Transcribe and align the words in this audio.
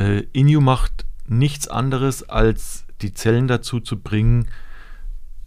äh, 0.00 0.26
Inu 0.32 0.60
macht 0.60 1.04
nichts 1.26 1.68
anderes, 1.68 2.28
als 2.28 2.84
die 3.02 3.14
Zellen 3.14 3.48
dazu 3.48 3.80
zu 3.80 4.00
bringen, 4.00 4.48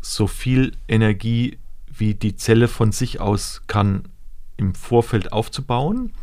so 0.02 0.28
viel 0.28 0.74
Energie 0.88 1.58
wie 1.88 2.14
die 2.14 2.35
Zelle 2.35 2.67
von 2.67 2.92
sich 2.92 3.19
aus 3.19 3.63
kann 3.67 4.03
im 4.58 4.75
Vorfeld 4.75 5.33
aufzubauen, 5.33 6.13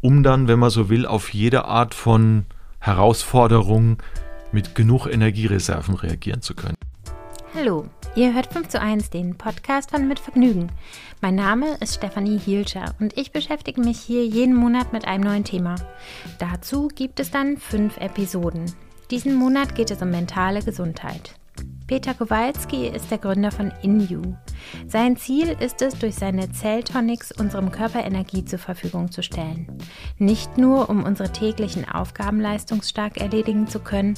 um 0.00 0.22
dann, 0.22 0.48
wenn 0.48 0.58
man 0.58 0.70
so 0.70 0.88
will, 0.88 1.06
auf 1.06 1.32
jede 1.32 1.64
Art 1.64 1.94
von 1.94 2.46
Herausforderung 2.78 4.02
mit 4.52 4.74
genug 4.74 5.06
Energiereserven 5.06 5.94
reagieren 5.94 6.42
zu 6.42 6.54
können. 6.54 6.76
Hallo, 7.56 7.84
ihr 8.16 8.34
hört 8.34 8.52
5 8.52 8.66
zu 8.66 8.80
1, 8.80 9.10
den 9.10 9.38
Podcast 9.38 9.92
von 9.92 10.08
Mit 10.08 10.18
Vergnügen. 10.18 10.72
Mein 11.20 11.36
Name 11.36 11.76
ist 11.80 11.94
Stefanie 11.94 12.36
Hielscher 12.36 12.96
und 12.98 13.16
ich 13.16 13.30
beschäftige 13.30 13.80
mich 13.80 14.00
hier 14.00 14.26
jeden 14.26 14.56
Monat 14.56 14.92
mit 14.92 15.06
einem 15.06 15.22
neuen 15.22 15.44
Thema. 15.44 15.76
Dazu 16.40 16.88
gibt 16.88 17.20
es 17.20 17.30
dann 17.30 17.56
fünf 17.56 17.96
Episoden. 17.98 18.64
Diesen 19.12 19.36
Monat 19.36 19.76
geht 19.76 19.92
es 19.92 20.02
um 20.02 20.10
mentale 20.10 20.64
Gesundheit. 20.64 21.36
Peter 21.86 22.14
Kowalski 22.14 22.88
ist 22.88 23.12
der 23.12 23.18
Gründer 23.18 23.52
von 23.52 23.70
InU. 23.82 24.34
Sein 24.88 25.16
Ziel 25.16 25.54
ist 25.60 25.80
es, 25.80 25.96
durch 25.96 26.16
seine 26.16 26.50
Zelltonics 26.50 27.30
unserem 27.30 27.70
Körper 27.70 28.02
Energie 28.04 28.44
zur 28.44 28.58
Verfügung 28.58 29.12
zu 29.12 29.22
stellen. 29.22 29.68
Nicht 30.18 30.58
nur, 30.58 30.88
um 30.88 31.04
unsere 31.04 31.30
täglichen 31.30 31.88
Aufgaben 31.88 32.40
leistungsstark 32.40 33.18
erledigen 33.18 33.68
zu 33.68 33.78
können, 33.80 34.14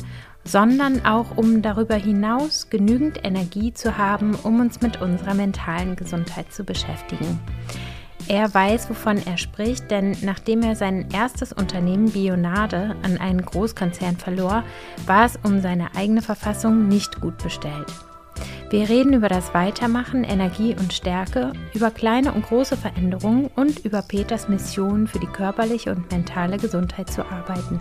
sondern 0.46 1.04
auch, 1.04 1.36
um 1.36 1.60
darüber 1.60 1.96
hinaus 1.96 2.70
genügend 2.70 3.24
Energie 3.24 3.74
zu 3.74 3.98
haben, 3.98 4.34
um 4.42 4.60
uns 4.60 4.80
mit 4.80 5.00
unserer 5.02 5.34
mentalen 5.34 5.96
Gesundheit 5.96 6.52
zu 6.52 6.64
beschäftigen. 6.64 7.40
Er 8.28 8.52
weiß, 8.52 8.90
wovon 8.90 9.24
er 9.24 9.38
spricht, 9.38 9.90
denn 9.90 10.16
nachdem 10.22 10.62
er 10.62 10.74
sein 10.74 11.08
erstes 11.12 11.52
Unternehmen 11.52 12.10
Bionade 12.10 12.96
an 13.02 13.18
einen 13.18 13.42
Großkonzern 13.42 14.16
verlor, 14.16 14.64
war 15.06 15.26
es 15.26 15.38
um 15.44 15.60
seine 15.60 15.94
eigene 15.94 16.22
Verfassung 16.22 16.88
nicht 16.88 17.20
gut 17.20 17.38
bestellt. 17.38 17.86
Wir 18.70 18.88
reden 18.88 19.12
über 19.12 19.28
das 19.28 19.54
Weitermachen, 19.54 20.24
Energie 20.24 20.74
und 20.76 20.92
Stärke, 20.92 21.52
über 21.72 21.92
kleine 21.92 22.32
und 22.32 22.46
große 22.46 22.76
Veränderungen 22.76 23.48
und 23.54 23.84
über 23.84 24.02
Peters 24.02 24.48
Mission 24.48 25.06
für 25.06 25.20
die 25.20 25.28
körperliche 25.28 25.92
und 25.92 26.10
mentale 26.10 26.56
Gesundheit 26.56 27.08
zu 27.08 27.24
arbeiten. 27.24 27.78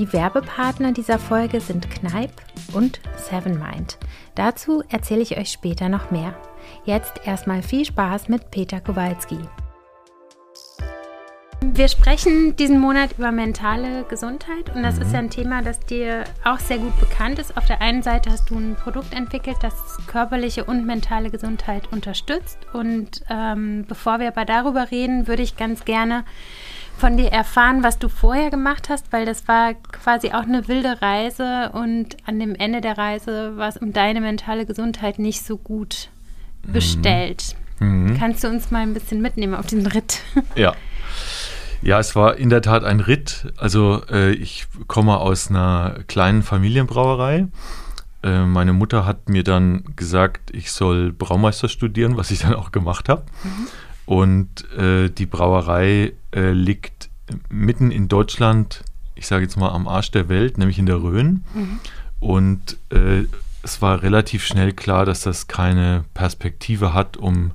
Die 0.00 0.14
Werbepartner 0.14 0.92
dieser 0.92 1.18
Folge 1.18 1.60
sind 1.60 1.90
Kneipp 1.90 2.32
und 2.72 3.00
Seven 3.18 3.58
Mind. 3.58 3.98
Dazu 4.34 4.82
erzähle 4.88 5.20
ich 5.20 5.36
euch 5.36 5.50
später 5.50 5.90
noch 5.90 6.10
mehr. 6.10 6.34
Jetzt 6.86 7.26
erstmal 7.26 7.62
viel 7.62 7.84
Spaß 7.84 8.30
mit 8.30 8.50
Peter 8.50 8.80
Kowalski. 8.80 9.36
Wir 11.62 11.88
sprechen 11.88 12.56
diesen 12.56 12.80
Monat 12.80 13.18
über 13.18 13.30
mentale 13.30 14.04
Gesundheit 14.04 14.74
und 14.74 14.82
das 14.82 14.96
mhm. 14.96 15.02
ist 15.02 15.12
ja 15.12 15.18
ein 15.18 15.28
Thema, 15.28 15.60
das 15.60 15.78
dir 15.80 16.24
auch 16.44 16.58
sehr 16.58 16.78
gut 16.78 16.98
bekannt 16.98 17.38
ist. 17.38 17.54
Auf 17.58 17.66
der 17.66 17.82
einen 17.82 18.02
Seite 18.02 18.30
hast 18.30 18.48
du 18.48 18.56
ein 18.56 18.76
Produkt 18.76 19.12
entwickelt, 19.12 19.58
das 19.60 19.74
körperliche 20.06 20.64
und 20.64 20.86
mentale 20.86 21.28
Gesundheit 21.28 21.92
unterstützt. 21.92 22.56
Und 22.72 23.22
ähm, 23.28 23.84
bevor 23.86 24.18
wir 24.18 24.28
aber 24.28 24.46
darüber 24.46 24.90
reden, 24.90 25.28
würde 25.28 25.42
ich 25.42 25.58
ganz 25.58 25.84
gerne 25.84 26.24
von 27.00 27.16
dir 27.16 27.32
erfahren, 27.32 27.82
was 27.82 27.98
du 27.98 28.08
vorher 28.08 28.50
gemacht 28.50 28.90
hast, 28.90 29.10
weil 29.10 29.24
das 29.24 29.48
war 29.48 29.72
quasi 29.72 30.28
auch 30.28 30.42
eine 30.42 30.68
wilde 30.68 31.00
Reise 31.00 31.70
und 31.72 32.18
an 32.26 32.38
dem 32.38 32.54
Ende 32.54 32.82
der 32.82 32.98
Reise 32.98 33.56
war 33.56 33.68
es 33.68 33.78
um 33.78 33.94
deine 33.94 34.20
mentale 34.20 34.66
Gesundheit 34.66 35.18
nicht 35.18 35.44
so 35.44 35.56
gut 35.56 36.10
bestellt. 36.62 37.56
Mhm. 37.78 38.18
Kannst 38.18 38.44
du 38.44 38.48
uns 38.48 38.70
mal 38.70 38.80
ein 38.80 38.92
bisschen 38.92 39.22
mitnehmen 39.22 39.54
auf 39.54 39.66
den 39.66 39.86
Ritt? 39.86 40.20
Ja. 40.54 40.74
Ja, 41.82 41.98
es 41.98 42.14
war 42.14 42.36
in 42.36 42.50
der 42.50 42.60
Tat 42.60 42.84
ein 42.84 43.00
Ritt. 43.00 43.50
Also 43.56 44.02
äh, 44.10 44.32
ich 44.32 44.66
komme 44.86 45.16
aus 45.16 45.48
einer 45.48 46.00
kleinen 46.06 46.42
Familienbrauerei. 46.42 47.46
Äh, 48.22 48.44
meine 48.44 48.74
Mutter 48.74 49.06
hat 49.06 49.30
mir 49.30 49.42
dann 49.42 49.84
gesagt, 49.96 50.54
ich 50.54 50.70
soll 50.72 51.12
Braumeister 51.12 51.70
studieren, 51.70 52.18
was 52.18 52.30
ich 52.30 52.40
dann 52.40 52.52
auch 52.52 52.70
gemacht 52.70 53.08
habe. 53.08 53.24
Mhm. 53.42 53.68
Und 54.10 54.68
äh, 54.72 55.08
die 55.08 55.26
Brauerei 55.26 56.14
äh, 56.34 56.50
liegt 56.50 57.10
mitten 57.48 57.92
in 57.92 58.08
Deutschland, 58.08 58.82
ich 59.14 59.28
sage 59.28 59.44
jetzt 59.44 59.56
mal 59.56 59.68
am 59.68 59.86
Arsch 59.86 60.10
der 60.10 60.28
Welt, 60.28 60.58
nämlich 60.58 60.80
in 60.80 60.86
der 60.86 61.00
Rhön. 61.00 61.44
Mhm. 61.54 61.78
Und 62.18 62.76
äh, 62.90 63.26
es 63.62 63.80
war 63.82 64.02
relativ 64.02 64.44
schnell 64.44 64.72
klar, 64.72 65.04
dass 65.04 65.20
das 65.20 65.46
keine 65.46 66.04
Perspektive 66.12 66.92
hat, 66.92 67.18
um, 67.18 67.52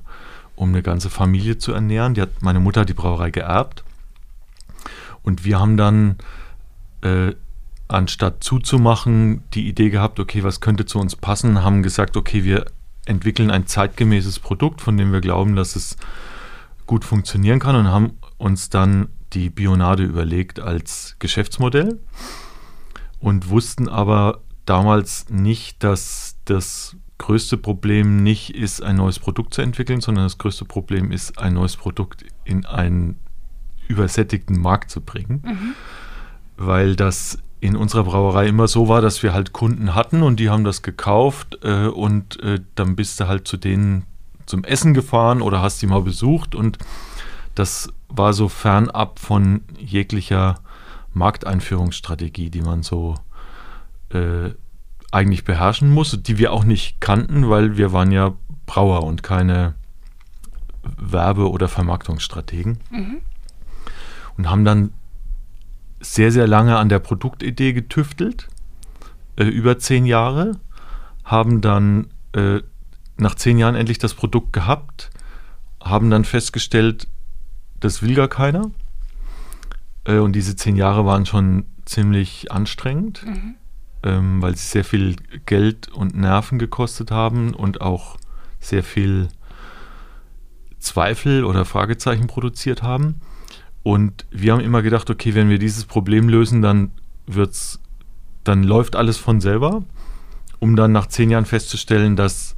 um 0.54 0.70
eine 0.70 0.80
ganze 0.80 1.10
Familie 1.10 1.58
zu 1.58 1.74
ernähren. 1.74 2.14
Die 2.14 2.22
hat, 2.22 2.40
meine 2.40 2.60
Mutter 2.60 2.80
hat 2.80 2.88
die 2.88 2.94
Brauerei 2.94 3.30
geerbt. 3.30 3.84
Und 5.22 5.44
wir 5.44 5.60
haben 5.60 5.76
dann, 5.76 6.16
äh, 7.02 7.34
anstatt 7.86 8.42
zuzumachen, 8.42 9.42
die 9.52 9.68
Idee 9.68 9.90
gehabt, 9.90 10.18
okay, 10.18 10.42
was 10.42 10.62
könnte 10.62 10.86
zu 10.86 11.00
uns 11.00 11.16
passen, 11.16 11.62
haben 11.62 11.82
gesagt, 11.82 12.16
okay, 12.16 12.44
wir 12.44 12.64
entwickeln 13.04 13.50
ein 13.50 13.66
zeitgemäßes 13.66 14.38
Produkt, 14.38 14.80
von 14.80 14.96
dem 14.96 15.12
wir 15.12 15.20
glauben, 15.20 15.54
dass 15.54 15.76
es 15.76 15.98
gut 16.86 17.04
funktionieren 17.04 17.58
kann 17.58 17.76
und 17.76 17.88
haben 17.88 18.18
uns 18.38 18.68
dann 18.68 19.08
die 19.32 19.50
Bionade 19.50 20.04
überlegt 20.04 20.60
als 20.60 21.16
Geschäftsmodell 21.18 22.00
und 23.20 23.48
wussten 23.48 23.88
aber 23.88 24.40
damals 24.66 25.28
nicht, 25.30 25.82
dass 25.82 26.36
das 26.44 26.96
größte 27.18 27.56
Problem 27.56 28.22
nicht 28.22 28.54
ist, 28.54 28.82
ein 28.82 28.96
neues 28.96 29.18
Produkt 29.18 29.54
zu 29.54 29.62
entwickeln, 29.62 30.00
sondern 30.00 30.24
das 30.24 30.38
größte 30.38 30.64
Problem 30.64 31.10
ist, 31.12 31.38
ein 31.38 31.54
neues 31.54 31.76
Produkt 31.76 32.24
in 32.44 32.66
einen 32.66 33.18
übersättigten 33.88 34.60
Markt 34.60 34.90
zu 34.90 35.00
bringen. 35.00 35.42
Mhm. 35.44 35.74
Weil 36.56 36.96
das 36.96 37.38
in 37.60 37.76
unserer 37.76 38.04
Brauerei 38.04 38.48
immer 38.48 38.68
so 38.68 38.88
war, 38.88 39.00
dass 39.00 39.22
wir 39.22 39.32
halt 39.32 39.52
Kunden 39.52 39.94
hatten 39.94 40.22
und 40.22 40.38
die 40.38 40.50
haben 40.50 40.64
das 40.64 40.82
gekauft 40.82 41.58
äh, 41.62 41.86
und 41.86 42.40
äh, 42.42 42.60
dann 42.74 42.96
bist 42.96 43.18
du 43.18 43.28
halt 43.28 43.48
zu 43.48 43.56
denen 43.56 44.04
zum 44.46 44.64
Essen 44.64 44.94
gefahren 44.94 45.42
oder 45.42 45.60
hast 45.60 45.80
sie 45.80 45.86
mal 45.86 46.02
besucht 46.02 46.54
und 46.54 46.78
das 47.54 47.92
war 48.08 48.32
so 48.32 48.48
fernab 48.48 49.18
von 49.18 49.62
jeglicher 49.78 50.60
Markteinführungsstrategie, 51.14 52.50
die 52.50 52.60
man 52.60 52.82
so 52.82 53.14
äh, 54.10 54.50
eigentlich 55.10 55.44
beherrschen 55.44 55.90
muss, 55.90 56.18
die 56.22 56.38
wir 56.38 56.52
auch 56.52 56.64
nicht 56.64 57.00
kannten, 57.00 57.48
weil 57.48 57.76
wir 57.76 57.92
waren 57.92 58.12
ja 58.12 58.34
Brauer 58.66 59.04
und 59.04 59.22
keine 59.22 59.74
Werbe- 60.82 61.50
oder 61.50 61.68
Vermarktungsstrategen. 61.68 62.78
Mhm. 62.90 63.20
Und 64.36 64.50
haben 64.50 64.64
dann 64.64 64.92
sehr, 66.00 66.30
sehr 66.30 66.46
lange 66.46 66.76
an 66.76 66.88
der 66.88 66.98
Produktidee 66.98 67.72
getüftelt, 67.72 68.48
äh, 69.36 69.44
über 69.44 69.78
zehn 69.78 70.04
Jahre, 70.04 70.52
haben 71.24 71.60
dann 71.60 72.08
äh, 72.32 72.60
nach 73.16 73.34
zehn 73.34 73.58
Jahren 73.58 73.74
endlich 73.74 73.98
das 73.98 74.14
Produkt 74.14 74.52
gehabt, 74.52 75.10
haben 75.82 76.10
dann 76.10 76.24
festgestellt, 76.24 77.08
das 77.80 78.02
will 78.02 78.14
gar 78.14 78.28
keiner. 78.28 78.70
Äh, 80.04 80.18
und 80.18 80.32
diese 80.32 80.56
zehn 80.56 80.76
Jahre 80.76 81.06
waren 81.06 81.26
schon 81.26 81.66
ziemlich 81.84 82.50
anstrengend. 82.52 83.24
Mhm 83.24 83.56
ähm, 84.06 84.40
weil 84.40 84.56
sie 84.56 84.66
sehr 84.66 84.84
viel 84.84 85.16
Geld 85.46 85.88
und 85.88 86.16
Nerven 86.16 86.58
gekostet 86.58 87.10
haben 87.10 87.54
und 87.54 87.80
auch 87.80 88.16
sehr 88.60 88.84
viel 88.84 89.28
Zweifel 90.78 91.44
oder 91.44 91.64
Fragezeichen 91.64 92.28
produziert 92.28 92.82
haben. 92.82 93.20
Und 93.82 94.24
wir 94.30 94.52
haben 94.52 94.60
immer 94.60 94.82
gedacht, 94.82 95.10
okay, 95.10 95.34
wenn 95.34 95.48
wir 95.48 95.58
dieses 95.58 95.84
Problem 95.84 96.28
lösen, 96.28 96.62
dann 96.62 96.92
wird's, 97.26 97.80
dann 98.44 98.62
läuft 98.62 98.94
alles 98.94 99.16
von 99.16 99.40
selber, 99.40 99.82
um 100.60 100.76
dann 100.76 100.92
nach 100.92 101.06
zehn 101.06 101.30
Jahren 101.30 101.44
festzustellen, 101.44 102.14
dass 102.14 102.54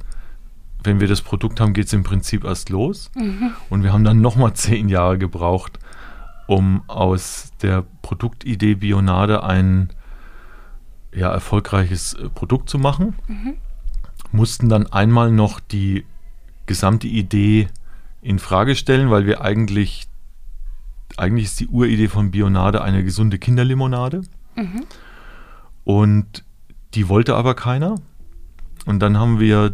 wenn 0.83 0.99
wir 0.99 1.07
das 1.07 1.21
Produkt 1.21 1.59
haben, 1.59 1.73
geht 1.73 1.87
es 1.87 1.93
im 1.93 2.03
Prinzip 2.03 2.43
erst 2.43 2.69
los. 2.69 3.11
Mhm. 3.15 3.51
Und 3.69 3.83
wir 3.83 3.93
haben 3.93 4.03
dann 4.03 4.21
nochmal 4.21 4.53
zehn 4.55 4.89
Jahre 4.89 5.17
gebraucht, 5.17 5.79
um 6.47 6.83
aus 6.87 7.51
der 7.61 7.85
Produktidee 8.01 8.75
Bionade 8.75 9.43
ein 9.43 9.89
ja, 11.13 11.31
erfolgreiches 11.31 12.13
äh, 12.13 12.29
Produkt 12.29 12.69
zu 12.69 12.77
machen. 12.77 13.15
Mhm. 13.27 13.55
Mussten 14.31 14.69
dann 14.69 14.87
einmal 14.87 15.31
noch 15.31 15.59
die 15.59 16.05
gesamte 16.65 17.07
Idee 17.07 17.67
in 18.21 18.37
Frage 18.37 18.75
stellen, 18.75 19.09
weil 19.09 19.25
wir 19.25 19.41
eigentlich, 19.41 20.07
eigentlich 21.17 21.45
ist 21.45 21.59
die 21.59 21.67
Uridee 21.67 22.07
von 22.07 22.31
Bionade 22.31 22.81
eine 22.83 23.03
gesunde 23.03 23.39
Kinderlimonade. 23.39 24.21
Mhm. 24.55 24.85
Und 25.83 26.43
die 26.93 27.09
wollte 27.09 27.35
aber 27.35 27.55
keiner. 27.55 27.95
Und 28.85 28.99
dann 28.99 29.17
haben 29.17 29.39
wir 29.39 29.73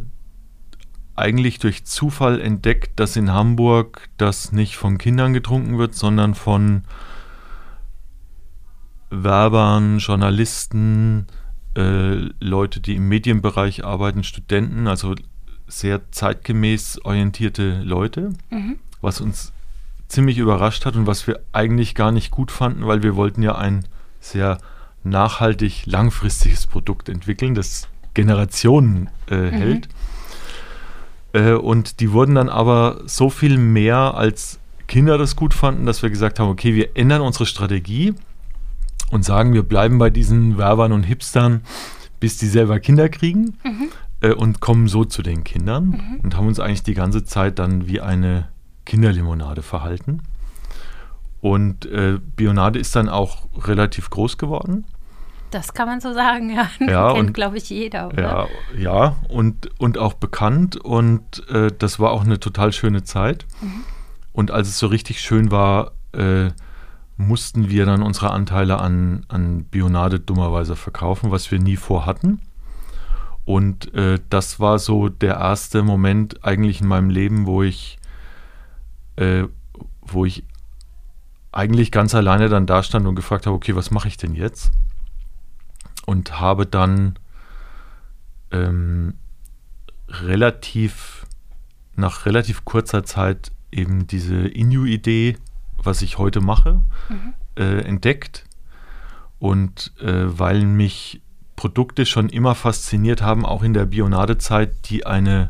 eigentlich 1.16 1.60
durch 1.60 1.86
Zufall 1.86 2.42
entdeckt, 2.42 3.00
dass 3.00 3.16
in 3.16 3.32
Hamburg 3.32 4.10
das 4.18 4.52
nicht 4.52 4.76
von 4.76 4.98
Kindern 4.98 5.34
getrunken 5.34 5.78
wird, 5.78 5.96
sondern 5.96 6.36
von 6.36 6.84
Werbern, 9.10 10.00
Journalisten, 10.00 11.28
äh, 11.76 12.30
Leute, 12.40 12.80
die 12.80 12.96
im 12.96 13.08
Medienbereich 13.08 13.86
arbeiten, 13.86 14.24
Studenten, 14.24 14.88
also 14.88 15.16
sehr 15.68 16.12
zeitgemäß 16.12 17.00
orientierte 17.04 17.82
Leute, 17.82 18.34
mhm. 18.50 18.80
was 19.02 19.22
uns 19.22 19.52
ziemlich 20.08 20.38
überrascht 20.38 20.86
hat 20.86 20.96
und 20.96 21.08
was 21.08 21.28
wir 21.28 21.40
eigentlich 21.52 21.96
gar 21.96 22.12
nicht 22.12 22.32
gut 22.32 22.52
fanden, 22.52 22.86
weil 22.86 23.04
wir 23.04 23.16
wollten 23.16 23.42
ja 23.42 23.56
ein 23.56 23.86
sehr 24.20 24.60
nachhaltig 25.04 25.86
langfristiges 25.86 26.68
Produkt 26.68 27.10
entwickeln, 27.10 27.56
das 27.56 27.88
Generationen 28.14 29.10
äh, 29.30 29.36
mhm. 29.36 29.52
hält. 29.52 29.90
Äh, 31.36 31.54
und 31.54 32.00
die 32.00 32.12
wurden 32.14 32.36
dann 32.36 32.50
aber 32.50 33.02
so 33.06 33.30
viel 33.30 33.58
mehr 33.58 34.16
als 34.16 34.60
Kinder 34.88 35.18
das 35.18 35.36
gut 35.36 35.54
fanden, 35.54 35.86
dass 35.86 36.02
wir 36.02 36.10
gesagt 36.10 36.40
haben, 36.40 36.50
okay, 36.50 36.74
wir 36.74 36.96
ändern 36.96 37.22
unsere 37.22 37.46
Strategie 37.46 38.14
und 39.12 39.26
sagen, 39.26 39.54
wir 39.54 39.64
bleiben 39.64 39.98
bei 39.98 40.10
diesen 40.10 40.58
Werbern 40.58 40.94
und 40.94 41.04
Hipstern, 41.04 41.62
bis 42.20 42.38
die 42.38 42.48
selber 42.48 42.80
Kinder 42.80 43.10
kriegen 43.10 43.58
mhm. 43.64 43.90
äh, 44.22 44.32
und 44.32 44.62
kommen 44.62 44.88
so 44.88 45.04
zu 45.04 45.22
den 45.22 45.44
Kindern 45.44 45.88
mhm. 45.88 46.20
und 46.24 46.38
haben 46.38 46.48
uns 46.48 46.60
eigentlich 46.60 46.84
die 46.84 46.94
ganze 46.94 47.26
Zeit 47.26 47.60
dann 47.60 47.88
wie 47.88 48.00
eine 48.00 48.48
Kinderlimonade 48.86 49.62
verhalten. 49.62 50.22
Und 51.42 51.86
äh, 51.88 52.18
Bionade 52.36 52.80
ist 52.80 52.96
dann 52.96 53.10
auch 53.10 53.48
relativ 53.68 54.10
groß 54.10 54.38
geworden. 54.38 54.86
Das 55.56 55.74
kann 55.74 55.88
man 55.88 56.02
so 56.02 56.12
sagen, 56.14 56.50
ja. 56.50 56.70
ja 56.86 57.14
Kennt, 57.14 57.34
glaube 57.34 57.58
ich, 57.58 57.70
jeder. 57.70 58.08
Oder? 58.10 58.22
Ja, 58.22 58.78
ja 58.78 59.16
und, 59.30 59.70
und 59.80 59.98
auch 59.98 60.14
bekannt. 60.14 60.76
Und 60.76 61.48
äh, 61.48 61.72
das 61.78 61.98
war 61.98 62.12
auch 62.12 62.26
eine 62.26 62.42
total 62.42 62.74
schöne 62.74 63.04
Zeit. 63.04 63.46
Mhm. 63.62 63.86
Und 64.34 64.52
als 64.52 64.68
es 64.68 64.78
so 64.78 64.88
richtig 64.88 65.22
schön 65.22 65.52
war, 65.52 65.94
äh, 66.12 66.50
mussten 67.16 67.70
wir 67.70 67.86
dann 67.86 68.04
unsere 68.04 68.32
Anteile 68.32 68.80
an, 68.80 69.26
an 69.30 69.64
Bionade 69.64 70.20
dummerweise 70.20 70.76
verkaufen, 70.76 71.32
was 71.32 71.50
wir 71.52 71.60
nie 71.60 71.78
vorhatten. 71.78 72.42
Und 73.46 73.94
äh, 73.94 74.20
das 74.30 74.60
war 74.60 74.78
so 74.78 75.08
der 75.08 75.36
erste 75.36 75.84
Moment 75.84 76.44
eigentlich 76.44 76.82
in 76.82 76.88
meinem 76.88 77.10
Leben, 77.10 77.46
wo 77.46 77.64
ich, 77.64 77.98
äh, 79.16 79.46
wo 80.02 80.26
ich 80.26 80.44
eigentlich 81.54 81.94
ganz 81.94 82.14
alleine 82.14 82.50
dann 82.50 82.66
da 82.66 82.84
stand 82.84 83.08
und 83.08 83.16
gefragt 83.16 83.46
habe, 83.46 83.56
okay, 83.56 83.74
was 83.74 83.90
mache 83.90 84.10
ich 84.10 84.18
denn 84.18 84.36
jetzt? 84.36 84.72
Und 86.06 86.40
habe 86.40 86.66
dann 86.66 87.18
ähm, 88.52 89.16
relativ, 90.08 91.26
nach 91.96 92.26
relativ 92.26 92.66
kurzer 92.66 93.04
Zeit 93.04 93.52
eben 93.72 94.08
diese 94.08 94.48
Inu-Idee, 94.48 95.38
was 95.82 96.02
ich 96.02 96.18
heute 96.18 96.42
mache, 96.42 96.82
mhm. 97.10 97.34
äh, 97.56 97.82
entdeckt. 97.82 98.46
Und 99.40 99.94
äh, 100.00 100.26
weil 100.40 100.66
mich 100.66 101.22
Produkte 101.56 102.06
schon 102.06 102.30
immer 102.30 102.56
fasziniert 102.56 103.22
haben, 103.22 103.46
auch 103.46 103.64
in 103.64 103.74
der 103.74 103.86
Bionadezeit, 103.86 104.90
die 104.90 105.06
eine 105.06 105.50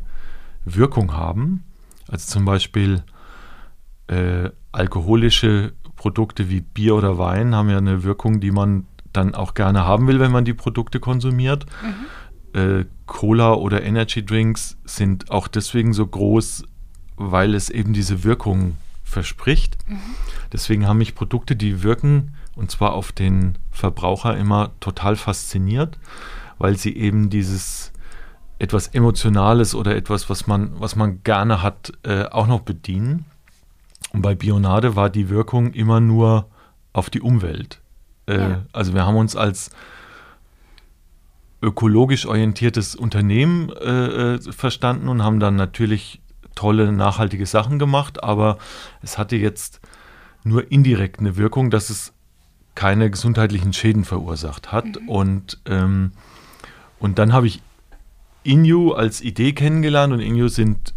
Wirkung 0.64 1.14
haben. 1.14 1.64
Also 2.08 2.32
zum 2.32 2.46
Beispiel 2.46 3.04
äh, 4.08 4.50
alkoholische 4.72 5.74
Produkte 5.96 6.50
wie 6.50 6.62
Bier 6.62 6.96
oder 6.96 7.18
Wein 7.18 7.56
haben 7.56 7.70
ja 7.70 7.78
eine 7.78 8.04
Wirkung, 8.04 8.40
die 8.40 8.52
man 8.52 8.86
dann 9.16 9.36
auch 9.36 9.54
gerne 9.54 9.86
haben 9.86 10.08
will, 10.08 10.20
wenn 10.20 10.32
man 10.32 10.46
die 10.46 10.54
Produkte 10.54 11.00
konsumiert. 11.00 11.66
Mhm. 12.54 12.60
Äh, 12.60 12.86
Cola 13.06 13.54
oder 13.54 13.84
Energy 13.84 14.26
Drinks 14.26 14.78
sind 14.86 15.32
auch 15.32 15.48
deswegen 15.48 15.94
so 15.94 16.06
groß, 16.06 16.64
weil 17.18 17.54
es 17.54 17.70
eben 17.70 17.94
diese 17.94 18.24
Wirkung 18.24 18.78
verspricht. 19.04 19.78
Mhm. 19.88 20.00
Deswegen 20.52 20.88
haben 20.88 20.98
mich 20.98 21.16
Produkte, 21.16 21.56
die 21.56 21.84
wirken, 21.84 22.36
und 22.56 22.72
zwar 22.72 22.94
auf 22.94 23.12
den 23.12 23.58
Verbraucher 23.72 24.36
immer 24.38 24.72
total 24.80 25.16
fasziniert, 25.16 26.00
weil 26.58 26.78
sie 26.78 26.96
eben 26.96 27.30
dieses 27.30 27.92
etwas 28.58 28.88
Emotionales 28.88 29.76
oder 29.76 29.96
etwas, 29.96 30.30
was 30.30 30.48
man, 30.48 30.72
was 30.80 30.96
man 30.96 31.24
gerne 31.24 31.62
hat, 31.62 31.92
äh, 32.04 32.24
auch 32.26 32.48
noch 32.48 32.62
bedienen. 32.62 33.26
Und 34.14 34.22
bei 34.22 34.34
Bionade 34.34 34.96
war 34.96 35.10
die 35.10 35.30
Wirkung 35.30 35.74
immer 35.74 36.00
nur 36.00 36.48
auf 36.94 37.10
die 37.10 37.22
Umwelt. 37.22 37.82
Äh, 38.28 38.38
ja. 38.38 38.62
Also 38.74 38.94
wir 38.94 39.06
haben 39.06 39.18
uns 39.18 39.36
als 39.36 39.72
ökologisch 41.62 42.26
orientiertes 42.26 42.96
Unternehmen 42.96 43.70
äh, 43.70 44.36
äh 44.36 44.40
verstanden 44.52 45.08
und 45.10 45.24
haben 45.24 45.40
dann 45.40 45.56
natürlich 45.56 46.22
tolle, 46.54 46.92
nachhaltige 46.92 47.46
Sachen 47.46 47.80
gemacht, 47.80 48.24
aber 48.24 48.58
es 49.02 49.18
hatte 49.18 49.36
jetzt 49.36 49.82
nur 50.44 50.72
indirekt 50.72 51.20
eine 51.20 51.38
Wirkung, 51.38 51.70
dass 51.70 51.90
es 51.90 52.14
keine 52.76 53.10
gesundheitlichen 53.10 53.74
Schäden 53.74 54.06
verursacht 54.06 54.72
hat. 54.72 54.86
Mhm. 54.86 55.10
Und, 55.10 55.60
ähm, 55.66 56.12
und 57.00 57.20
dann 57.20 57.34
habe 57.34 57.48
ich 57.48 57.62
Inju 58.44 58.92
als 58.92 59.22
Idee 59.22 59.54
kennengelernt 59.54 60.14
und 60.14 60.20
Inju 60.20 60.50
sind 60.50 60.94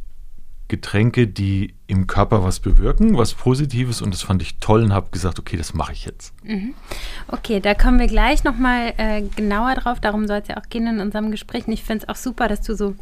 Getränke, 0.68 1.26
die 1.26 1.74
im 1.86 2.06
Körper 2.06 2.44
was 2.44 2.60
bewirken, 2.60 3.16
was 3.16 3.34
Positives 3.34 4.02
und 4.02 4.12
das 4.12 4.22
fand 4.22 4.42
ich 4.42 4.58
toll 4.58 4.82
und 4.84 4.92
habe 4.92 5.08
gesagt, 5.10 5.38
okay, 5.38 5.56
das 5.56 5.72
mache 5.72 5.92
ich 5.92 6.04
jetzt. 6.04 6.34
Mhm. 6.44 6.74
Okay, 7.28 7.60
da 7.60 7.74
kommen 7.74 7.98
wir 7.98 8.06
gleich 8.06 8.44
nochmal 8.44 8.92
äh, 8.98 9.22
genauer 9.22 9.74
drauf, 9.74 10.00
darum 10.00 10.26
soll 10.26 10.38
es 10.38 10.48
ja 10.48 10.58
auch 10.58 10.68
gehen 10.68 10.86
in 10.86 11.00
unserem 11.00 11.30
Gespräch. 11.30 11.66
Und 11.66 11.72
ich 11.72 11.82
finde 11.82 12.04
es 12.04 12.08
auch 12.08 12.20
super, 12.20 12.48
dass 12.48 12.60
du 12.60 12.74
so 12.74 12.94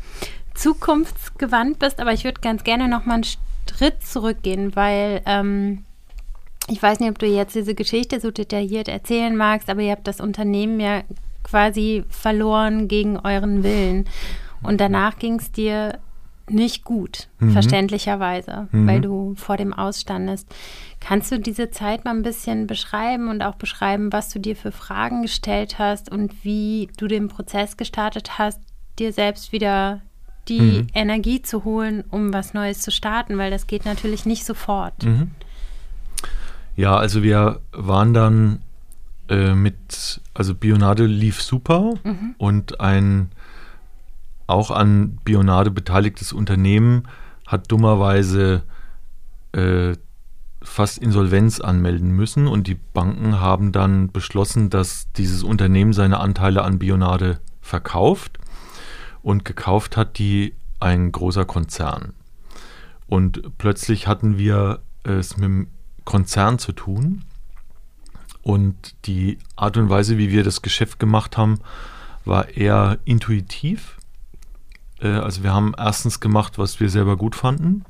zukunftsgewandt 0.55 1.81
bist, 1.81 2.01
aber 2.01 2.13
ich 2.13 2.25
würde 2.25 2.41
ganz 2.41 2.65
gerne 2.65 2.89
noch 2.89 3.05
mal 3.05 3.15
einen 3.15 3.25
Schritt 3.25 4.03
zurückgehen, 4.03 4.77
weil 4.77 5.21
ähm, 5.27 5.85
ich 6.69 6.83
weiß 6.83 7.01
nicht, 7.01 7.11
ob 7.11 7.19
du 7.19 7.27
jetzt 7.27 7.55
diese 7.55 7.75
Geschichte 7.75 8.21
so 8.21 8.31
detailliert 8.31 8.89
erzählen 8.89 9.37
magst, 9.37 9.69
aber 9.69 9.83
ihr 9.83 9.93
habt 9.93 10.07
das 10.07 10.21
Unternehmen 10.21 10.81
ja 10.81 11.03
quasi 11.43 12.05
verloren 12.09 12.89
gegen 12.89 13.19
euren 13.19 13.63
Willen. 13.63 14.07
Und 14.63 14.81
danach 14.81 15.19
ging 15.19 15.39
es 15.39 15.53
dir 15.53 15.99
nicht 16.49 16.85
gut, 16.85 17.29
mhm. 17.41 17.51
verständlicherweise, 17.51 18.69
mhm. 18.71 18.87
weil 18.87 19.01
du 19.01 19.35
vor 19.37 19.57
dem 19.57 19.73
ausstandest. 19.73 20.49
Kannst 21.01 21.33
du 21.33 21.39
diese 21.39 21.71
Zeit 21.71 22.05
mal 22.05 22.13
ein 22.13 22.23
bisschen 22.23 22.67
beschreiben 22.67 23.29
und 23.29 23.43
auch 23.43 23.57
beschreiben, 23.57 24.13
was 24.13 24.29
du 24.29 24.39
dir 24.39 24.57
für 24.57 24.73
Fragen 24.73 25.23
gestellt 25.23 25.79
hast 25.79 26.11
und 26.11 26.45
wie 26.45 26.89
du 26.97 27.09
den 27.09 27.29
Prozess 27.29 27.77
gestartet 27.77 28.39
hast, 28.39 28.61
dir 28.99 29.13
selbst 29.13 29.53
wieder 29.53 30.03
die 30.49 30.61
mhm. 30.61 30.87
Energie 30.95 31.43
zu 31.43 31.65
holen, 31.65 32.05
um 32.11 32.33
was 32.33 32.55
Neues 32.55 32.81
zu 32.81 32.91
starten, 32.91 33.37
weil 33.39 33.51
das 33.51 33.67
geht 33.67 33.85
natürlich 33.85 34.27
nicht 34.27 34.45
sofort. 34.45 35.05
Mhm. 35.05 35.33
Ja, 36.77 36.97
also 36.97 37.23
wir 37.23 37.61
waren 37.73 38.15
dann 38.15 38.63
äh, 39.29 39.55
mit, 39.55 40.21
also 40.35 40.55
Bionade 40.55 41.07
lief 41.07 41.43
super 41.43 41.95
mhm. 42.05 42.35
und 42.39 42.81
ein 42.81 43.31
auch 44.47 44.71
an 44.71 45.19
Bionade 45.25 45.71
beteiligtes 45.71 46.33
Unternehmen 46.33 47.09
hat 47.47 47.71
dummerweise 47.71 48.63
äh, 49.53 49.95
fast 50.63 50.99
Insolvenz 50.99 51.61
anmelden 51.61 52.11
müssen 52.11 52.47
und 52.47 52.67
die 52.67 52.75
Banken 52.75 53.41
haben 53.41 53.73
dann 53.73 54.11
beschlossen, 54.11 54.69
dass 54.71 55.13
dieses 55.13 55.43
Unternehmen 55.43 55.93
seine 55.93 56.21
Anteile 56.21 56.63
an 56.63 56.79
Bionade 56.79 57.41
verkauft 57.61 58.39
und 59.23 59.45
gekauft 59.45 59.97
hat 59.97 60.19
die 60.19 60.55
ein 60.81 61.13
großer 61.13 61.45
Konzern. 61.45 62.13
Und 63.07 63.57
plötzlich 63.59 64.07
hatten 64.07 64.39
wir 64.39 64.81
es 65.05 65.37
mit 65.37 65.45
dem 65.45 65.69
Konzern 66.05 66.59
zu 66.59 66.73
tun. 66.73 67.25
Und 68.43 68.95
die 69.07 69.39
Art 69.57 69.77
und 69.77 69.89
Weise, 69.89 70.19
wie 70.19 70.31
wir 70.31 70.45
das 70.45 70.63
Geschäft 70.63 70.99
gemacht 70.99 71.37
haben, 71.37 71.61
war 72.25 72.49
eher 72.51 72.99
intuitiv. 73.05 73.96
Äh, 75.01 75.09
also 75.09 75.43
wir 75.43 75.53
haben 75.53 75.75
erstens 75.77 76.21
gemacht, 76.21 76.59
was 76.59 76.81
wir 76.81 76.91
selber 76.91 77.17
gut 77.17 77.35
fanden. 77.35 77.85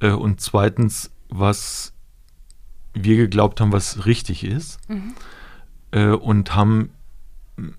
Äh, 0.00 0.10
und 0.10 0.40
zweitens, 0.40 1.10
was 1.28 1.92
wir 2.94 3.16
geglaubt 3.16 3.60
haben, 3.60 3.72
was 3.72 4.06
richtig 4.06 4.44
ist. 4.44 4.78
Mhm. 4.88 5.14
Äh, 5.92 6.08
und 6.08 6.54
haben 6.54 6.90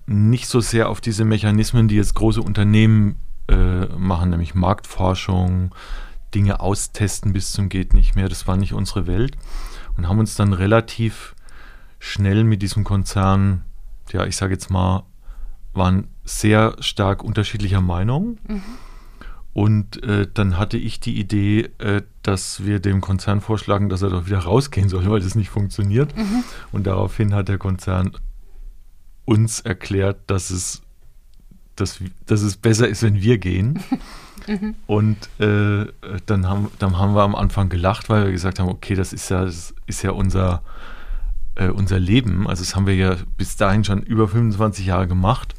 nicht 0.06 0.46
so 0.46 0.60
sehr 0.60 0.88
auf 0.88 1.00
diese 1.00 1.24
Mechanismen, 1.24 1.88
die 1.88 1.96
jetzt 1.96 2.14
große 2.14 2.40
Unternehmen 2.40 3.16
äh, 3.48 3.86
machen, 3.86 4.30
nämlich 4.30 4.54
Marktforschung, 4.54 5.74
Dinge 6.34 6.60
austesten 6.60 7.32
bis 7.32 7.52
zum 7.52 7.68
geht 7.68 7.94
nicht 7.94 8.14
mehr. 8.14 8.28
Das 8.28 8.46
war 8.46 8.56
nicht 8.56 8.72
unsere 8.72 9.06
Welt 9.06 9.36
und 9.96 10.08
haben 10.08 10.18
uns 10.18 10.34
dann 10.34 10.52
relativ 10.52 11.34
schnell 11.98 12.44
mit 12.44 12.62
diesem 12.62 12.84
Konzern, 12.84 13.62
ja, 14.10 14.24
ich 14.24 14.36
sage 14.36 14.54
jetzt 14.54 14.70
mal, 14.70 15.04
waren 15.74 16.08
sehr 16.24 16.76
stark 16.80 17.22
unterschiedlicher 17.24 17.80
Meinung. 17.80 18.38
Mhm. 18.46 18.62
Und 19.54 20.02
äh, 20.02 20.26
dann 20.32 20.56
hatte 20.56 20.78
ich 20.78 20.98
die 20.98 21.18
Idee, 21.18 21.68
äh, 21.78 22.02
dass 22.22 22.64
wir 22.64 22.80
dem 22.80 23.02
Konzern 23.02 23.42
vorschlagen, 23.42 23.90
dass 23.90 24.00
er 24.00 24.08
doch 24.08 24.26
wieder 24.26 24.38
rausgehen 24.38 24.88
soll, 24.88 25.06
weil 25.10 25.20
das 25.20 25.34
nicht 25.34 25.50
funktioniert. 25.50 26.16
Mhm. 26.16 26.44
Und 26.72 26.86
daraufhin 26.86 27.34
hat 27.34 27.48
der 27.48 27.58
Konzern 27.58 28.12
uns 29.24 29.60
erklärt, 29.60 30.18
dass 30.28 30.50
es, 30.50 30.82
dass, 31.76 32.00
dass 32.26 32.42
es 32.42 32.56
besser 32.56 32.88
ist, 32.88 33.02
wenn 33.02 33.20
wir 33.20 33.38
gehen. 33.38 33.78
mhm. 34.48 34.74
Und 34.86 35.18
äh, 35.38 35.86
dann, 36.26 36.48
haben, 36.48 36.68
dann 36.78 36.98
haben 36.98 37.14
wir 37.14 37.22
am 37.22 37.34
Anfang 37.34 37.68
gelacht, 37.68 38.08
weil 38.08 38.24
wir 38.24 38.32
gesagt 38.32 38.58
haben, 38.58 38.68
okay, 38.68 38.94
das 38.94 39.12
ist 39.12 39.28
ja, 39.28 39.44
das 39.44 39.74
ist 39.86 40.02
ja 40.02 40.12
unser, 40.12 40.62
äh, 41.56 41.68
unser 41.68 41.98
Leben. 41.98 42.48
Also 42.48 42.62
das 42.62 42.74
haben 42.74 42.86
wir 42.86 42.96
ja 42.96 43.16
bis 43.36 43.56
dahin 43.56 43.84
schon 43.84 44.02
über 44.02 44.28
25 44.28 44.86
Jahre 44.86 45.06
gemacht 45.06 45.54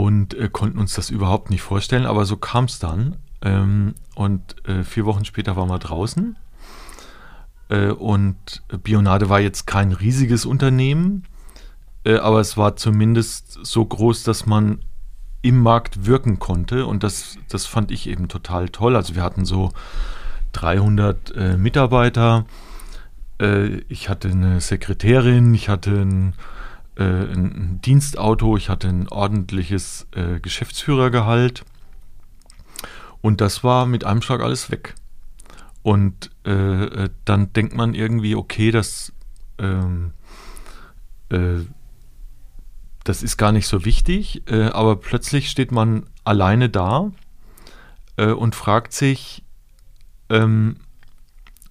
und 0.00 0.34
äh, 0.34 0.48
konnten 0.50 0.78
uns 0.78 0.94
das 0.94 1.10
überhaupt 1.10 1.50
nicht 1.50 1.62
vorstellen. 1.62 2.06
Aber 2.06 2.24
so 2.24 2.36
kam 2.36 2.64
es 2.64 2.78
dann. 2.78 3.16
Ähm, 3.42 3.94
und 4.14 4.56
äh, 4.68 4.82
vier 4.84 5.04
Wochen 5.04 5.24
später 5.24 5.56
waren 5.56 5.68
wir 5.68 5.78
draußen. 5.78 6.36
Äh, 7.68 7.90
und 7.90 8.62
Bionade 8.82 9.28
war 9.28 9.40
jetzt 9.40 9.66
kein 9.66 9.92
riesiges 9.92 10.44
Unternehmen 10.44 11.24
äh, 12.08 12.16
aber 12.16 12.40
es 12.40 12.56
war 12.56 12.76
zumindest 12.76 13.58
so 13.62 13.84
groß, 13.84 14.22
dass 14.22 14.46
man 14.46 14.80
im 15.42 15.60
Markt 15.60 16.06
wirken 16.06 16.38
konnte 16.38 16.86
und 16.86 17.02
das, 17.02 17.36
das 17.48 17.66
fand 17.66 17.90
ich 17.90 18.08
eben 18.08 18.28
total 18.28 18.68
toll. 18.70 18.96
Also 18.96 19.14
wir 19.14 19.22
hatten 19.22 19.44
so 19.44 19.72
300 20.52 21.36
äh, 21.36 21.56
Mitarbeiter, 21.56 22.46
äh, 23.40 23.82
ich 23.88 24.08
hatte 24.08 24.28
eine 24.28 24.60
Sekretärin, 24.60 25.54
ich 25.54 25.68
hatte 25.68 25.90
ein, 25.90 26.34
äh, 26.98 27.02
ein 27.02 27.80
Dienstauto, 27.82 28.56
ich 28.56 28.68
hatte 28.68 28.88
ein 28.88 29.08
ordentliches 29.08 30.06
äh, 30.14 30.40
Geschäftsführergehalt 30.40 31.64
und 33.20 33.40
das 33.40 33.64
war 33.64 33.86
mit 33.86 34.04
einem 34.04 34.22
Schlag 34.22 34.42
alles 34.42 34.70
weg. 34.70 34.94
Und 35.82 36.30
äh, 36.44 37.08
dann 37.24 37.52
denkt 37.52 37.74
man 37.74 37.94
irgendwie, 37.94 38.34
okay, 38.34 38.70
das 38.70 39.12
ähm, 39.58 40.12
äh, 41.30 41.64
das 43.04 43.22
ist 43.22 43.38
gar 43.38 43.52
nicht 43.52 43.66
so 43.66 43.84
wichtig, 43.84 44.42
äh, 44.50 44.64
aber 44.64 44.96
plötzlich 44.96 45.48
steht 45.48 45.72
man 45.72 46.04
alleine 46.24 46.68
da 46.68 47.10
äh, 48.16 48.26
und 48.26 48.54
fragt 48.54 48.92
sich 48.92 49.42
ähm, 50.28 50.76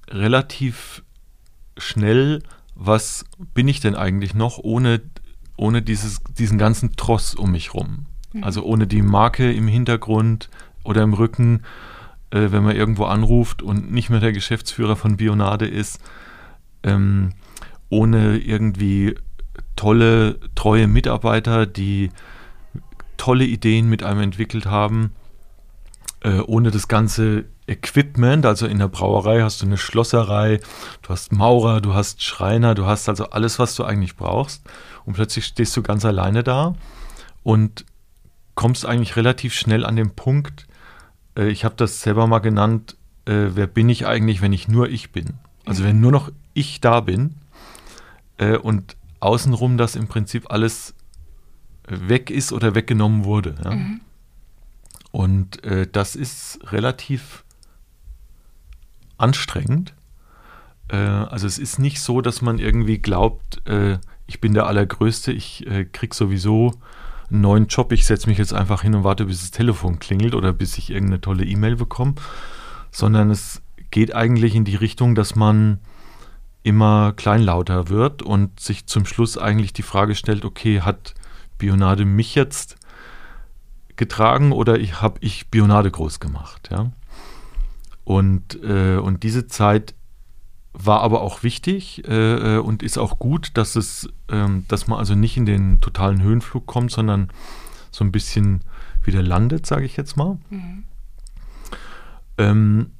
relativ 0.09 1.03
schnell, 1.77 2.41
was 2.73 3.25
bin 3.53 3.67
ich 3.67 3.79
denn 3.79 3.95
eigentlich 3.95 4.33
noch 4.33 4.57
ohne, 4.57 5.01
ohne 5.57 5.81
dieses, 5.81 6.21
diesen 6.37 6.57
ganzen 6.57 6.95
Tross 6.95 7.35
um 7.35 7.51
mich 7.51 7.73
rum? 7.73 8.05
Mhm. 8.33 8.43
Also 8.43 8.63
ohne 8.63 8.87
die 8.87 9.01
Marke 9.01 9.51
im 9.51 9.67
Hintergrund 9.67 10.49
oder 10.83 11.03
im 11.03 11.13
Rücken, 11.13 11.63
äh, 12.31 12.51
wenn 12.51 12.63
man 12.63 12.75
irgendwo 12.75 13.05
anruft 13.05 13.61
und 13.61 13.91
nicht 13.91 14.09
mehr 14.09 14.19
der 14.19 14.31
Geschäftsführer 14.31 14.95
von 14.95 15.17
Bionade 15.17 15.67
ist, 15.67 15.99
ähm, 16.83 17.31
ohne 17.89 18.37
irgendwie 18.37 19.15
tolle, 19.75 20.39
treue 20.55 20.87
Mitarbeiter, 20.87 21.65
die 21.65 22.11
tolle 23.17 23.45
Ideen 23.45 23.89
mit 23.89 24.03
einem 24.03 24.21
entwickelt 24.21 24.65
haben, 24.65 25.11
äh, 26.21 26.39
ohne 26.39 26.71
das 26.71 26.87
ganze 26.87 27.45
Equipment, 27.67 28.45
also 28.45 28.65
in 28.65 28.79
der 28.79 28.87
Brauerei 28.87 29.41
hast 29.41 29.61
du 29.61 29.65
eine 29.65 29.77
Schlosserei, 29.77 30.59
du 31.01 31.09
hast 31.09 31.31
Maurer, 31.31 31.81
du 31.81 31.93
hast 31.93 32.23
Schreiner, 32.23 32.75
du 32.75 32.85
hast 32.85 33.09
also 33.09 33.29
alles, 33.29 33.59
was 33.59 33.75
du 33.75 33.83
eigentlich 33.83 34.15
brauchst. 34.15 34.63
Und 35.07 35.13
plötzlich 35.13 35.45
stehst 35.45 35.75
du 35.77 35.81
ganz 35.81 36.03
alleine 36.03 36.43
da 36.43 36.75
und 37.41 37.85
kommst 38.55 38.85
eigentlich 38.85 39.15
relativ 39.15 39.53
schnell 39.53 39.85
an 39.85 39.95
den 39.95 40.11
Punkt, 40.11 40.67
äh, 41.37 41.47
ich 41.47 41.63
habe 41.63 41.75
das 41.77 42.01
selber 42.01 42.27
mal 42.27 42.39
genannt, 42.39 42.97
äh, 43.25 43.51
wer 43.51 43.67
bin 43.67 43.87
ich 43.87 44.05
eigentlich, 44.05 44.41
wenn 44.41 44.51
ich 44.51 44.67
nur 44.67 44.89
ich 44.89 45.13
bin? 45.13 45.35
Also 45.65 45.85
wenn 45.85 46.01
nur 46.01 46.11
noch 46.11 46.29
ich 46.53 46.81
da 46.81 46.99
bin 46.99 47.35
äh, 48.37 48.57
und 48.57 48.97
außenrum 49.21 49.77
das 49.77 49.95
im 49.95 50.07
Prinzip 50.07 50.51
alles 50.51 50.93
weg 51.87 52.29
ist 52.29 52.51
oder 52.51 52.75
weggenommen 52.75 53.23
wurde. 53.23 53.55
Ja? 53.63 53.71
Mhm. 53.71 54.01
Und 55.11 55.63
äh, 55.63 55.87
das 55.89 56.17
ist 56.17 56.59
relativ 56.73 57.45
anstrengend. 59.17 59.93
Äh, 60.89 60.97
also 60.97 61.47
es 61.47 61.59
ist 61.59 61.79
nicht 61.79 62.01
so, 62.01 62.19
dass 62.19 62.41
man 62.41 62.59
irgendwie 62.59 62.97
glaubt, 62.97 63.65
äh, 63.69 63.99
ich 64.27 64.41
bin 64.41 64.53
der 64.53 64.67
Allergrößte, 64.67 65.31
ich 65.31 65.65
äh, 65.67 65.85
krieg 65.85 66.13
sowieso 66.13 66.73
einen 67.29 67.41
neuen 67.41 67.67
Job, 67.67 67.91
ich 67.91 68.05
setze 68.05 68.29
mich 68.29 68.37
jetzt 68.37 68.53
einfach 68.53 68.83
hin 68.83 68.95
und 68.95 69.03
warte, 69.03 69.25
bis 69.25 69.41
das 69.41 69.51
Telefon 69.51 69.99
klingelt 69.99 70.35
oder 70.35 70.53
bis 70.53 70.77
ich 70.77 70.89
irgendeine 70.89 71.21
tolle 71.21 71.45
E-Mail 71.45 71.77
bekomme, 71.77 72.15
sondern 72.91 73.31
es 73.31 73.61
geht 73.91 74.13
eigentlich 74.13 74.55
in 74.55 74.65
die 74.65 74.75
Richtung, 74.75 75.15
dass 75.15 75.35
man 75.35 75.79
immer 76.63 77.13
kleinlauter 77.13 77.89
wird 77.89 78.21
und 78.21 78.59
sich 78.59 78.87
zum 78.87 79.05
Schluss 79.05 79.37
eigentlich 79.37 79.71
die 79.73 79.83
Frage 79.83 80.15
stellt, 80.15 80.43
okay, 80.43 80.81
hat 80.81 81.13
Bionade 81.57 82.05
mich 82.05 82.35
jetzt 82.35 82.75
getragen 83.95 84.51
oder 84.51 84.79
ich, 84.79 85.01
habe 85.01 85.17
ich 85.21 85.47
Bionade 85.47 85.89
groß 85.89 86.19
gemacht, 86.19 86.69
ja? 86.71 86.91
Und, 88.03 88.61
äh, 88.63 88.97
und 88.97 89.23
diese 89.23 89.47
Zeit 89.47 89.93
war 90.73 91.01
aber 91.01 91.21
auch 91.21 91.43
wichtig 91.43 92.07
äh, 92.07 92.55
äh, 92.55 92.57
und 92.59 92.83
ist 92.83 92.97
auch 92.97 93.19
gut, 93.19 93.51
dass 93.55 93.75
es, 93.75 94.09
ähm, 94.29 94.65
dass 94.67 94.87
man 94.87 94.99
also 94.99 95.15
nicht 95.15 95.37
in 95.37 95.45
den 95.45 95.81
totalen 95.81 96.21
Höhenflug 96.21 96.65
kommt, 96.65 96.91
sondern 96.91 97.29
so 97.91 98.03
ein 98.03 98.11
bisschen 98.11 98.61
wieder 99.03 99.23
landet, 99.23 99.65
sage 99.65 99.85
ich 99.85 99.97
jetzt 99.97 100.17
mal. 100.17 100.37
Mhm. 100.49 100.83
Ähm, 102.37 102.91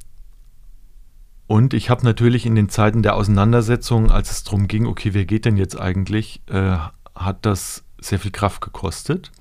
und 1.46 1.74
ich 1.74 1.90
habe 1.90 2.04
natürlich 2.04 2.46
in 2.46 2.56
den 2.56 2.70
Zeiten 2.70 3.04
der 3.04 3.16
Auseinandersetzung, 3.16 4.12
als 4.12 4.32
es 4.32 4.44
darum 4.44 4.68
ging, 4.68 4.86
okay, 4.86 5.14
wer 5.14 5.26
geht 5.26 5.46
denn 5.46 5.56
jetzt 5.56 5.80
eigentlich, 5.80 6.42
äh, 6.48 6.78
hat 7.16 7.46
das 7.46 7.84
sehr 8.00 8.20
viel 8.20 8.32
Kraft 8.32 8.62
gekostet. 8.62 9.32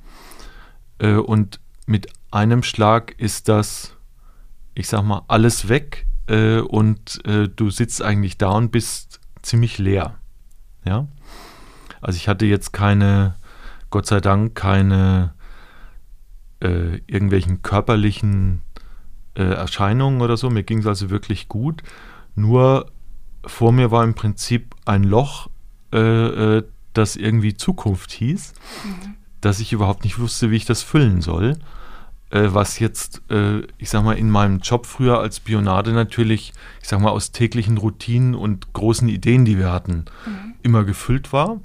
Äh, 0.99 1.15
und 1.15 1.61
mit 1.87 2.09
einem 2.31 2.63
Schlag 2.63 3.19
ist 3.19 3.49
das, 3.49 3.97
ich 4.75 4.89
sag 4.89 5.03
mal, 5.03 5.23
alles 5.29 5.69
weg 5.69 6.07
äh, 6.29 6.59
und 6.59 7.25
äh, 7.27 7.49
du 7.49 7.71
sitzt 7.71 8.03
eigentlich 8.03 8.39
da 8.39 8.51
und 8.51 8.71
bist 8.71 9.21
ziemlich 9.43 9.79
leer. 9.79 10.17
Ja. 10.85 11.07
Also 12.01 12.17
ich 12.17 12.29
hatte 12.29 12.47
jetzt 12.47 12.73
keine, 12.73 13.37
Gott 13.91 14.07
sei 14.07 14.21
Dank, 14.21 14.55
keine 14.55 15.35
äh, 16.61 16.99
irgendwelchen 17.07 17.63
körperlichen 17.63 18.63
äh, 19.35 19.43
Erscheinungen 19.43 20.21
oder 20.21 20.37
so. 20.37 20.51
Mir 20.51 20.63
ging 20.63 20.79
es 20.79 20.87
also 20.87 21.11
wirklich 21.11 21.49
gut. 21.49 21.83
Nur 22.35 22.91
vor 23.45 23.73
mir 23.73 23.91
war 23.91 24.05
im 24.05 24.15
Prinzip 24.15 24.75
ein 24.85 25.05
Loch, 25.05 25.49
äh, 25.93 25.99
äh, 26.59 26.65
das 26.93 27.17
irgendwie 27.17 27.55
Zukunft 27.55 28.11
hieß, 28.13 28.55
mhm. 28.85 29.15
dass 29.41 29.61
ich 29.61 29.73
überhaupt 29.73 30.05
nicht 30.05 30.19
wusste, 30.19 30.51
wie 30.51 30.57
ich 30.57 30.65
das 30.65 30.83
füllen 30.83 31.21
soll. 31.21 31.59
Äh, 32.31 32.49
was 32.53 32.79
jetzt, 32.79 33.23
äh, 33.31 33.61
ich 33.79 33.91
sag 33.91 34.05
mal, 34.05 34.17
in 34.17 34.31
meinem 34.31 34.59
Job 34.59 34.87
früher 34.87 35.21
als 35.21 35.41
Bionade 35.41 35.93
natürlich, 35.93 36.53
ich 36.83 36.89
sag 36.89 37.01
mal, 37.01 37.11
aus 37.11 37.33
täglichen 37.33 37.79
Routinen 37.79 38.35
und 38.35 38.73
großen 38.73 39.09
Ideen, 39.09 39.45
die 39.45 39.59
wir 39.59 39.71
hatten, 39.71 40.07
mhm. 40.27 40.55
immer 40.63 40.85
gefüllt 40.85 41.33
war. 41.33 41.61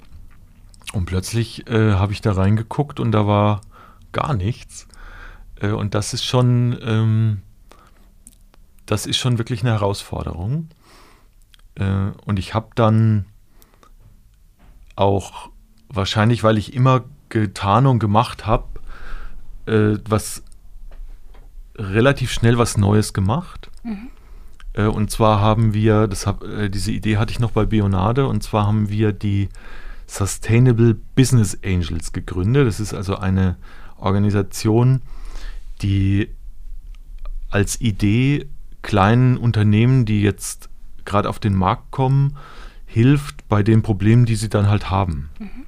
Und 0.92 1.06
plötzlich 1.06 1.66
äh, 1.68 1.92
habe 1.92 2.12
ich 2.12 2.20
da 2.20 2.32
reingeguckt 2.32 3.00
und 3.00 3.12
da 3.12 3.26
war 3.26 3.62
gar 4.12 4.34
nichts. 4.34 4.86
und 5.62 5.94
das 5.94 6.12
ist 6.12 6.24
schon. 6.24 6.76
Ähm, 6.82 7.42
das 8.86 9.06
ist 9.06 9.16
schon 9.16 9.38
wirklich 9.38 9.62
eine 9.62 9.70
Herausforderung. 9.70 10.68
Äh, 11.76 12.10
und 12.26 12.38
ich 12.38 12.54
habe 12.54 12.68
dann 12.74 13.26
auch 14.96 15.50
wahrscheinlich, 15.88 16.44
weil 16.44 16.58
ich 16.58 16.74
immer 16.74 17.04
getan 17.28 17.86
und 17.86 17.98
gemacht 17.98 18.46
habe, 18.46 18.66
äh, 19.66 19.98
was 20.08 20.42
relativ 21.76 22.32
schnell 22.32 22.58
was 22.58 22.76
Neues 22.76 23.12
gemacht. 23.12 23.70
Mhm. 23.82 24.08
Äh, 24.74 24.84
und 24.84 25.10
zwar 25.10 25.40
haben 25.40 25.74
wir, 25.74 26.06
das 26.06 26.26
hab, 26.26 26.44
äh, 26.44 26.68
diese 26.68 26.92
Idee 26.92 27.16
hatte 27.16 27.32
ich 27.32 27.40
noch 27.40 27.52
bei 27.52 27.64
Bionade, 27.64 28.26
und 28.26 28.42
zwar 28.42 28.66
haben 28.66 28.88
wir 28.88 29.12
die 29.12 29.48
Sustainable 30.06 30.94
Business 31.14 31.58
Angels 31.64 32.12
gegründet. 32.12 32.66
Das 32.66 32.80
ist 32.80 32.92
also 32.92 33.16
eine 33.16 33.56
Organisation, 33.96 35.02
die 35.80 36.28
als 37.50 37.80
Idee 37.80 38.46
kleinen 38.82 39.36
Unternehmen, 39.36 40.04
die 40.04 40.22
jetzt 40.22 40.68
gerade 41.04 41.28
auf 41.28 41.38
den 41.38 41.54
Markt 41.54 41.90
kommen, 41.90 42.36
hilft 42.86 43.48
bei 43.48 43.62
den 43.62 43.82
Problemen, 43.82 44.26
die 44.26 44.34
sie 44.34 44.48
dann 44.48 44.68
halt 44.68 44.90
haben. 44.90 45.30
Mhm. 45.38 45.64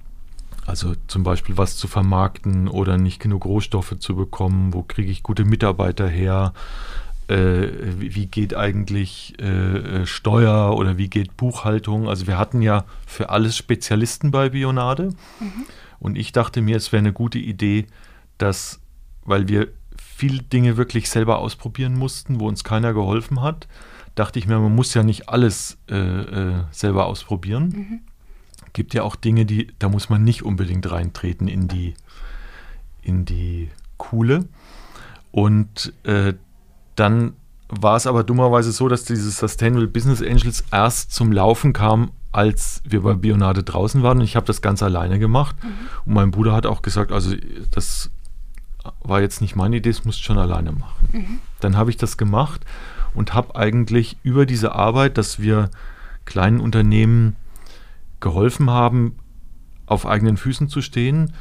Also 0.66 0.94
zum 1.09 1.23
Beispiel 1.23 1.59
was 1.59 1.76
zu 1.76 1.88
vermarkten 1.88 2.68
oder 2.68 2.97
nicht 2.97 3.21
genug 3.21 3.44
Rohstoffe 3.44 3.99
zu 3.99 4.16
bekommen, 4.16 4.73
wo 4.73 4.83
kriege 4.83 5.11
ich 5.11 5.23
gute 5.23 5.44
Mitarbeiter 5.44 6.09
her, 6.09 6.54
äh, 7.28 7.68
wie, 7.99 8.14
wie, 8.14 8.26
geht 8.26 8.54
eigentlich 8.54 9.35
äh, 9.40 10.02
äh, 10.02 10.06
Steuer 10.06 10.76
oder 10.76 10.97
wie 10.99 11.09
geht 11.09 11.37
Buchhaltung. 11.37 12.09
Also 12.09 12.26
wir 12.26 12.38
hatten 12.38 12.62
ja 12.62 12.85
für 13.06 13.30
alles 13.30 13.56
Spezialisten 13.56 14.30
bei 14.30 14.50
Bionade 14.50 15.11
mhm. 15.40 15.66
und 16.00 16.16
ich 16.16 16.33
dachte 16.33 16.62
mir, 16.62 16.76
es 16.76 16.92
wäre 16.92 17.00
eine 17.00 17.12
gute 17.12 17.38
Idee, 17.38 17.87
dass, 18.38 18.80
weil 19.25 19.49
wir 19.49 19.68
viele 19.97 20.42
Dinge 20.42 20.76
wirklich 20.76 21.11
selber 21.11 21.38
ausprobieren 21.38 21.94
mussten, 21.94 22.40
wo 22.40 22.49
uns 22.49 22.64
keiner 22.64 22.92
geholfen 22.94 23.42
hat, 23.42 23.68
dachte 24.14 24.38
ich 24.38 24.47
mir, 24.47 24.59
man 24.59 24.75
muss 24.75 24.94
ja 24.94 25.02
nicht 25.02 25.28
alles 25.28 25.78
äh, 25.90 25.97
äh, 25.97 26.54
selber 26.71 27.06
ausprobieren. 27.06 27.68
Mhm. 27.68 28.00
Gibt 28.75 28.93
ja 28.93 29.02
auch 29.02 29.16
Dinge, 29.16 29.47
die, 29.47 29.69
da 29.78 29.88
muss 29.88 30.11
man 30.11 30.23
nicht 30.23 30.43
unbedingt 30.43 30.90
reintreten 30.90 31.49
in 31.49 31.69
die, 31.69 31.95
in 33.02 33.25
die 33.25 33.71
Kuhle. 33.97 34.45
Und 35.33 35.95
äh, 36.02 36.35
dann 36.97 37.33
war 37.69 37.97
es 37.97 38.07
aber 38.07 38.23
dummerweise 38.23 38.73
so, 38.73 38.88
dass 38.88 39.04
diese 39.04 39.31
Sustainable 39.31 39.88
Business 39.88 40.21
Angels 40.21 40.64
erst 40.71 41.12
zum 41.12 41.33
Laufen 41.33 41.73
kam, 41.73 42.11
als 42.33 42.83
wir 42.85 43.02
bei 43.02 43.14
Bionade 43.14 43.62
draußen 43.62 44.02
waren. 44.02 44.19
Und 44.19 44.25
ich 44.25 44.37
habe 44.37 44.47
das 44.47 44.61
ganz 44.61 44.83
alleine 44.83 45.19
gemacht. 45.19 45.57
Mhm. 45.62 45.69
Und 46.04 46.14
mein 46.14 46.31
Bruder 46.31 46.52
hat 46.52 46.66
auch 46.66 46.83
gesagt, 46.83 47.12
also 47.12 47.35
das 47.71 48.11
war 49.02 49.21
jetzt 49.21 49.40
nicht 49.40 49.57
meine 49.57 49.76
Idee, 49.76 49.90
das 49.90 50.04
musst 50.04 50.21
du 50.21 50.25
schon 50.25 50.38
alleine 50.38 50.73
machen. 50.73 51.09
Mhm. 51.12 51.38
Dann 51.61 51.76
habe 51.76 51.90
ich 51.90 51.97
das 51.97 52.16
gemacht 52.16 52.64
und 53.14 53.35
habe 53.35 53.57
eigentlich 53.57 54.19
über 54.23 54.47
diese 54.47 54.75
Arbeit, 54.75 55.16
dass 55.16 55.38
wir 55.38 55.71
kleinen 56.25 56.61
Unternehmen 56.61 57.37
geholfen 58.25 58.71
haben, 58.71 59.19
auf 59.87 60.07
eigenen 60.07 60.37
Füßen 60.37 60.69
zu 60.69 60.81
stehen, 60.81 61.33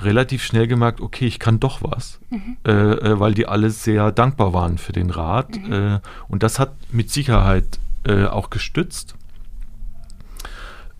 relativ 0.00 0.42
schnell 0.42 0.66
gemerkt, 0.66 1.00
okay, 1.00 1.26
ich 1.26 1.38
kann 1.38 1.60
doch 1.60 1.82
was, 1.82 2.20
mhm. 2.30 2.56
äh, 2.66 2.72
äh, 2.72 3.20
weil 3.20 3.34
die 3.34 3.46
alle 3.46 3.70
sehr 3.70 4.10
dankbar 4.12 4.52
waren 4.52 4.78
für 4.78 4.92
den 4.92 5.10
Rat. 5.10 5.56
Mhm. 5.56 5.72
Äh, 5.72 6.00
und 6.28 6.42
das 6.42 6.58
hat 6.58 6.74
mit 6.90 7.10
Sicherheit 7.10 7.78
äh, 8.04 8.24
auch 8.24 8.50
gestützt 8.50 9.14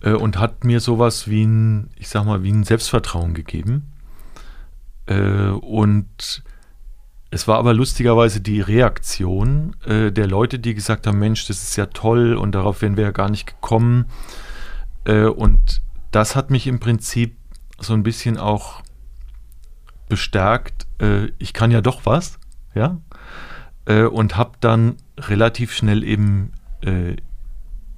äh, 0.03 0.13
und 0.13 0.39
hat 0.39 0.65
mir 0.65 0.81
sowas 0.81 1.29
wie 1.29 1.45
ein, 1.45 1.91
ich 1.97 2.09
sag 2.09 2.25
mal, 2.25 2.43
wie 2.43 2.53
ein 2.53 2.65
Selbstvertrauen 2.65 3.33
gegeben. 3.35 3.87
Äh, 5.07 5.49
und 5.49 6.43
es 7.31 7.49
war 7.49 7.59
aber 7.59 7.75
lustigerweise 7.75 8.41
die 8.41 8.61
Reaktion 8.61 9.75
der 9.85 10.27
Leute, 10.27 10.61
die 10.61 10.75
gesagt 10.75 11.07
haben, 11.07 11.19
Mensch, 11.19 11.47
das 11.49 11.63
ist 11.63 11.77
ja 11.77 11.87
toll 11.87 12.35
und 12.35 12.55
darauf 12.55 12.83
wären 12.83 12.97
wir 12.97 13.05
ja 13.05 13.11
gar 13.11 13.29
nicht 13.29 13.47
gekommen. 13.47 14.07
Und 15.07 15.83
das 16.11 16.35
hat 16.35 16.51
mich 16.51 16.67
im 16.67 16.81
Prinzip 16.81 17.37
so 17.79 17.95
ein 17.95 18.03
bisschen 18.03 18.39
auch 18.39 18.83
bestärkt, 20.09 20.87
äh, 21.01 21.27
ich 21.39 21.53
kann 21.53 21.71
ja 21.71 21.81
doch 21.81 22.07
was, 22.07 22.39
ja, 22.75 23.01
äh, 23.87 24.03
und 24.03 24.37
habe 24.37 24.53
dann 24.61 24.97
relativ 25.19 25.73
schnell 25.73 26.05
eben 26.05 26.53
äh, 26.83 27.17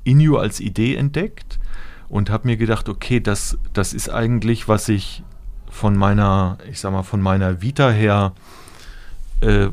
Inu 0.04 0.36
als 0.36 0.60
Idee 0.60 0.96
entdeckt 0.96 1.58
und 2.08 2.30
habe 2.30 2.48
mir 2.48 2.56
gedacht, 2.56 2.88
okay, 2.88 3.20
das, 3.20 3.58
das 3.72 3.92
ist 3.92 4.08
eigentlich, 4.08 4.68
was 4.68 4.88
ich 4.88 5.22
von 5.70 5.96
meiner, 5.96 6.58
ich 6.70 6.80
sag 6.80 6.92
mal, 6.92 7.02
von 7.02 7.20
meiner 7.20 7.60
Vita 7.60 7.90
her, 7.90 8.32
äh, 9.40 9.68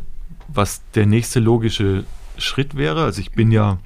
was 0.48 0.82
der 0.94 1.06
nächste 1.06 1.39
logische 1.39 2.04
Schritt 2.38 2.75
wäre. 2.75 3.04
Also 3.04 3.22
ich 3.22 3.32
bin 3.32 3.51
ja 3.51 3.80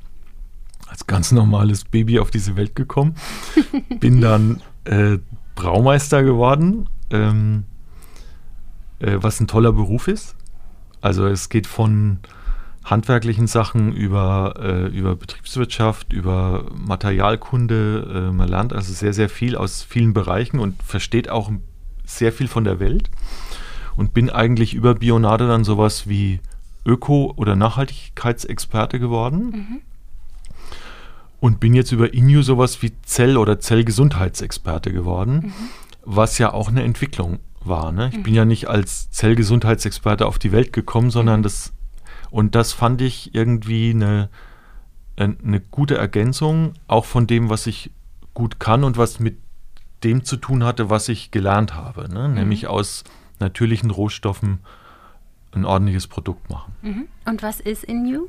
als 0.90 1.08
ganz 1.08 1.32
normales 1.32 1.86
Baby 1.86 2.20
auf 2.20 2.32
diese 2.32 2.56
Welt 2.56 2.76
gekommen, 2.76 3.16
bin 4.00 4.22
dann 4.22 4.62
äh, 4.86 5.20
Braumeister 5.56 6.24
geworden. 6.24 6.90
Ähm, 7.12 7.64
äh, 9.00 9.18
was 9.22 9.40
ein 9.40 9.48
toller 9.48 9.72
Beruf 9.72 10.08
ist. 10.08 10.36
Also 11.02 11.26
es 11.26 11.50
geht 11.50 11.68
von 11.68 12.20
handwerklichen 12.84 13.48
Sachen 13.48 13.94
über, 13.94 14.56
äh, 14.60 14.88
über 14.88 15.16
Betriebswirtschaft, 15.16 16.14
über 16.14 16.66
Materialkunde. 16.76 18.28
Äh, 18.30 18.34
man 18.34 18.48
lernt 18.48 18.74
also 18.74 18.94
sehr, 18.94 19.14
sehr 19.14 19.30
viel 19.30 19.56
aus 19.56 19.84
vielen 19.84 20.14
Bereichen 20.14 20.60
und 20.60 20.82
versteht 20.84 21.30
auch 21.30 21.52
sehr 22.06 22.34
viel 22.34 22.48
von 22.48 22.64
der 22.64 22.80
Welt. 22.80 23.10
Und 23.96 24.14
bin 24.14 24.30
eigentlich 24.30 24.74
über 24.74 24.96
Bionade 24.96 25.48
dann 25.48 25.64
sowas 25.64 26.08
wie 26.08 26.40
Öko- 26.86 27.34
oder 27.36 27.56
Nachhaltigkeitsexperte 27.56 29.00
geworden. 29.00 29.50
Mhm. 29.50 29.82
Und 31.40 31.60
bin 31.60 31.74
jetzt 31.74 31.92
über 31.92 32.14
Inu 32.14 32.42
sowas 32.42 32.82
wie 32.82 32.92
Zell- 33.04 33.38
oder 33.38 33.60
Zellgesundheitsexperte 33.60 34.92
geworden, 34.92 35.34
mhm. 35.46 35.54
was 36.04 36.38
ja 36.38 36.54
auch 36.54 36.68
eine 36.68 36.84
Entwicklung 36.84 37.40
war. 37.62 37.92
Ne? 37.92 38.10
Ich 38.12 38.18
mhm. 38.18 38.24
bin 38.24 38.34
ja 38.34 38.46
nicht 38.46 38.68
als 38.68 39.10
Zellgesundheitsexperte 39.12 40.26
auf 40.26 40.38
die 40.40 40.52
Welt 40.52 40.74
gekommen, 40.74 41.12
sondern 41.12 41.40
mhm. 41.40 41.44
das, 41.44 41.74
und 42.30 42.56
das 42.56 42.74
fand 42.74 43.02
ich 43.02 43.34
irgendwie 43.34 43.92
eine, 43.92 44.30
eine 45.16 45.60
gute 45.60 45.98
Ergänzung, 45.98 46.74
auch 46.88 47.06
von 47.06 47.28
dem, 47.28 47.50
was 47.50 47.68
ich 47.68 47.92
gut 48.34 48.60
kann 48.60 48.84
und 48.84 48.98
was 48.98 49.20
mit 49.20 49.38
dem 50.04 50.24
zu 50.24 50.38
tun 50.38 50.64
hatte, 50.64 50.90
was 50.90 51.10
ich 51.10 51.32
gelernt 51.32 51.74
habe. 51.74 52.10
Ne? 52.10 52.28
Mhm. 52.28 52.34
Nämlich 52.36 52.68
aus 52.68 53.04
natürlichen 53.40 53.92
Rohstoffen 53.92 54.60
ein 55.52 55.66
ordentliches 55.66 56.08
Produkt 56.08 56.50
machen. 56.50 56.74
Mhm. 56.82 57.08
Und 57.26 57.44
was 57.44 57.60
ist 57.60 57.84
Inu? 57.84 58.28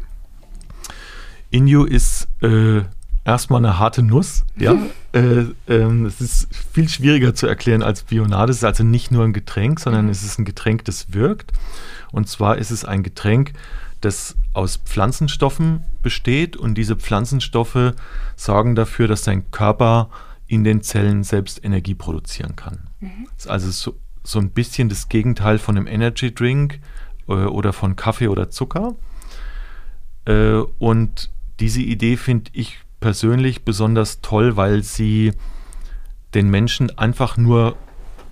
Inu 1.51 1.85
ist 1.85 2.29
äh, 2.43 2.83
erstmal 3.31 3.65
eine 3.65 3.79
harte 3.79 4.03
Nuss. 4.03 4.45
Ja, 4.57 4.77
äh, 5.13 5.45
ähm, 5.69 6.07
es 6.07 6.21
ist 6.21 6.49
viel 6.73 6.89
schwieriger 6.89 7.35
zu 7.35 7.47
erklären 7.47 7.83
als 7.83 8.03
Bionade. 8.03 8.51
Es 8.51 8.59
ist 8.59 8.65
also 8.65 8.83
nicht 8.83 9.11
nur 9.11 9.25
ein 9.25 9.33
Getränk, 9.33 9.79
sondern 9.81 10.07
mhm. 10.07 10.11
es 10.11 10.25
ist 10.25 10.39
ein 10.39 10.45
Getränk, 10.45 10.85
das 10.85 11.13
wirkt. 11.13 11.53
Und 12.13 12.29
zwar 12.29 12.59
ist 12.59 12.71
es 12.71 12.85
ein 12.85 13.03
Getränk, 13.03 13.53
das 14.01 14.37
aus 14.53 14.77
Pflanzenstoffen 14.77 15.85
besteht 16.03 16.57
und 16.57 16.75
diese 16.75 16.97
Pflanzenstoffe 16.97 17.95
sorgen 18.35 18.75
dafür, 18.75 19.07
dass 19.07 19.23
dein 19.23 19.51
Körper 19.51 20.11
in 20.47 20.65
den 20.65 20.83
Zellen 20.83 21.23
selbst 21.23 21.65
Energie 21.65 21.95
produzieren 21.95 22.57
kann. 22.57 22.89
Mhm. 22.99 23.29
Das 23.37 23.45
ist 23.45 23.51
also 23.51 23.71
so, 23.71 23.97
so 24.25 24.41
ein 24.41 24.51
bisschen 24.51 24.89
das 24.89 25.09
Gegenteil 25.09 25.59
von 25.59 25.77
einem 25.77 25.87
Energy 25.87 26.35
Drink 26.35 26.81
äh, 27.29 27.33
oder 27.33 27.73
von 27.73 27.95
Kaffee 27.95 28.29
oder 28.29 28.51
Zucker. 28.51 28.97
Äh, 30.25 30.63
und 30.79 31.31
diese 31.61 31.81
Idee 31.81 32.17
finde 32.17 32.51
ich 32.55 32.81
persönlich 33.01 33.65
besonders 33.65 34.21
toll, 34.21 34.57
weil 34.57 34.83
sie 34.83 35.33
den 36.35 36.51
Menschen 36.51 36.97
einfach 36.99 37.37
nur 37.37 37.77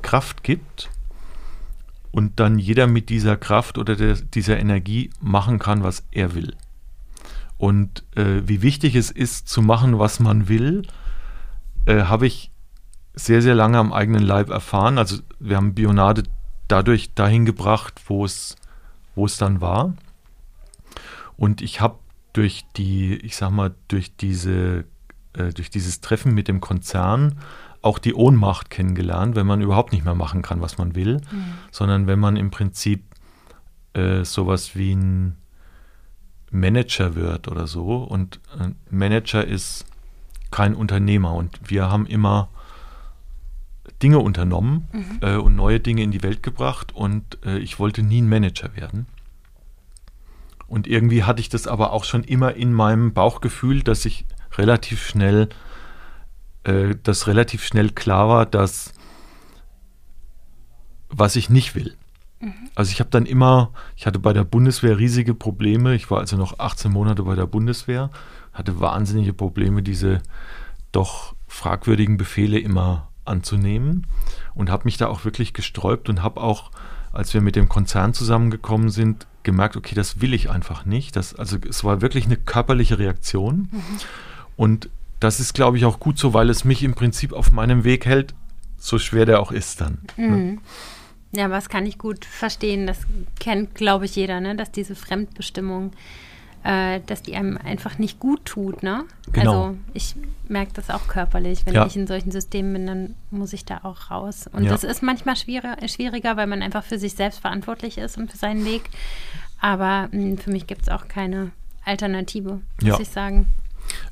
Kraft 0.03 0.45
gibt 0.45 0.91
und 2.13 2.39
dann 2.41 2.59
jeder 2.59 2.87
mit 2.87 3.09
dieser 3.09 3.37
Kraft 3.37 3.79
oder 3.79 3.97
der, 3.97 4.15
dieser 4.15 4.59
Energie 4.59 5.11
machen 5.21 5.59
kann, 5.59 5.83
was 5.83 6.07
er 6.13 6.35
will. 6.35 6.55
Und 7.57 8.05
äh, 8.15 8.43
wie 8.45 8.63
wichtig 8.63 8.95
es 8.95 9.11
ist, 9.11 9.49
zu 9.49 9.63
machen, 9.63 9.99
was 9.99 10.21
man 10.21 10.49
will, 10.49 10.83
äh, 11.87 12.03
habe 12.05 12.27
ich 12.27 12.53
sehr, 13.15 13.43
sehr 13.43 13.55
lange 13.55 13.79
am 13.79 13.93
eigenen 13.93 14.23
Leib 14.23 14.51
erfahren. 14.51 14.97
Also 14.97 15.19
wir 15.41 15.57
haben 15.57 15.75
Bionade 15.75 16.23
dadurch 16.69 17.15
dahin 17.15 17.45
gebracht, 17.45 18.01
wo 18.07 18.25
es, 18.25 18.55
wo 19.17 19.27
es 19.27 19.39
dann 19.39 19.61
war. 19.61 19.95
Und 21.37 21.63
ich 21.63 21.81
habe 21.81 21.99
durch 22.33 22.65
die, 22.77 23.17
ich 23.17 23.37
sag 23.37 23.51
mal, 23.51 23.75
durch 23.89 24.17
diese, 24.17 24.85
äh, 25.33 25.53
durch 25.53 25.71
dieses 25.71 26.01
Treffen 26.01 26.35
mit 26.35 26.49
dem 26.49 26.61
Konzern 26.61 27.39
auch 27.83 27.99
die 27.99 28.15
Ohnmacht 28.15 28.71
kennengelernt, 28.71 29.37
wenn 29.37 29.47
man 29.47 29.61
überhaupt 29.61 29.93
nicht 29.93 30.05
mehr 30.05 30.15
machen 30.15 30.43
kann, 30.43 30.61
was 30.61 30.79
man 30.79 30.95
will, 30.95 31.17
mhm. 31.31 31.55
sondern 31.71 32.07
wenn 32.07 32.19
man 32.19 32.37
im 32.37 32.51
Prinzip 32.51 33.03
äh, 33.95 34.25
sowas 34.25 34.75
wie 34.75 34.95
ein 34.95 35.37
Manager 36.51 37.15
wird 37.15 37.49
oder 37.49 37.67
so. 37.67 38.03
Und 38.03 38.41
ein 38.59 38.77
Manager 38.91 39.45
ist 39.45 39.87
kein 40.51 40.75
Unternehmer. 40.75 41.35
Und 41.35 41.59
wir 41.65 41.91
haben 41.91 42.07
immer 42.07 42.49
Dinge 44.03 44.19
unternommen 44.19 44.89
mhm. 44.93 45.19
äh, 45.21 45.37
und 45.37 45.57
neue 45.57 45.81
Dinge 45.81 46.03
in 46.03 46.11
die 46.11 46.23
Welt 46.23 46.43
gebracht. 46.43 46.95
Und 46.95 47.39
äh, 47.45 47.59
ich 47.59 47.79
wollte 47.79 48.03
nie 48.03 48.23
ein 48.23 48.29
Manager 48.29 48.75
werden. 48.77 49.07
Und 50.69 50.87
irgendwie 50.87 51.25
hatte 51.25 51.41
ich 51.41 51.49
das 51.49 51.67
aber 51.67 51.93
auch 51.93 52.05
schon 52.05 52.23
immer 52.23 52.55
in 52.55 52.73
meinem 52.73 53.13
Bauchgefühl, 53.13 53.83
dass 53.83 54.05
ich 54.05 54.27
relativ 54.57 55.05
schnell, 55.05 55.49
äh, 56.65 56.95
dass 57.03 57.27
relativ 57.27 57.65
schnell 57.65 57.91
klar 57.91 58.29
war, 58.29 58.47
dass 58.47 58.93
was 61.09 61.37
ich 61.37 61.49
nicht 61.49 61.75
will. 61.75 61.97
Mhm. 62.41 62.71
Also 62.75 62.93
ich 62.93 63.01
habe 63.01 63.11
dann 63.11 63.27
immer, 63.27 63.73
ich 63.97 64.07
hatte 64.07 64.19
bei 64.19 64.35
der 64.35 64.45
Bundeswehr 64.45 64.99
riesige 64.99 65.35
Probleme. 65.35 65.95
Ich 65.95 66.11
war 66.11 66.19
also 66.19 66.37
noch 66.37 66.59
18 66.59 66.93
Monate 66.93 67.23
bei 67.23 67.35
der 67.35 67.47
Bundeswehr, 67.47 68.11
hatte 68.53 68.79
wahnsinnige 68.79 69.33
Probleme, 69.33 69.83
diese 69.83 70.23
doch 70.93 71.35
fragwürdigen 71.47 72.19
Befehle 72.19 72.59
immer 72.59 73.09
anzunehmen 73.25 74.07
und 74.55 74.71
habe 74.71 74.85
mich 74.85 74.97
da 74.97 75.09
auch 75.09 75.25
wirklich 75.25 75.53
gesträubt 75.53 76.09
und 76.09 76.23
habe 76.23 76.41
auch, 76.41 76.71
als 77.13 77.35
wir 77.35 77.41
mit 77.41 77.57
dem 77.57 77.69
Konzern 77.69 78.15
zusammengekommen 78.15 78.91
sind, 78.91 79.27
gemerkt, 79.49 79.77
okay, 79.77 79.95
das 79.95 80.21
will 80.21 80.35
ich 80.35 80.51
einfach 80.51 80.85
nicht. 80.85 81.17
Das, 81.17 81.35
also 81.35 81.57
es 81.67 81.85
war 81.85 82.03
wirklich 82.03 82.27
eine 82.27 82.37
körperliche 82.37 82.99
Reaktion. 82.99 83.69
Mhm. 83.73 83.83
Und 84.57 84.91
das 85.21 85.41
ist, 85.41 85.55
glaube 85.55 85.79
ich, 85.79 85.87
auch 85.87 85.99
gut 85.99 86.19
so, 86.19 86.35
weil 86.35 86.51
es 86.51 86.65
mich 86.65 86.83
im 86.83 86.95
Prinzip 86.95 87.33
auf 87.33 87.51
meinem 87.51 87.83
Weg 87.83 88.05
hält, 88.05 88.35
so 88.77 88.99
schwer 88.99 89.25
der 89.25 89.41
auch 89.41 89.51
ist 89.51 89.81
dann. 89.81 89.99
Ne? 90.19 90.27
Mhm. 90.27 90.37
Ne? 90.37 90.59
Ja, 91.33 91.51
was 91.51 91.71
kann 91.71 91.87
ich 91.87 91.97
gut 91.97 92.27
verstehen. 92.27 92.87
Das 92.87 92.99
kennt, 93.41 93.75
glaube 93.75 94.05
ich, 94.05 94.17
jeder, 94.17 94.41
ne? 94.41 94.55
dass 94.55 94.71
diese 94.71 94.95
Fremdbestimmung 94.95 95.93
äh, 96.65 97.01
dass 97.07 97.23
die 97.23 97.35
einem 97.37 97.57
einfach 97.57 97.99
nicht 97.99 98.19
gut 98.19 98.45
tut. 98.45 98.83
Ne? 98.83 99.05
Genau. 99.33 99.67
Also 99.67 99.77
ich 99.95 100.15
merke 100.49 100.73
das 100.75 100.91
auch 100.91 101.07
körperlich. 101.09 101.67
Wenn 101.67 101.75
ja. 101.75 101.87
ich 101.87 101.97
in 101.97 102.07
solchen 102.07 102.31
Systemen 102.31 102.73
bin, 102.73 102.87
dann 102.87 103.15
muss 103.31 103.53
ich 103.53 103.65
da 103.65 103.81
auch 103.83 104.11
raus. 104.11 104.49
Und 104.53 104.65
ja. 104.65 104.71
das 104.71 104.85
ist 104.85 105.03
manchmal 105.03 105.37
schwieriger, 105.37 105.77
schwieriger, 105.89 106.37
weil 106.37 106.47
man 106.47 106.63
einfach 106.63 106.85
für 106.85 106.99
sich 106.99 107.15
selbst 107.15 107.41
verantwortlich 107.41 107.99
ist 107.99 108.19
und 108.19 108.31
für 108.31 108.39
seinen 108.39 108.65
Weg. 108.65 108.91
Aber 109.61 110.09
mh, 110.11 110.13
hm, 110.13 110.39
für 110.39 110.51
mich 110.51 110.67
gibt 110.67 110.83
es 110.83 110.89
auch 110.89 111.09
keine 111.09 111.51
Alternative, 111.85 112.61
muss 112.81 112.89
ja. 112.89 113.01
ich 113.01 113.09
sagen. 113.09 113.47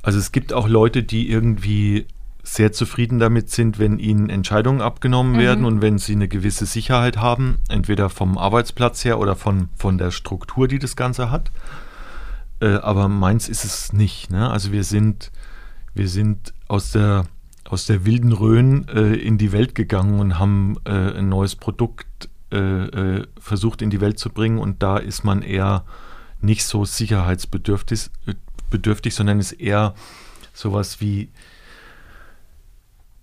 Also 0.02 0.18
es 0.18 0.32
gibt 0.32 0.52
auch 0.52 0.68
Leute, 0.68 1.02
die 1.02 1.28
irgendwie 1.28 2.06
sehr 2.46 2.72
zufrieden 2.72 3.18
damit 3.18 3.50
sind, 3.50 3.78
wenn 3.78 3.98
ihnen 3.98 4.30
Entscheidungen 4.30 4.80
abgenommen 4.80 5.34
mhm. 5.34 5.38
werden 5.38 5.64
und 5.64 5.82
wenn 5.82 5.98
sie 5.98 6.12
eine 6.12 6.28
gewisse 6.28 6.64
Sicherheit 6.64 7.16
haben, 7.16 7.58
entweder 7.68 8.08
vom 8.08 8.38
Arbeitsplatz 8.38 9.04
her 9.04 9.18
oder 9.18 9.34
von, 9.34 9.68
von 9.76 9.98
der 9.98 10.12
Struktur, 10.12 10.68
die 10.68 10.78
das 10.78 10.94
Ganze 10.96 11.30
hat. 11.30 11.50
Äh, 12.60 12.76
aber 12.76 13.08
meins 13.08 13.48
ist 13.48 13.64
es 13.64 13.92
nicht. 13.92 14.30
Ne? 14.30 14.50
Also 14.50 14.72
wir 14.72 14.84
sind, 14.84 15.30
wir 15.94 16.08
sind 16.08 16.54
aus 16.68 16.92
der, 16.92 17.26
aus 17.64 17.86
der 17.86 18.04
wilden 18.04 18.32
Rhön 18.32 18.88
äh, 18.88 19.14
in 19.14 19.38
die 19.38 19.52
Welt 19.52 19.74
gegangen 19.74 20.20
und 20.20 20.38
haben 20.38 20.76
äh, 20.84 21.18
ein 21.18 21.28
neues 21.28 21.56
Produkt 21.56 22.28
äh, 22.52 23.16
äh, 23.16 23.26
versucht 23.38 23.82
in 23.82 23.90
die 23.90 24.00
Welt 24.00 24.18
zu 24.18 24.30
bringen 24.30 24.58
und 24.58 24.82
da 24.82 24.98
ist 24.98 25.24
man 25.24 25.42
eher 25.42 25.84
nicht 26.40 26.64
so 26.64 26.84
sicherheitsbedürftig, 26.84 28.10
bedürftig, 28.70 29.14
sondern 29.14 29.40
ist 29.40 29.52
eher 29.52 29.94
sowas 30.52 31.00
wie 31.00 31.30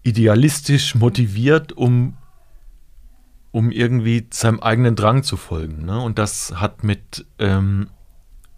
idealistisch 0.04 0.96
motiviert, 0.96 1.72
um, 1.72 2.17
um 3.52 3.72
irgendwie 3.72 4.28
seinem 4.30 4.60
eigenen 4.60 4.96
Drang 4.96 5.24
zu 5.24 5.38
folgen. 5.38 5.86
Ne? 5.86 6.00
Und 6.00 6.19
das 6.19 6.60
hat 6.60 6.84
mit, 6.84 7.26
ähm, 7.39 7.89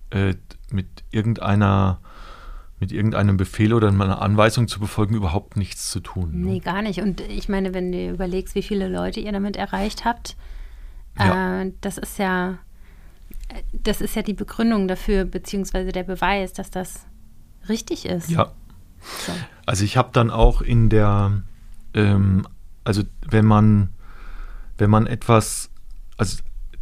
äh, 0.09 0.33
mit 0.71 0.87
irgendeiner 1.11 1.99
mit 2.77 2.91
irgendeinem 2.91 3.37
Befehl 3.37 3.73
oder 3.73 3.87
einer 3.87 4.21
Anweisung 4.21 4.67
zu 4.67 4.81
befolgen 4.81 5.15
überhaupt 5.15 5.55
nichts 5.55 5.89
zu 5.89 6.01
tun. 6.01 6.41
Ne? 6.41 6.47
Nee, 6.47 6.59
gar 6.59 6.81
nicht. 6.81 6.99
Und 6.99 7.21
ich 7.21 7.47
meine, 7.47 7.73
wenn 7.73 7.93
du 7.93 8.09
überlegst, 8.09 8.53
wie 8.53 8.61
viele 8.61 8.89
Leute 8.89 9.21
ihr 9.21 9.31
damit 9.31 9.55
erreicht 9.55 10.03
habt, 10.03 10.35
ja. 11.17 11.61
äh, 11.61 11.71
das 11.79 11.97
ist 11.97 12.19
ja 12.19 12.57
das 13.71 14.01
ist 14.01 14.15
ja 14.15 14.21
die 14.21 14.33
Begründung 14.33 14.87
dafür, 14.87 15.25
beziehungsweise 15.25 15.91
der 15.91 16.03
Beweis, 16.03 16.53
dass 16.53 16.71
das 16.71 17.05
richtig 17.69 18.05
ist. 18.05 18.29
Ja. 18.29 18.51
So. 19.25 19.31
Also 19.65 19.83
ich 19.83 19.97
habe 19.97 20.09
dann 20.13 20.31
auch 20.31 20.61
in 20.61 20.89
der, 20.89 21.43
ähm, 21.93 22.47
also 22.83 23.03
wenn 23.27 23.45
man, 23.45 23.89
wenn 24.77 24.89
man 24.89 25.07
etwas, 25.07 25.69
also 26.17 26.37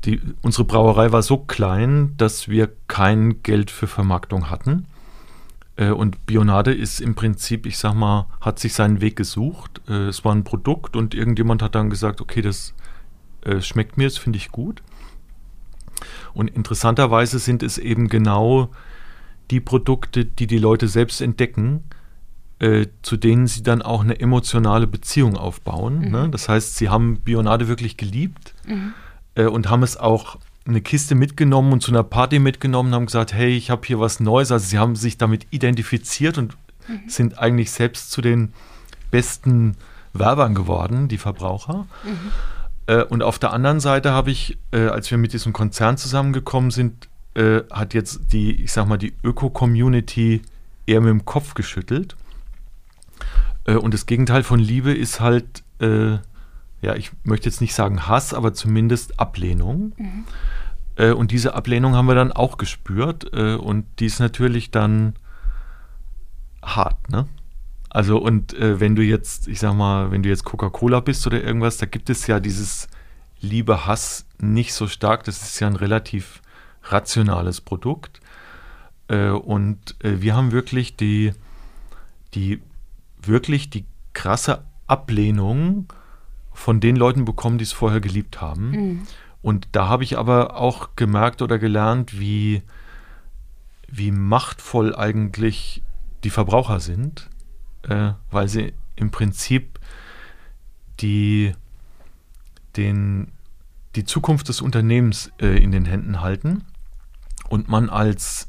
die, 0.06 0.22
unsere 0.42 0.66
Brauerei 0.66 1.12
war 1.12 1.22
so 1.22 1.38
klein, 1.38 2.14
dass 2.18 2.50
wir 2.50 2.70
kein 2.88 3.42
Geld 3.44 3.72
für 3.72 3.88
Vermarktung 3.88 4.50
hatten. 4.50 4.86
Äh, 5.76 5.90
und 5.90 6.26
Bionade 6.26 6.74
ist 6.74 7.00
im 7.00 7.16
Prinzip, 7.16 7.66
ich 7.66 7.78
sag 7.78 7.94
mal, 7.94 8.28
hat 8.42 8.60
sich 8.60 8.74
seinen 8.74 9.02
Weg 9.02 9.16
gesucht. 9.16 9.82
Äh, 9.88 10.08
es 10.08 10.26
war 10.26 10.34
ein 10.34 10.44
Produkt 10.44 10.96
und 10.96 11.14
irgendjemand 11.14 11.62
hat 11.62 11.76
dann 11.76 11.90
gesagt, 11.90 12.22
okay, 12.22 12.42
das 12.42 12.74
äh, 13.42 13.62
schmeckt 13.62 13.98
mir, 13.98 14.06
das 14.06 14.18
finde 14.18 14.38
ich 14.38 14.52
gut. 14.52 14.84
Und 16.34 16.50
interessanterweise 16.50 17.40
sind 17.40 17.64
es 17.64 17.78
eben 17.78 18.08
genau 18.10 18.70
die 19.52 19.60
Produkte, 19.60 20.26
die 20.26 20.48
die 20.48 20.58
Leute 20.58 20.88
selbst 20.88 21.22
entdecken, 21.22 21.84
äh, 22.60 22.88
zu 23.02 23.18
denen 23.18 23.48
sie 23.48 23.64
dann 23.64 23.82
auch 23.82 24.04
eine 24.04 24.20
emotionale 24.20 24.88
Beziehung 24.88 25.38
aufbauen. 25.38 26.00
Mhm. 26.00 26.12
Ne? 26.12 26.30
Das 26.30 26.50
heißt, 26.50 26.76
sie 26.76 26.90
haben 26.90 27.20
Bionade 27.22 27.68
wirklich 27.68 27.98
geliebt 27.98 28.54
mhm. 28.68 28.94
Äh, 29.36 29.46
und 29.46 29.70
haben 29.70 29.84
es 29.84 29.98
auch 29.98 30.38
eine 30.66 30.82
Kiste 30.82 31.16
mitgenommen 31.16 31.74
und 31.74 31.82
zu 31.82 31.92
einer 31.92 32.04
Party 32.04 32.40
mitgenommen 32.40 32.90
und 32.90 32.96
haben 32.96 33.06
gesagt, 33.06 33.34
hey, 33.34 33.56
ich 33.56 33.70
habe 33.70 33.86
hier 33.86 34.00
was 34.00 34.20
Neues. 34.20 34.52
Also 34.52 34.66
sie 34.66 34.80
haben 34.80 34.96
sich 34.96 35.18
damit 35.18 35.48
identifiziert 35.52 36.38
und 36.38 36.56
mhm. 36.88 37.10
sind 37.10 37.40
eigentlich 37.40 37.72
selbst 37.72 38.12
zu 38.12 38.22
den 38.22 38.54
besten 39.12 39.76
Werbern 40.14 40.56
geworden, 40.56 41.08
die 41.08 41.18
Verbraucher. 41.18 41.86
Mhm. 42.04 42.32
Äh, 42.88 43.04
und 43.04 43.24
auf 43.24 43.40
der 43.40 43.52
anderen 43.52 43.80
Seite 43.80 44.12
habe 44.12 44.32
ich, 44.32 44.58
äh, 44.72 44.88
als 44.88 45.12
wir 45.12 45.18
mit 45.18 45.34
diesem 45.34 45.54
Konzern 45.54 45.98
zusammengekommen 45.98 46.72
sind, 46.72 47.10
äh, 47.36 47.62
hat 47.72 47.94
jetzt 47.94 48.32
die, 48.32 48.64
ich 48.64 48.72
sag 48.72 48.88
mal, 48.88 48.98
die 48.98 49.14
Öko-Community 49.24 50.42
eher 50.86 51.02
mit 51.02 51.10
dem 51.10 51.26
Kopf 51.26 51.56
geschüttelt. 51.56 52.16
Äh, 53.66 53.76
und 53.76 53.94
das 53.94 54.06
Gegenteil 54.06 54.44
von 54.44 54.60
Liebe 54.60 54.94
ist 54.94 55.20
halt, 55.20 55.64
äh, 55.80 56.18
ja, 56.84 56.96
ich 56.96 57.12
möchte 57.24 57.50
jetzt 57.50 57.62
nicht 57.62 57.74
sagen 57.74 58.08
Hass, 58.08 58.34
aber 58.34 58.54
zumindest 58.54 59.20
Ablehnung. 59.20 59.94
Mhm. 59.98 60.26
Äh, 60.96 61.12
und 61.12 61.32
diese 61.32 61.56
Ablehnung 61.56 61.96
haben 61.96 62.08
wir 62.08 62.16
dann 62.16 62.32
auch 62.32 62.58
gespürt. 62.58 63.26
und 63.34 63.86
die 64.00 64.06
ist 64.06 64.20
natürlich 64.20 64.72
dann 64.72 65.16
hart, 66.62 67.10
ne? 67.10 67.28
Also 67.90 68.18
und 68.18 68.54
äh, 68.56 68.80
wenn 68.80 68.96
du 68.96 69.04
jetzt, 69.04 69.48
ich 69.48 69.60
sag 69.60 69.76
mal, 69.76 70.12
wenn 70.12 70.24
du 70.24 70.30
jetzt 70.30 70.46
Coca-Cola 70.46 71.00
bist 71.00 71.28
oder 71.28 71.44
irgendwas, 71.44 71.78
da 71.78 71.86
gibt 71.86 72.10
es 72.10 72.26
ja 72.26 72.40
dieses 72.40 72.88
Liebe-Hass 73.40 74.26
nicht 74.40 74.74
so 74.74 74.88
stark. 74.88 75.24
Das 75.26 75.44
ist 75.44 75.60
ja 75.60 75.68
ein 75.68 75.76
relativ 75.76 76.42
rationales 76.84 77.62
Produkt. 77.62 78.20
Äh, 79.08 79.30
und 79.30 79.96
äh, 80.04 80.22
wir 80.22 80.36
haben 80.36 80.52
wirklich 80.52 80.96
die, 80.96 81.34
die, 82.34 82.62
wirklich 83.22 83.70
die 83.70 83.86
krasse 84.14 84.64
Ablehnung 84.88 85.94
von 86.54 86.80
den 86.80 86.96
Leuten 86.96 87.26
bekommen, 87.26 87.58
die 87.58 87.64
es 87.64 87.74
vorher 87.74 88.00
geliebt 88.00 88.42
haben. 88.42 88.72
Mhm. 88.72 89.02
Und 89.42 89.68
da 89.74 89.88
habe 89.88 90.04
ich 90.04 90.18
aber 90.18 90.56
auch 90.56 90.96
gemerkt 90.96 91.42
oder 91.42 91.60
gelernt, 91.60 92.20
wie, 92.20 92.64
wie 93.88 94.12
machtvoll 94.12 94.96
eigentlich 94.96 95.84
die 96.24 96.30
Verbraucher 96.30 96.80
sind 96.80 97.30
äh, 97.84 98.14
weil 98.32 98.48
sie 98.48 98.74
im 98.96 99.12
Prinzip 99.12 99.80
die, 101.00 101.54
den, 102.76 103.32
die 103.96 104.06
Zukunft 104.06 104.50
des 104.50 104.62
Unternehmens 104.62 105.32
äh, 105.40 105.62
in 105.62 105.72
den 105.72 105.86
Händen 105.86 106.22
halten 106.22 106.64
und 107.50 107.68
man 107.70 107.90
als 107.90 108.48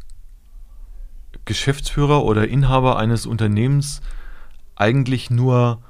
Geschäftsführer 1.44 2.24
oder 2.24 2.48
Inhaber 2.48 2.98
eines 2.98 3.26
Unternehmens 3.26 4.00
eigentlich 4.76 5.30
nur, 5.30 5.82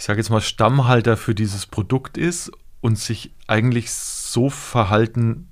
ich 0.00 0.06
sage 0.06 0.18
jetzt 0.18 0.30
mal, 0.30 0.40
Stammhalter 0.40 1.18
für 1.18 1.34
dieses 1.34 1.66
Produkt 1.66 2.16
ist 2.16 2.50
und 2.80 2.98
sich 2.98 3.34
eigentlich 3.46 3.90
so 3.90 4.48
verhalten 4.48 5.50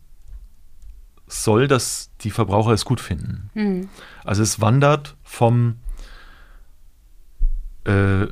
soll, 1.26 1.68
dass 1.68 2.12
die 2.22 2.30
Verbraucher 2.30 2.70
es 2.70 2.86
gut 2.86 2.98
finden. 2.98 3.50
Mhm. 3.52 3.90
Also 4.24 4.42
es 4.42 4.58
wandert 4.58 5.16
vom 5.22 5.76
äh, 7.84 8.26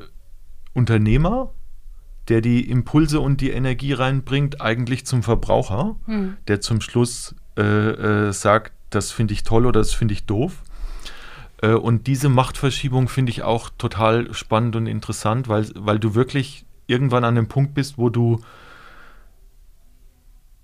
Unternehmer, 0.73 1.53
der 2.29 2.41
die 2.41 2.67
Impulse 2.67 3.21
und 3.21 3.43
die 3.43 3.51
Energie 3.51 3.93
reinbringt, 3.93 4.63
eigentlich 4.63 5.05
zum 5.05 5.23
Verbraucher, 5.23 5.97
hm. 6.07 6.39
der 6.49 6.63
zum 6.63 6.81
Schluss 6.81 7.35
äh, 7.59 7.61
äh, 7.61 8.33
sagt, 8.33 8.73
das 8.89 9.13
finde 9.13 9.35
ich 9.35 9.43
toll 9.43 9.67
oder 9.67 9.81
das 9.81 9.93
finde 9.93 10.15
ich 10.15 10.25
doof. 10.25 10.63
Äh, 11.63 11.73
und 11.73 12.07
diese 12.07 12.29
Machtverschiebung 12.29 13.09
finde 13.09 13.31
ich 13.31 13.43
auch 13.43 13.71
total 13.79 14.33
spannend 14.35 14.77
und 14.77 14.87
interessant, 14.87 15.49
weil, 15.49 15.67
weil 15.75 15.99
du 15.99 16.15
wirklich 16.15 16.65
irgendwann 16.87 17.25
an 17.25 17.35
dem 17.35 17.49
Punkt 17.49 17.75
bist, 17.75 17.99
wo 17.99 18.11
du 18.11 18.41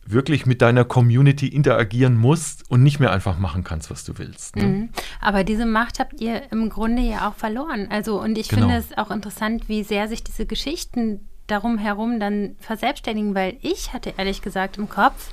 wirklich 0.05 0.47
mit 0.47 0.63
deiner 0.63 0.85
Community 0.85 1.47
interagieren 1.49 2.17
musst 2.17 2.69
und 2.71 2.83
nicht 2.83 2.99
mehr 2.99 3.13
einfach 3.13 3.39
machen 3.39 3.63
kannst, 3.63 3.91
was 3.91 4.05
du 4.05 4.19
willst. 4.19 4.57
Ne? 4.57 4.65
Mhm. 4.65 4.89
Aber 5.21 5.45
diese 5.45 5.65
Macht 5.65 6.01
habt 6.01 6.21
ihr 6.21 6.51
im 6.51 6.69
Grunde 6.71 7.03
ja 7.03 7.29
auch 7.29 7.35
verloren. 7.35 7.87
Also, 7.91 8.21
und 8.21 8.37
ich 8.37 8.49
genau. 8.49 8.63
finde 8.63 8.79
es 8.79 8.99
auch 8.99 9.11
interessant, 9.11 9.69
wie 9.69 9.85
sehr 9.85 10.09
sich 10.09 10.25
diese 10.25 10.45
Geschichten 10.45 11.29
darum 11.47 11.79
herum 11.79 12.19
dann 12.19 12.57
verselbstständigen, 12.59 13.35
weil 13.35 13.59
ich 13.63 13.93
hatte 13.93 14.15
ehrlich 14.17 14.43
gesagt 14.43 14.79
im 14.79 14.89
Kopf 14.89 15.33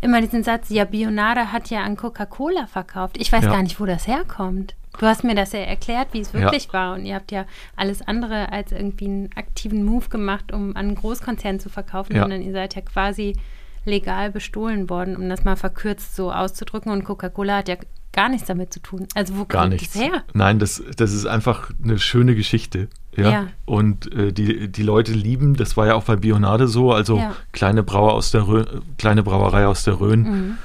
immer 0.00 0.20
diesen 0.20 0.42
Satz, 0.42 0.70
ja, 0.70 0.84
Bionada 0.84 1.52
hat 1.52 1.70
ja 1.70 1.82
an 1.82 1.96
Coca-Cola 1.96 2.66
verkauft. 2.66 3.16
Ich 3.18 3.32
weiß 3.32 3.44
ja. 3.44 3.50
gar 3.50 3.62
nicht, 3.62 3.80
wo 3.80 3.86
das 3.86 4.06
herkommt. 4.06 4.74
Du 4.98 5.06
hast 5.06 5.24
mir 5.24 5.34
das 5.34 5.52
ja 5.52 5.60
erklärt, 5.60 6.08
wie 6.12 6.20
es 6.20 6.32
wirklich 6.32 6.66
ja. 6.66 6.72
war. 6.72 6.94
Und 6.94 7.04
ihr 7.04 7.16
habt 7.16 7.32
ja 7.32 7.46
alles 7.74 8.06
andere 8.06 8.52
als 8.52 8.70
irgendwie 8.70 9.06
einen 9.06 9.30
aktiven 9.34 9.84
Move 9.84 10.08
gemacht, 10.08 10.52
um 10.52 10.70
an 10.70 10.86
einen 10.86 10.94
Großkonzern 10.94 11.58
zu 11.58 11.68
verkaufen, 11.68 12.14
ja. 12.14 12.22
sondern 12.22 12.42
ihr 12.42 12.52
seid 12.52 12.76
ja 12.76 12.82
quasi 12.82 13.36
legal 13.84 14.30
bestohlen 14.30 14.88
worden, 14.88 15.16
um 15.16 15.28
das 15.28 15.44
mal 15.44 15.56
verkürzt 15.56 16.14
so 16.14 16.32
auszudrücken. 16.32 16.92
Und 16.92 17.04
Coca-Cola 17.04 17.58
hat 17.58 17.68
ja 17.68 17.76
gar 18.14 18.28
nichts 18.28 18.46
damit 18.46 18.72
zu 18.72 18.80
tun. 18.80 19.06
Also 19.14 19.36
wo 19.36 19.44
gar 19.44 19.62
kommt 19.62 19.74
nichts. 19.74 19.92
das 19.92 20.02
her? 20.02 20.24
Nein, 20.32 20.58
das, 20.58 20.82
das 20.96 21.12
ist 21.12 21.26
einfach 21.26 21.70
eine 21.82 21.98
schöne 21.98 22.34
Geschichte. 22.34 22.88
Ja. 23.16 23.30
ja. 23.30 23.46
Und 23.66 24.12
äh, 24.12 24.32
die, 24.32 24.68
die 24.68 24.82
Leute 24.82 25.12
lieben, 25.12 25.54
das 25.54 25.76
war 25.76 25.86
ja 25.86 25.94
auch 25.94 26.04
bei 26.04 26.16
Bionade 26.16 26.68
so, 26.68 26.92
also 26.92 27.18
ja. 27.18 27.36
kleine 27.52 27.82
Brauer 27.82 28.14
aus 28.14 28.30
der 28.30 28.46
Rhön, 28.46 28.66
kleine 28.98 29.22
Brauerei 29.22 29.66
aus 29.66 29.84
der 29.84 30.00
Rhön 30.00 30.22
mhm. 30.22 30.58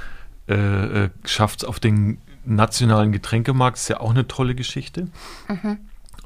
äh, 0.47 1.05
äh, 1.05 1.09
schafft 1.25 1.63
es 1.63 1.67
auf 1.67 1.79
den 1.79 2.19
nationalen 2.45 3.11
Getränkemarkt, 3.11 3.77
ist 3.77 3.89
ja 3.89 3.99
auch 3.99 4.11
eine 4.11 4.27
tolle 4.27 4.55
Geschichte. 4.55 5.07
Mhm. 5.47 5.77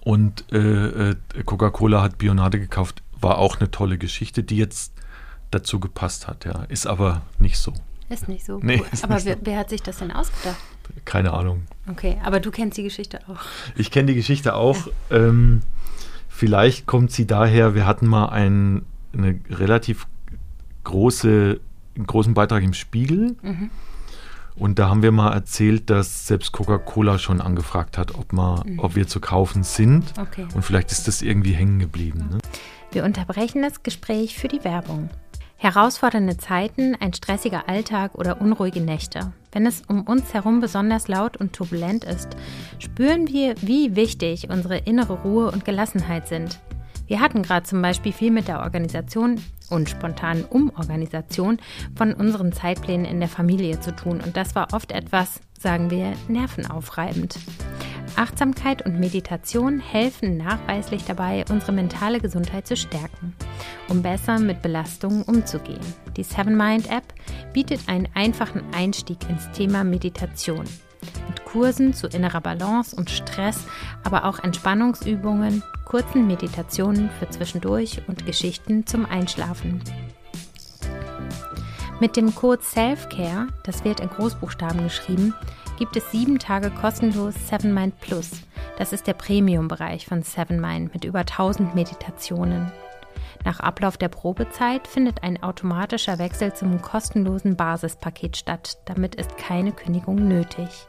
Und 0.01 0.51
äh, 0.51 1.09
äh, 1.11 1.15
Coca-Cola 1.45 2.01
hat 2.01 2.17
Bionade 2.17 2.59
gekauft, 2.59 3.01
war 3.19 3.37
auch 3.37 3.59
eine 3.59 3.71
tolle 3.71 3.97
Geschichte, 3.97 4.43
die 4.43 4.57
jetzt 4.57 4.93
dazu 5.51 5.79
gepasst 5.79 6.27
hat, 6.27 6.45
ja. 6.45 6.63
Ist 6.63 6.87
aber 6.87 7.21
nicht 7.39 7.57
so. 7.57 7.73
Ist 8.09 8.27
nicht 8.27 8.45
so. 8.45 8.59
Nee, 8.61 8.83
aber 9.01 9.23
wer, 9.23 9.35
so. 9.35 9.41
wer, 9.43 9.57
hat 9.57 9.69
sich 9.69 9.81
das 9.81 9.97
denn 9.97 10.11
ausgedacht? 10.11 10.57
Keine 11.05 11.33
Ahnung. 11.33 11.63
Okay, 11.89 12.17
aber 12.23 12.39
du 12.39 12.51
kennst 12.51 12.77
die 12.77 12.83
Geschichte 12.83 13.19
auch. 13.27 13.41
Ich 13.75 13.91
kenne 13.91 14.07
die 14.07 14.15
Geschichte 14.15 14.55
auch. 14.55 14.87
Ja. 15.09 15.17
Ähm, 15.17 15.61
vielleicht 16.29 16.85
kommt 16.85 17.11
sie 17.11 17.27
daher, 17.27 17.75
wir 17.75 17.85
hatten 17.85 18.07
mal 18.07 18.27
ein, 18.27 18.85
eine 19.13 19.39
relativ 19.49 20.07
große, 20.83 21.59
einen 21.95 22.07
großen 22.07 22.33
Beitrag 22.33 22.63
im 22.63 22.73
Spiegel. 22.73 23.35
Mhm. 23.41 23.69
Und 24.55 24.77
da 24.77 24.89
haben 24.89 25.01
wir 25.01 25.11
mal 25.11 25.33
erzählt, 25.33 25.89
dass 25.89 26.27
selbst 26.27 26.51
Coca-Cola 26.51 27.17
schon 27.17 27.41
angefragt 27.41 27.97
hat, 27.97 28.13
ob, 28.15 28.31
wir, 28.33 28.63
mhm. 28.65 28.79
ob 28.79 28.95
wir 28.95 29.07
zu 29.07 29.19
kaufen 29.19 29.63
sind. 29.63 30.13
Okay. 30.19 30.47
Und 30.53 30.63
vielleicht 30.63 30.91
ist 30.91 31.07
das 31.07 31.21
irgendwie 31.21 31.53
hängen 31.53 31.79
geblieben. 31.79 32.27
Ne? 32.31 32.37
Wir 32.91 33.03
unterbrechen 33.03 33.63
das 33.63 33.81
Gespräch 33.81 34.37
für 34.37 34.47
die 34.47 34.63
Werbung. 34.63 35.09
Herausfordernde 35.63 36.35
Zeiten, 36.35 36.97
ein 36.99 37.13
stressiger 37.13 37.69
Alltag 37.69 38.15
oder 38.15 38.41
unruhige 38.41 38.81
Nächte. 38.81 39.31
Wenn 39.53 39.65
es 39.65 39.81
um 39.87 40.01
uns 40.01 40.33
herum 40.33 40.59
besonders 40.59 41.07
laut 41.07 41.37
und 41.37 41.53
turbulent 41.53 42.03
ist, 42.03 42.35
spüren 42.79 43.29
wir, 43.29 43.55
wie 43.61 43.95
wichtig 43.95 44.49
unsere 44.49 44.79
innere 44.79 45.21
Ruhe 45.21 45.49
und 45.51 45.63
Gelassenheit 45.63 46.27
sind. 46.27 46.59
Wir 47.07 47.21
hatten 47.21 47.43
gerade 47.43 47.65
zum 47.65 47.81
Beispiel 47.81 48.11
viel 48.11 48.31
mit 48.31 48.49
der 48.49 48.59
Organisation 48.59 49.39
und 49.69 49.89
spontanen 49.89 50.43
Umorganisation 50.43 51.59
von 51.95 52.13
unseren 52.13 52.51
Zeitplänen 52.51 53.05
in 53.05 53.21
der 53.21 53.29
Familie 53.29 53.79
zu 53.79 53.95
tun 53.95 54.19
und 54.19 54.35
das 54.35 54.55
war 54.55 54.73
oft 54.73 54.91
etwas, 54.91 55.39
sagen 55.57 55.89
wir, 55.89 56.11
nervenaufreibend. 56.27 57.39
Achtsamkeit 58.17 58.85
und 58.85 58.99
Meditation 58.99 59.79
helfen 59.79 60.37
nachweislich 60.37 61.03
dabei, 61.05 61.45
unsere 61.49 61.71
mentale 61.71 62.19
Gesundheit 62.19 62.67
zu 62.67 62.75
stärken, 62.75 63.35
um 63.89 64.01
besser 64.01 64.39
mit 64.39 64.61
Belastungen 64.61 65.23
umzugehen. 65.23 65.81
Die 66.15 66.23
Seven 66.23 66.55
Mind 66.55 66.89
App 66.89 67.03
bietet 67.53 67.87
einen 67.87 68.07
einfachen 68.13 68.63
Einstieg 68.73 69.17
ins 69.29 69.51
Thema 69.51 69.83
Meditation. 69.83 70.65
Mit 71.27 71.45
Kursen 71.45 71.93
zu 71.93 72.07
innerer 72.07 72.41
Balance 72.41 72.95
und 72.95 73.09
Stress, 73.09 73.65
aber 74.03 74.25
auch 74.25 74.39
Entspannungsübungen, 74.39 75.63
kurzen 75.85 76.27
Meditationen 76.27 77.09
für 77.19 77.29
zwischendurch 77.29 78.01
und 78.07 78.25
Geschichten 78.25 78.85
zum 78.85 79.05
Einschlafen. 79.05 79.81
Mit 81.99 82.17
dem 82.17 82.35
Code 82.35 82.61
Selfcare, 82.61 83.47
das 83.63 83.85
wird 83.85 83.99
in 83.99 84.09
Großbuchstaben 84.09 84.83
geschrieben, 84.83 85.33
gibt 85.77 85.95
es 85.95 86.11
sieben 86.11 86.39
Tage 86.39 86.69
kostenlos 86.69 87.35
Seven 87.47 87.73
Mind 87.73 87.99
Plus. 87.99 88.31
Das 88.77 88.93
ist 88.93 89.07
der 89.07 89.13
Premium-Bereich 89.13 90.05
von 90.05 90.23
Seven 90.23 90.59
Mind 90.59 90.93
mit 90.93 91.03
über 91.03 91.19
1000 91.19 91.75
Meditationen. 91.75 92.71
Nach 93.45 93.59
Ablauf 93.59 93.97
der 93.97 94.09
Probezeit 94.09 94.87
findet 94.87 95.23
ein 95.23 95.41
automatischer 95.43 96.17
Wechsel 96.17 96.53
zum 96.53 96.81
kostenlosen 96.81 97.55
Basispaket 97.55 98.37
statt. 98.37 98.77
Damit 98.85 99.15
ist 99.15 99.37
keine 99.37 99.71
Kündigung 99.71 100.27
nötig. 100.27 100.87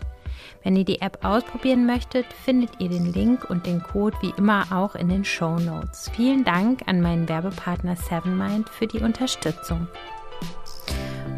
Wenn 0.62 0.77
ihr 0.77 0.85
die 0.85 1.01
App 1.01 1.25
ausprobieren 1.25 1.87
möchtet, 1.87 2.27
findet 2.33 2.81
ihr 2.81 2.88
den 2.88 3.12
Link 3.12 3.49
und 3.51 3.66
den 3.66 3.83
Code 3.83 4.16
wie 4.20 4.33
immer 4.37 4.66
auch 4.70 4.94
in 4.94 5.09
den 5.09 5.25
Show 5.25 5.59
Notes. 5.59 6.11
Vielen 6.14 6.44
Dank 6.44 6.83
an 6.87 7.01
meinen 7.01 7.29
Werbepartner 7.29 7.97
Sevenmind 7.97 8.68
für 8.68 8.87
die 8.87 9.01
Unterstützung. 9.01 9.88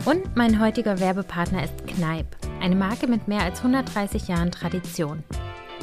Und 0.05 0.37
mein 0.37 0.61
heutiger 0.61 1.01
Werbepartner 1.01 1.65
ist 1.65 1.87
Kneip, 1.87 2.27
eine 2.61 2.77
Marke 2.77 3.07
mit 3.07 3.27
mehr 3.27 3.43
als 3.43 3.59
130 3.59 4.29
Jahren 4.29 4.51
Tradition. 4.51 5.25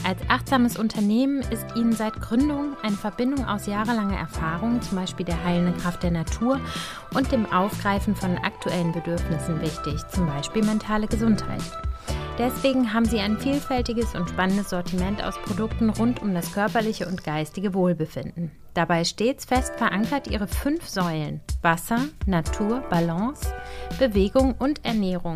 Als 0.06 0.20
achtsames 0.28 0.78
Unternehmen 0.78 1.42
ist 1.52 1.66
Ihnen 1.76 1.94
seit 1.94 2.20
Gründung 2.22 2.76
eine 2.82 2.96
Verbindung 2.96 3.46
aus 3.46 3.68
jahrelanger 3.68 4.18
Erfahrung, 4.18 4.82
zum 4.82 4.98
Beispiel 4.98 5.26
der 5.26 5.42
heilenden 5.44 5.78
Kraft 5.78 6.04
der 6.04 6.12
Natur 6.12 6.60
und 7.14 7.32
dem 7.32 7.46
Aufgreifen 7.52 8.16
von 8.16 8.38
aktuellen 8.38 8.92
Bedürfnissen 8.92 9.62
wichtig, 9.62 10.02
zum 10.10 10.26
Beispiel 10.28 10.64
mentale 10.64 11.08
Gesundheit. 11.08 11.62
Deswegen 12.40 12.92
haben 12.94 13.06
sie 13.06 13.20
ein 13.20 13.38
vielfältiges 13.38 14.16
und 14.16 14.28
spannendes 14.28 14.72
Sortiment 14.72 15.24
aus 15.24 15.36
Produkten 15.44 15.92
rund 15.92 16.22
um 16.22 16.34
das 16.34 16.52
körperliche 16.52 17.08
und 17.08 17.24
geistige 17.24 17.76
Wohlbefinden. 17.76 18.52
Dabei 18.74 19.04
stets 19.04 19.46
fest 19.46 19.76
verankert 19.76 20.28
ihre 20.28 20.48
fünf 20.48 20.90
Säulen 20.90 21.42
Wasser, 21.62 22.00
Natur, 22.26 22.82
Balance, 22.90 23.54
Bewegung 24.00 24.56
und 24.58 24.84
Ernährung 24.84 25.36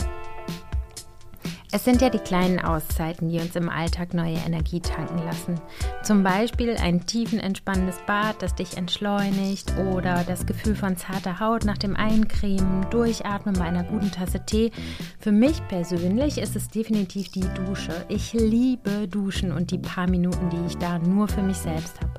es 1.72 1.84
sind 1.84 2.02
ja 2.02 2.10
die 2.10 2.20
kleinen 2.20 2.60
Auszeiten, 2.60 3.30
die 3.30 3.40
uns 3.40 3.56
im 3.56 3.68
Alltag 3.68 4.14
neue 4.14 4.38
Energie 4.38 4.80
tanken 4.80 5.20
lassen. 5.26 5.60
Zum 6.02 6.24
Beispiel 6.24 6.78
ein 6.78 7.06
tiefenentspannendes 7.06 7.98
Bad, 8.08 8.42
das 8.42 8.56
dich 8.56 8.78
entschleunigt 8.78 9.74
oder 9.78 10.24
das 10.26 10.46
Gefühl 10.46 10.76
von 10.76 10.96
zarter 10.96 11.42
Haut 11.42 11.66
nach 11.66 11.78
dem 11.78 11.96
Eincremen, 11.96 12.90
Durchatmen 12.90 13.56
bei 13.56 13.66
einer 13.66 13.84
guten 13.84 14.12
Tasse 14.12 14.46
Tee. 14.46 14.72
Für 15.20 15.34
mich 15.34 15.62
persönlich 15.68 16.38
ist 16.38 16.56
es 16.56 16.70
definitiv 16.70 17.30
die 17.32 17.48
Dusche. 17.66 18.06
Ich 18.08 18.32
liebe 18.32 19.08
Duschen 19.10 19.52
und 19.52 19.72
die 19.72 19.80
paar 19.80 20.10
Minuten, 20.10 20.50
die 20.50 20.66
ich 20.68 20.78
da 20.78 21.00
nur 21.00 21.28
für 21.28 21.44
mich 21.44 21.58
selbst 21.58 22.00
habe. 22.00 22.14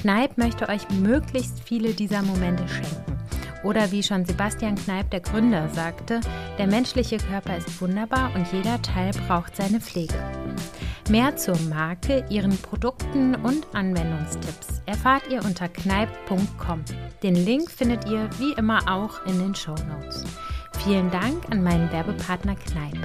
Kneip 0.00 0.38
möchte 0.38 0.68
euch 0.68 0.88
möglichst 0.90 1.60
viele 1.64 1.92
dieser 1.92 2.22
Momente 2.22 2.68
schenken. 2.68 3.15
Oder 3.66 3.90
wie 3.90 4.04
schon 4.04 4.24
Sebastian 4.24 4.76
Kneip, 4.76 5.10
der 5.10 5.18
Gründer, 5.18 5.68
sagte, 5.70 6.20
der 6.56 6.68
menschliche 6.68 7.16
Körper 7.16 7.56
ist 7.56 7.80
wunderbar 7.80 8.30
und 8.36 8.46
jeder 8.52 8.80
Teil 8.80 9.10
braucht 9.26 9.56
seine 9.56 9.80
Pflege. 9.80 10.14
Mehr 11.10 11.36
zur 11.36 11.58
Marke, 11.68 12.24
ihren 12.30 12.56
Produkten 12.58 13.34
und 13.34 13.66
Anwendungstipps 13.74 14.82
erfahrt 14.86 15.24
ihr 15.30 15.44
unter 15.44 15.66
kneip.com. 15.68 16.84
Den 17.24 17.34
Link 17.34 17.68
findet 17.68 18.08
ihr 18.08 18.30
wie 18.38 18.52
immer 18.52 18.88
auch 18.88 19.26
in 19.26 19.40
den 19.40 19.54
Show 19.56 19.74
Notes. 19.88 20.22
Vielen 20.84 21.10
Dank 21.10 21.50
an 21.50 21.64
meinen 21.64 21.90
Werbepartner 21.90 22.54
Kneip. 22.54 22.98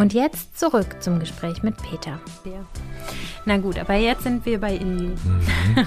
Und 0.00 0.14
jetzt 0.14 0.58
zurück 0.58 0.96
zum 1.00 1.20
Gespräch 1.20 1.62
mit 1.62 1.76
Peter. 1.76 2.18
Na 3.44 3.58
gut, 3.58 3.78
aber 3.78 3.96
jetzt 3.96 4.22
sind 4.22 4.46
wir 4.46 4.58
bei 4.58 4.74
Inu. 4.74 5.10
Mhm. 5.10 5.16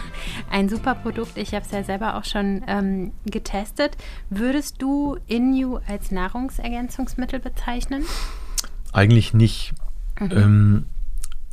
Ein 0.52 0.70
super 0.70 0.94
Produkt. 0.94 1.36
Ich 1.36 1.56
habe 1.56 1.66
es 1.66 1.72
ja 1.72 1.84
selber 1.84 2.16
auch 2.16 2.24
schon 2.24 2.62
ähm, 2.68 3.12
getestet. 3.26 3.98
Würdest 4.30 4.80
du 4.84 5.18
Inu 5.26 5.80
als 5.88 6.12
Nahrungsergänzungsmittel 6.12 7.40
bezeichnen? 7.40 8.06
Eigentlich 8.92 9.34
nicht, 9.34 9.74
mhm. 10.20 10.32
ähm, 10.32 10.86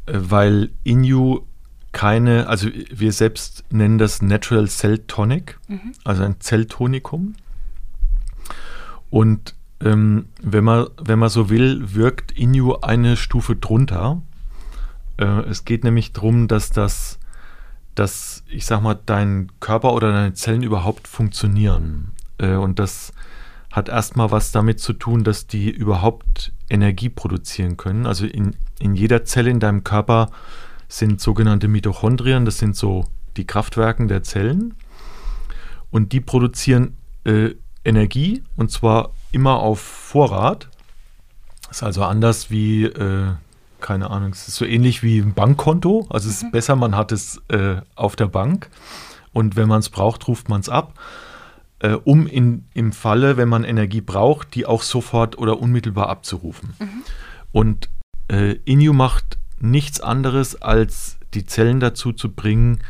äh, 0.05 0.13
weil 0.15 0.69
Inu 0.85 1.47
keine, 1.93 2.47
also 2.47 2.69
wir 2.91 3.13
selbst 3.13 3.65
nennen 3.71 3.97
das 3.97 4.21
Natural 4.21 4.69
Cell 4.69 4.99
Tonic, 4.99 5.59
mhm. 5.67 5.93
also 6.05 6.25
ein 6.25 6.39
Zelltonikum. 6.41 7.37
Und 9.09 9.55
ähm, 9.83 10.27
wenn, 10.43 10.65
man, 10.65 10.87
wenn 11.03 11.19
man 11.19 11.29
so 11.29 11.49
will, 11.49 11.95
wirkt 11.95 12.33
Inu 12.33 12.75
eine 12.75 13.17
Stufe 13.17 13.57
drunter. 13.57 14.21
Äh, 15.17 15.25
es 15.49 15.65
geht 15.65 15.85
nämlich 15.85 16.13
darum, 16.13 16.49
dass 16.49 16.71
das, 16.71 17.19
dass, 17.95 18.45
ich 18.49 18.67
sag 18.67 18.83
mal, 18.83 18.99
dein 19.07 19.51
Körper 19.61 19.93
oder 19.95 20.13
deine 20.13 20.35
Zellen 20.35 20.63
überhaupt 20.63 21.09
funktionieren. 21.09 22.13
Äh, 22.39 22.55
und 22.55 22.79
das 22.79 23.13
hat 23.71 23.89
erstmal 23.89 24.31
was 24.31 24.53
damit 24.53 24.81
zu 24.81 24.93
tun, 24.93 25.25
dass 25.25 25.47
die 25.47 25.71
überhaupt 25.71 26.53
Energie 26.69 27.09
produzieren 27.09 27.77
können. 27.77 28.05
Also 28.07 28.27
in, 28.27 28.57
in 28.81 28.95
jeder 28.95 29.25
Zelle 29.25 29.51
in 29.51 29.61
deinem 29.61 29.85
Körper 29.85 30.31
sind 30.89 31.21
sogenannte 31.21 31.69
Mitochondrien, 31.69 32.45
das 32.45 32.59
sind 32.59 32.75
so 32.75 33.07
die 33.37 33.47
Kraftwerken 33.47 34.09
der 34.09 34.25
Zellen. 34.25 34.75
Und 35.91 36.13
die 36.13 36.21
produzieren 36.21 36.97
äh, 37.25 37.51
Energie 37.85 38.43
und 38.57 38.71
zwar 38.71 39.13
immer 39.33 39.59
auf 39.61 39.81
Vorrat. 39.81 40.69
Das 41.69 41.79
ist 41.79 41.83
also 41.83 42.05
anders 42.05 42.51
wie 42.51 42.85
äh, 42.85 43.35
keine 43.81 44.11
Ahnung, 44.11 44.33
es 44.33 44.47
ist 44.47 44.57
so 44.57 44.65
ähnlich 44.65 45.03
wie 45.03 45.19
ein 45.19 45.35
Bankkonto. 45.35 46.07
Also 46.11 46.29
es 46.29 46.37
ist 46.37 46.43
mhm. 46.45 46.51
besser, 46.53 46.77
man 46.77 46.95
hat 46.95 47.13
es 47.13 47.41
äh, 47.49 47.81
auf 47.97 48.17
der 48.17 48.27
Bank 48.27 48.71
und 49.33 49.57
wenn 49.57 49.69
man 49.69 49.81
es 49.81 49.89
braucht, 49.89 50.29
ruft 50.29 50.49
man 50.49 50.61
es 50.61 50.69
ab, 50.69 50.95
äh, 51.81 51.93
um 51.93 52.27
in, 52.27 52.65
im 52.75 52.93
Falle, 52.93 53.37
wenn 53.37 53.49
man 53.49 53.65
Energie 53.65 54.01
braucht, 54.01 54.55
die 54.55 54.67
auch 54.67 54.83
sofort 54.83 55.39
oder 55.39 55.59
unmittelbar 55.61 56.09
abzurufen. 56.09 56.75
Mhm. 56.79 57.03
Und 57.53 57.89
äh, 58.29 58.57
Inu 58.65 58.93
macht 58.93 59.39
nichts 59.59 60.01
anderes, 60.01 60.61
als 60.61 61.19
die 61.35 61.47
Zellen 61.47 61.81
dazu 61.81 62.13
zu 62.13 62.31
bringen, 62.31 62.81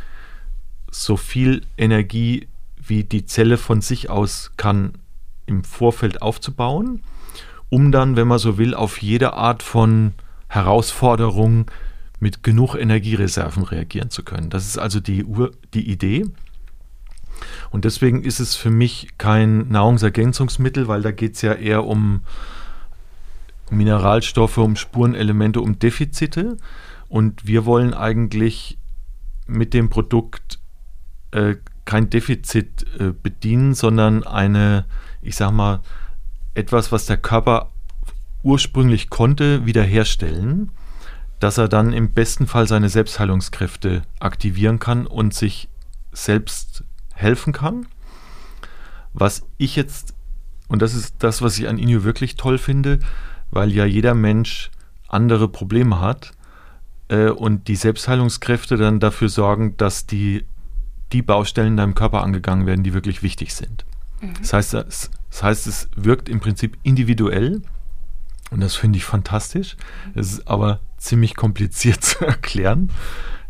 so 0.90 1.16
viel 1.16 1.62
Energie 1.78 2.48
wie 2.76 3.04
die 3.04 3.24
Zelle 3.26 3.56
von 3.56 3.80
sich 3.80 4.10
aus 4.10 4.52
kann, 4.56 4.94
im 5.50 5.64
Vorfeld 5.64 6.22
aufzubauen, 6.22 7.02
um 7.68 7.92
dann, 7.92 8.16
wenn 8.16 8.28
man 8.28 8.38
so 8.38 8.56
will, 8.56 8.74
auf 8.74 9.02
jede 9.02 9.34
Art 9.34 9.62
von 9.62 10.14
Herausforderungen 10.48 11.66
mit 12.18 12.42
genug 12.42 12.74
Energiereserven 12.74 13.64
reagieren 13.64 14.10
zu 14.10 14.22
können. 14.22 14.50
Das 14.50 14.66
ist 14.66 14.78
also 14.78 15.00
die, 15.00 15.24
Ur 15.24 15.50
die 15.74 15.90
Idee. 15.90 16.26
Und 17.70 17.84
deswegen 17.84 18.22
ist 18.22 18.40
es 18.40 18.54
für 18.54 18.70
mich 18.70 19.08
kein 19.18 19.68
Nahrungsergänzungsmittel, 19.68 20.88
weil 20.88 21.02
da 21.02 21.10
geht 21.10 21.36
es 21.36 21.42
ja 21.42 21.54
eher 21.54 21.84
um 21.84 22.22
Mineralstoffe, 23.70 24.58
um 24.58 24.76
Spurenelemente, 24.76 25.60
um 25.60 25.78
Defizite. 25.78 26.56
Und 27.08 27.46
wir 27.46 27.64
wollen 27.64 27.94
eigentlich 27.94 28.78
mit 29.46 29.72
dem 29.72 29.88
Produkt 29.88 30.58
äh, 31.30 31.56
kein 31.84 32.10
Defizit 32.10 32.86
äh, 32.98 33.12
bedienen, 33.20 33.74
sondern 33.74 34.22
eine, 34.24 34.84
ich 35.22 35.36
sag 35.36 35.52
mal, 35.52 35.80
etwas, 36.54 36.92
was 36.92 37.06
der 37.06 37.16
Körper 37.16 37.70
ursprünglich 38.42 39.10
konnte, 39.10 39.66
wiederherstellen, 39.66 40.70
dass 41.38 41.58
er 41.58 41.68
dann 41.68 41.92
im 41.92 42.12
besten 42.12 42.46
Fall 42.46 42.66
seine 42.66 42.88
Selbstheilungskräfte 42.88 44.02
aktivieren 44.18 44.78
kann 44.78 45.06
und 45.06 45.34
sich 45.34 45.68
selbst 46.12 46.84
helfen 47.14 47.52
kann. 47.52 47.86
Was 49.12 49.46
ich 49.58 49.76
jetzt, 49.76 50.14
und 50.68 50.82
das 50.82 50.94
ist 50.94 51.16
das, 51.18 51.42
was 51.42 51.58
ich 51.58 51.68
an 51.68 51.78
Inu 51.78 52.04
wirklich 52.04 52.36
toll 52.36 52.58
finde, 52.58 53.00
weil 53.50 53.72
ja 53.72 53.84
jeder 53.84 54.14
Mensch 54.14 54.70
andere 55.08 55.48
Probleme 55.48 56.00
hat 56.00 56.32
äh, 57.08 57.28
und 57.28 57.68
die 57.68 57.76
Selbstheilungskräfte 57.76 58.76
dann 58.76 59.00
dafür 59.00 59.28
sorgen, 59.28 59.76
dass 59.76 60.06
die, 60.06 60.44
die 61.12 61.22
Baustellen 61.22 61.68
in 61.68 61.76
deinem 61.76 61.94
Körper 61.94 62.22
angegangen 62.22 62.66
werden, 62.66 62.84
die 62.84 62.94
wirklich 62.94 63.22
wichtig 63.22 63.54
sind. 63.54 63.84
Mhm. 64.20 64.34
Das, 64.40 64.52
heißt, 64.52 64.74
das, 64.74 65.10
das 65.30 65.42
heißt, 65.42 65.66
es 65.66 65.88
wirkt 65.96 66.28
im 66.28 66.40
Prinzip 66.40 66.78
individuell 66.82 67.62
und 68.50 68.60
das 68.60 68.74
finde 68.74 68.98
ich 68.98 69.04
fantastisch. 69.04 69.76
Es 70.14 70.32
ist 70.32 70.48
aber 70.48 70.80
ziemlich 70.98 71.36
kompliziert 71.36 72.02
zu 72.04 72.24
erklären. 72.24 72.90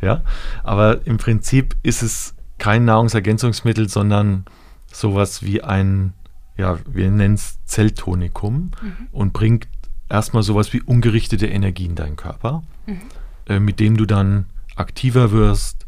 Ja, 0.00 0.22
aber 0.62 1.06
im 1.06 1.18
Prinzip 1.18 1.76
ist 1.83 2.02
es 2.02 2.35
kein 2.59 2.85
Nahrungsergänzungsmittel, 2.85 3.88
sondern 3.88 4.44
sowas 4.90 5.42
wie 5.42 5.62
ein, 5.62 6.14
ja, 6.56 6.78
wir 6.87 7.11
nennen 7.11 7.35
es 7.35 7.59
Zelltonikum 7.64 8.70
mhm. 8.83 9.09
und 9.12 9.33
bringt 9.33 9.68
erstmal 10.09 10.42
sowas 10.42 10.72
wie 10.72 10.80
ungerichtete 10.80 11.46
Energie 11.46 11.87
in 11.87 11.94
deinen 11.94 12.16
Körper. 12.16 12.62
Mhm. 12.87 13.00
äh, 13.46 13.61
mit 13.61 13.78
dem 13.80 13.96
du 13.96 14.06
dann 14.06 14.46
aktiver 14.76 15.30
wirst, 15.33 15.87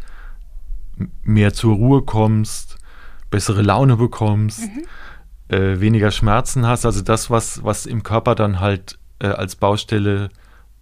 mehr 1.22 1.54
zur 1.54 1.74
Ruhe 1.74 2.02
kommst, 2.02 2.71
bessere 3.32 3.62
Laune 3.62 3.96
bekommst, 3.96 4.60
mhm. 4.60 4.84
äh, 5.48 5.80
weniger 5.80 6.12
Schmerzen 6.12 6.64
hast. 6.66 6.86
Also 6.86 7.02
das, 7.02 7.30
was, 7.30 7.64
was 7.64 7.86
im 7.86 8.04
Körper 8.04 8.36
dann 8.36 8.60
halt 8.60 9.00
äh, 9.18 9.26
als 9.26 9.56
Baustelle 9.56 10.28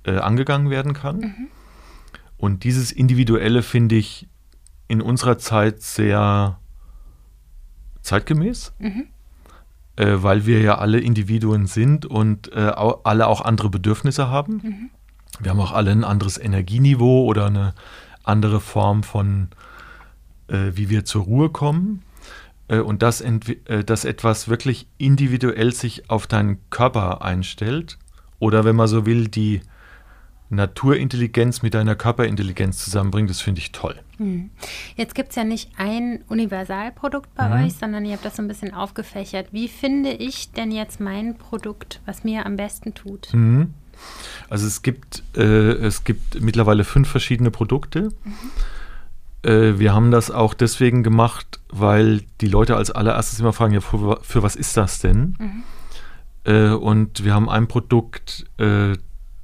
äh, 0.04 0.18
angegangen 0.18 0.68
werden 0.68 0.92
kann. 0.92 1.20
Mhm. 1.20 1.48
Und 2.36 2.64
dieses 2.64 2.92
Individuelle 2.92 3.62
finde 3.62 3.96
ich 3.96 4.28
in 4.88 5.00
unserer 5.00 5.38
Zeit 5.38 5.82
sehr 5.82 6.58
zeitgemäß, 8.02 8.72
mhm. 8.78 9.06
äh, 9.96 10.16
weil 10.16 10.46
wir 10.46 10.60
ja 10.60 10.78
alle 10.78 11.00
Individuen 11.00 11.66
sind 11.66 12.06
und 12.06 12.52
äh, 12.52 12.70
auch, 12.70 13.00
alle 13.04 13.26
auch 13.26 13.42
andere 13.42 13.70
Bedürfnisse 13.70 14.28
haben. 14.28 14.60
Mhm. 14.62 14.90
Wir 15.38 15.52
haben 15.52 15.60
auch 15.60 15.72
alle 15.72 15.92
ein 15.92 16.04
anderes 16.04 16.38
Energieniveau 16.38 17.24
oder 17.24 17.46
eine 17.46 17.74
andere 18.24 18.60
Form 18.60 19.02
von, 19.02 19.48
äh, 20.48 20.72
wie 20.74 20.90
wir 20.90 21.04
zur 21.04 21.24
Ruhe 21.24 21.50
kommen. 21.50 22.02
Äh, 22.70 22.78
und 22.78 23.02
dass, 23.02 23.20
äh, 23.20 23.85
dass 23.85 24.04
etwas 24.04 24.48
wirklich 24.48 24.87
individuell 24.96 25.72
sich 25.72 26.09
auf 26.09 26.26
deinen 26.26 26.59
Körper 26.70 27.22
einstellt 27.22 27.98
oder 28.38 28.64
wenn 28.64 28.76
man 28.76 28.88
so 28.88 29.04
will, 29.04 29.28
die 29.28 29.61
Naturintelligenz 30.52 31.62
mit 31.62 31.74
deiner 31.74 31.94
Körperintelligenz 31.94 32.85
zusammenbringt, 32.85 33.30
das 33.30 33.40
finde 33.40 33.61
ich 33.61 33.70
toll. 33.70 33.94
Hm. 34.16 34.50
Jetzt 34.96 35.14
gibt 35.14 35.30
es 35.30 35.37
ja 35.37 35.44
nicht 35.44 35.70
ein 35.76 36.24
Universalprodukt 36.28 37.33
bei 37.37 37.48
mhm. 37.48 37.66
euch, 37.66 37.74
sondern 37.74 38.04
ihr 38.04 38.14
habt 38.14 38.24
das 38.24 38.35
so 38.35 38.42
ein 38.42 38.48
bisschen 38.48 38.74
aufgefächert. 38.74 39.52
Wie 39.52 39.68
finde 39.68 40.11
ich 40.11 40.50
denn 40.50 40.72
jetzt 40.72 40.98
mein 40.98 41.37
Produkt, 41.38 42.00
was 42.04 42.24
mir 42.24 42.46
am 42.46 42.56
besten 42.56 42.94
tut? 42.94 43.33
Mhm. 43.33 43.74
Also 44.48 44.66
es 44.66 44.83
gibt, 44.83 45.22
äh, 45.37 45.72
es 45.72 46.02
gibt 46.02 46.40
mittlerweile 46.40 46.83
fünf 46.83 47.09
verschiedene 47.09 47.52
Produkte. 47.52 48.09
Mhm. 48.24 48.35
Äh, 49.42 49.79
wir 49.79 49.94
haben 49.94 50.11
das 50.11 50.31
auch 50.31 50.55
deswegen 50.55 51.03
gemacht, 51.03 51.61
weil 51.68 52.22
die 52.40 52.48
Leute 52.48 52.76
als 52.76 52.90
allererstes 52.90 53.40
immer 53.40 53.53
fragen, 53.53 53.74
ja, 53.74 53.81
für, 53.81 54.18
für 54.22 54.42
was 54.42 54.57
ist 54.57 54.76
das 54.76 54.98
denn? 54.98 55.37
Mhm. 55.38 55.62
Äh, 56.44 56.70
und 56.70 57.24
wir 57.24 57.35
haben 57.35 57.48
ein 57.48 57.68
Produkt, 57.68 58.46
äh, 58.59 58.96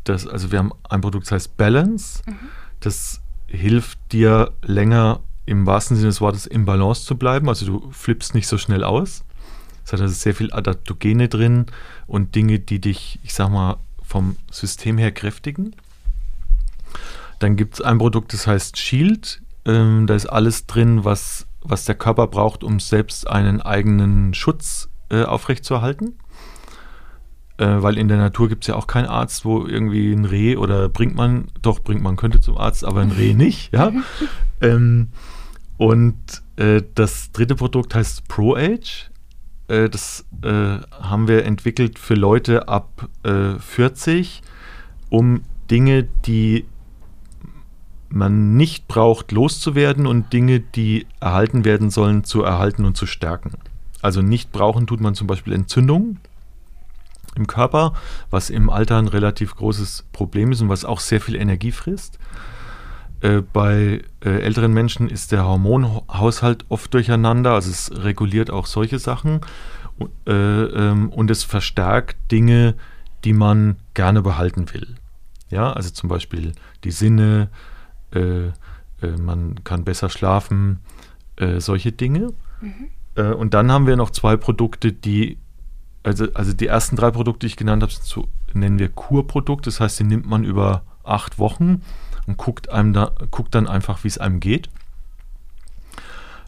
das, 0.04 0.26
also 0.26 0.52
wir 0.52 0.58
haben 0.58 0.72
ein 0.88 1.00
Produkt, 1.00 1.26
das 1.26 1.32
heißt 1.32 1.56
Balance. 1.56 2.22
Mhm. 2.26 2.36
Das 2.80 3.20
hilft 3.46 3.98
dir 4.12 4.52
länger 4.62 5.20
im 5.46 5.66
wahrsten 5.66 5.96
Sinne 5.96 6.08
des 6.08 6.20
Wortes 6.20 6.46
im 6.46 6.64
Balance 6.64 7.04
zu 7.04 7.16
bleiben. 7.16 7.48
Also 7.48 7.66
du 7.66 7.90
flippst 7.90 8.34
nicht 8.34 8.48
so 8.48 8.58
schnell 8.58 8.84
aus. 8.84 9.24
Es 9.84 9.92
hat 9.92 10.00
also 10.00 10.12
sehr 10.12 10.34
viel 10.34 10.52
Adaptogene 10.52 11.28
drin 11.28 11.66
und 12.08 12.34
Dinge, 12.34 12.58
die 12.58 12.80
dich, 12.80 13.20
ich 13.22 13.34
sag 13.34 13.50
mal, 13.50 13.78
vom 14.02 14.36
System 14.50 14.98
her 14.98 15.12
kräftigen. 15.12 15.76
Dann 17.38 17.56
gibt 17.56 17.74
es 17.74 17.80
ein 17.82 17.98
Produkt, 17.98 18.32
das 18.32 18.46
heißt 18.46 18.78
Shield. 18.78 19.42
Ähm, 19.66 20.06
da 20.06 20.14
ist 20.14 20.26
alles 20.26 20.66
drin, 20.66 21.04
was, 21.04 21.46
was 21.60 21.84
der 21.84 21.96
Körper 21.96 22.28
braucht, 22.28 22.64
um 22.64 22.80
selbst 22.80 23.28
einen 23.28 23.60
eigenen 23.60 24.32
Schutz 24.32 24.88
äh, 25.10 25.24
aufrechtzuerhalten 25.24 26.14
äh, 27.58 27.82
weil 27.82 27.98
in 27.98 28.08
der 28.08 28.18
Natur 28.18 28.48
gibt 28.48 28.64
es 28.64 28.68
ja 28.68 28.74
auch 28.74 28.86
keinen 28.86 29.06
Arzt, 29.06 29.44
wo 29.44 29.66
irgendwie 29.66 30.12
ein 30.12 30.24
Reh 30.24 30.56
oder 30.56 30.88
bringt 30.88 31.16
man, 31.16 31.48
doch 31.62 31.80
bringt 31.80 32.02
man 32.02 32.16
könnte 32.16 32.40
zum 32.40 32.58
Arzt, 32.58 32.84
aber 32.84 33.00
ein 33.00 33.10
Reh 33.10 33.34
nicht, 33.34 33.72
ja. 33.72 33.92
ähm, 34.60 35.08
und 35.78 36.42
äh, 36.56 36.82
das 36.94 37.32
dritte 37.32 37.54
Produkt 37.54 37.94
heißt 37.94 38.28
ProAge. 38.28 39.10
Äh, 39.68 39.88
das 39.88 40.24
äh, 40.42 40.78
haben 40.90 41.28
wir 41.28 41.44
entwickelt 41.44 41.98
für 41.98 42.14
Leute 42.14 42.68
ab 42.68 43.08
40, 43.22 44.42
äh, 44.42 44.46
um 45.08 45.42
Dinge, 45.70 46.04
die 46.26 46.64
man 48.08 48.56
nicht 48.56 48.88
braucht, 48.88 49.32
loszuwerden 49.32 50.06
und 50.06 50.32
Dinge, 50.32 50.60
die 50.60 51.06
erhalten 51.20 51.64
werden 51.64 51.90
sollen, 51.90 52.24
zu 52.24 52.42
erhalten 52.42 52.84
und 52.84 52.96
zu 52.96 53.06
stärken. 53.06 53.52
Also 54.02 54.22
nicht 54.22 54.52
brauchen 54.52 54.86
tut 54.86 55.00
man 55.00 55.14
zum 55.14 55.26
Beispiel 55.26 55.52
Entzündungen 55.52 56.20
im 57.34 57.46
Körper, 57.46 57.92
was 58.30 58.50
im 58.50 58.70
Alter 58.70 58.98
ein 58.98 59.08
relativ 59.08 59.54
großes 59.56 60.06
Problem 60.12 60.52
ist 60.52 60.60
und 60.60 60.68
was 60.68 60.84
auch 60.84 61.00
sehr 61.00 61.20
viel 61.20 61.36
Energie 61.36 61.72
frisst. 61.72 62.18
Äh, 63.20 63.42
bei 63.52 64.02
äh, 64.24 64.28
älteren 64.28 64.72
Menschen 64.72 65.08
ist 65.08 65.32
der 65.32 65.44
Hormonhaushalt 65.44 66.66
oft 66.68 66.92
durcheinander, 66.92 67.52
also 67.52 67.70
es 67.70 67.90
reguliert 67.92 68.50
auch 68.50 68.66
solche 68.66 68.98
Sachen 68.98 69.40
äh, 70.26 70.32
ähm, 70.32 71.10
und 71.10 71.30
es 71.30 71.42
verstärkt 71.42 72.16
Dinge, 72.30 72.74
die 73.24 73.32
man 73.32 73.76
gerne 73.94 74.22
behalten 74.22 74.72
will. 74.72 74.96
Ja, 75.50 75.72
also 75.72 75.90
zum 75.90 76.08
Beispiel 76.08 76.52
die 76.84 76.90
Sinne, 76.90 77.48
äh, 78.16 78.46
äh, 79.06 79.16
man 79.20 79.62
kann 79.64 79.84
besser 79.84 80.08
schlafen, 80.08 80.80
äh, 81.36 81.60
solche 81.60 81.92
Dinge. 81.92 82.32
Mhm. 82.60 83.32
und 83.34 83.52
dann 83.52 83.70
haben 83.70 83.86
wir 83.86 83.96
noch 83.96 84.08
zwei 84.08 84.38
Produkte, 84.38 84.90
die 84.90 85.36
also, 86.02 86.26
also 86.32 86.52
die 86.52 86.68
ersten 86.68 86.96
drei 86.96 87.10
Produkte, 87.10 87.40
die 87.40 87.48
ich 87.48 87.56
genannt 87.56 87.82
habe, 87.82 87.92
so, 87.92 88.28
nennen 88.54 88.78
wir 88.78 88.88
Kurprodukte. 88.88 89.68
Das 89.68 89.80
heißt, 89.80 89.98
die 89.98 90.04
nimmt 90.04 90.26
man 90.26 90.44
über 90.44 90.84
acht 91.02 91.38
Wochen 91.38 91.82
und 92.26 92.36
guckt, 92.36 92.70
einem 92.70 92.92
da, 92.92 93.12
guckt 93.30 93.54
dann 93.54 93.66
einfach, 93.66 94.04
wie 94.04 94.08
es 94.08 94.18
einem 94.18 94.40
geht. 94.40 94.68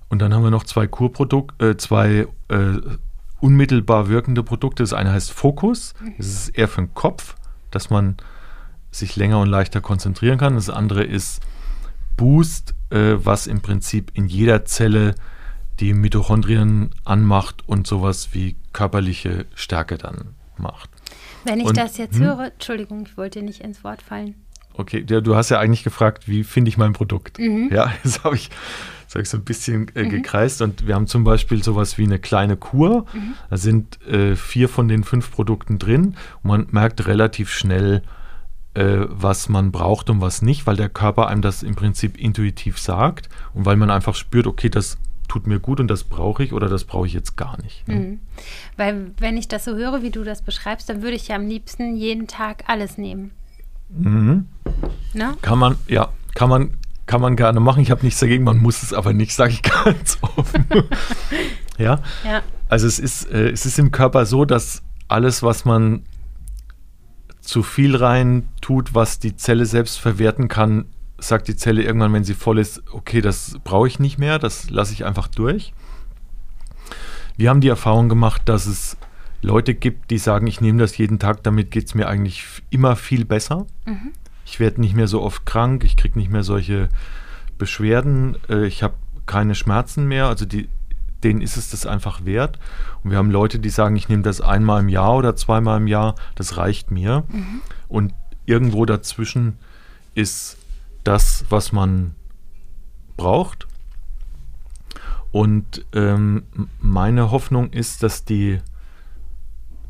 Und 0.09 0.23
dann 0.23 0.33
haben 0.33 0.43
wir 0.43 0.51
noch 0.51 0.65
zwei 0.65 0.87
Kurprodukte, 0.87 1.71
äh, 1.71 1.77
zwei 1.77 2.29
äh, 2.49 2.81
unmittelbar 3.41 4.09
wirkende 4.09 4.43
Produkte. 4.43 4.83
Das 4.83 4.93
eine 4.93 5.13
heißt 5.13 5.33
Fokus. 5.33 5.95
Das 6.17 6.27
ist 6.27 6.49
eher 6.51 6.69
für 6.69 6.83
den 6.83 6.95
Kopf, 6.95 7.35
dass 7.71 7.91
man 7.91 8.17
sich 8.91 9.17
länger 9.17 9.41
und 9.41 9.49
leichter 9.49 9.81
konzentrieren 9.81 10.39
kann. 10.39 10.55
Das 10.55 10.71
andere 10.71 11.05
ist 11.05 11.43
Boost, 12.19 12.75
äh, 12.91 13.15
was 13.17 13.47
im 13.47 13.63
Prinzip 13.63 14.11
in 14.13 14.27
jeder 14.27 14.67
Zelle 14.67 15.15
die 15.81 15.95
Mitochondrien 15.95 16.91
anmacht 17.05 17.67
und 17.67 17.87
sowas 17.87 18.31
wie 18.33 18.57
körperliche 18.75 19.47
Stärke 19.55 19.97
dann 19.97 20.35
macht. 20.59 20.91
Wenn 21.45 21.61
ich 21.61 21.67
und, 21.67 21.77
das 21.79 21.97
jetzt 21.97 22.17
hm? 22.17 22.25
höre, 22.25 22.53
Entschuldigung, 22.53 23.07
ich 23.07 23.17
wollte 23.17 23.43
nicht 23.43 23.61
ins 23.61 23.85
Wort 23.85 24.03
fallen. 24.03 24.35
Okay, 24.75 25.05
ja, 25.09 25.21
du 25.21 25.35
hast 25.35 25.49
ja 25.49 25.59
eigentlich 25.59 25.83
gefragt, 25.83 26.29
wie 26.29 26.45
finde 26.45 26.69
ich 26.69 26.77
mein 26.77 26.93
Produkt? 26.93 27.39
Mhm. 27.39 27.71
Ja, 27.73 27.93
das 28.03 28.25
habe 28.25 28.37
ich, 28.37 28.51
hab 29.15 29.23
ich 29.23 29.29
so 29.29 29.37
ein 29.37 29.45
bisschen 29.45 29.89
äh, 29.95 30.05
mhm. 30.05 30.11
gekreist 30.11 30.61
und 30.61 30.87
wir 30.87 30.95
haben 30.95 31.07
zum 31.07 31.25
Beispiel 31.25 31.63
sowas 31.63 31.99
wie 31.99 32.05
eine 32.05 32.19
kleine 32.19 32.57
Kur. 32.57 33.07
Mhm. 33.13 33.35
Da 33.49 33.57
sind 33.57 34.03
äh, 34.07 34.37
vier 34.37 34.69
von 34.69 34.89
den 34.89 35.05
fünf 35.05 35.31
Produkten 35.31 35.79
drin 35.79 36.17
und 36.43 36.49
man 36.49 36.67
merkt 36.71 37.07
relativ 37.07 37.51
schnell, 37.51 38.03
äh, 38.79 39.07
was 39.09 39.49
man 39.49 39.73
braucht 39.73 40.09
und 40.09 40.21
was 40.21 40.41
nicht, 40.41 40.67
weil 40.67 40.77
der 40.77 40.89
Körper 40.89 41.27
einem 41.27 41.43
das 41.43 41.65
im 41.65 41.75
Prinzip 41.75 42.17
intuitiv 42.17 42.79
sagt 42.79 43.29
und 43.53 43.67
weil 43.67 43.77
man 43.77 43.91
einfach 43.91 44.15
spürt, 44.15 44.47
okay, 44.47 44.69
das 44.69 44.99
tut 45.27 45.49
mir 45.49 45.59
gut 45.59 45.81
und 45.81 45.89
das 45.89 46.05
brauche 46.05 46.45
ich 46.45 46.53
oder 46.53 46.69
das 46.69 46.85
brauche 46.85 47.07
ich 47.07 47.13
jetzt 47.13 47.37
gar 47.37 47.61
nicht. 47.61 47.87
Ne? 47.89 47.95
Mhm. 47.95 48.21
Weil 48.77 49.11
wenn 49.19 49.37
ich 49.37 49.49
das 49.49 49.65
so 49.65 49.75
höre, 49.75 50.03
wie 50.03 50.11
du 50.11 50.23
das 50.23 50.43
beschreibst, 50.43 50.89
dann 50.89 51.03
würde 51.03 51.17
ich 51.17 51.27
ja 51.27 51.37
am 51.37 51.49
liebsten 51.49 51.97
jeden 51.97 52.29
Tag 52.29 52.65
alles 52.69 52.99
nehmen. 52.99 53.33
Mhm. 53.89 54.47
Ne? 55.13 55.37
Kann 55.43 55.59
man, 55.59 55.77
ja, 55.89 56.11
kann 56.37 56.49
man, 56.49 56.71
kann 57.07 57.21
man 57.21 57.35
gerne 57.35 57.59
machen. 57.59 57.83
Ich 57.83 57.91
habe 57.91 58.05
nichts 58.05 58.21
dagegen, 58.21 58.45
man 58.45 58.59
muss 58.59 58.85
es 58.85 58.93
aber 58.93 59.13
nicht, 59.13 59.35
sage 59.35 59.55
ich 59.55 59.63
ganz 59.85 60.19
offen. 60.23 60.67
ja? 61.79 62.01
ja. 62.25 62.43
Also 62.69 62.87
es 62.87 63.01
ist, 63.01 63.29
äh, 63.31 63.51
es 63.51 63.67
ist 63.67 63.79
im 63.81 63.91
Körper 63.91 64.25
so, 64.25 64.45
dass 64.45 64.83
alles, 65.09 65.43
was 65.43 65.65
man 65.65 66.05
zu 67.49 67.63
viel 67.63 67.97
rein 67.97 68.47
tut, 68.61 68.95
was 68.95 69.21
die 69.21 69.35
Zelle 69.35 69.65
selbst 69.65 69.99
verwerten 69.99 70.49
kann, 70.49 70.85
sagt 71.17 71.49
die 71.49 71.57
Zelle 71.57 71.83
irgendwann, 71.83 72.13
wenn 72.13 72.23
sie 72.23 72.35
voll 72.35 72.59
ist, 72.59 72.83
okay, 72.93 73.23
das 73.23 73.57
brauche 73.65 73.89
ich 73.89 73.99
nicht 73.99 74.19
mehr, 74.19 74.39
das 74.39 74.69
lasse 74.69 74.93
ich 74.93 75.07
einfach 75.07 75.29
durch. 75.29 75.73
Wir 77.39 77.49
haben 77.49 77.63
die 77.63 77.69
Erfahrung 77.69 78.11
gemacht, 78.11 78.43
dass 78.45 78.67
es 78.67 78.99
Leute 79.41 79.75
gibt, 79.75 80.11
die 80.11 80.19
sagen, 80.19 80.47
ich 80.47 80.61
nehme 80.61 80.79
das 80.79 80.99
jeden 80.99 81.19
Tag, 81.19 81.43
damit 81.43 81.71
geht 81.71 81.87
es 81.87 81.95
mir 81.95 82.07
eigentlich 82.07 82.45
immer 82.69 82.97
viel 82.97 83.25
besser. 83.25 83.67
Mhm. 83.87 84.13
Ich 84.45 84.61
werde 84.61 84.83
nicht 84.83 84.95
mehr 84.95 85.09
so 85.09 85.23
oft 85.23 85.47
krank, 85.47 85.85
ich 85.85 85.97
kriege 85.97 86.19
nicht 86.19 86.31
mehr 86.31 86.43
solche 86.43 86.91
Beschwerden, 87.57 88.37
äh, 88.51 88.67
ich 88.67 88.83
habe 88.83 88.97
keine 89.25 89.55
Schmerzen 89.55 90.07
mehr, 90.07 90.27
also 90.27 90.45
die, 90.45 90.69
denen 91.25 91.41
ist 91.41 91.57
es 91.57 91.71
das 91.71 91.87
einfach 91.87 92.25
wert. 92.25 92.59
Und 93.03 93.11
wir 93.11 93.19
haben 93.19 93.31
Leute, 93.31 93.59
die 93.59 93.71
sagen, 93.71 93.97
ich 93.97 94.09
nehme 94.09 94.23
das 94.23 94.41
einmal 94.41 94.81
im 94.81 94.89
Jahr 94.89 95.17
oder 95.17 95.37
zweimal 95.37 95.81
im 95.81 95.87
Jahr, 95.87 96.15
das 96.35 96.57
reicht 96.57 96.91
mir. 96.91 97.25
Mhm. 97.29 97.63
Und 97.89 98.15
irgendwo 98.47 98.85
dazwischen 98.87 99.59
ist 100.15 100.57
das, 101.05 101.45
was 101.49 101.73
man 101.73 102.15
braucht. 103.17 103.67
Und 105.31 105.85
ähm, 105.93 106.45
meine 106.81 107.31
Hoffnung 107.31 107.71
ist, 107.71 108.03
dass 108.03 108.25
die, 108.25 108.59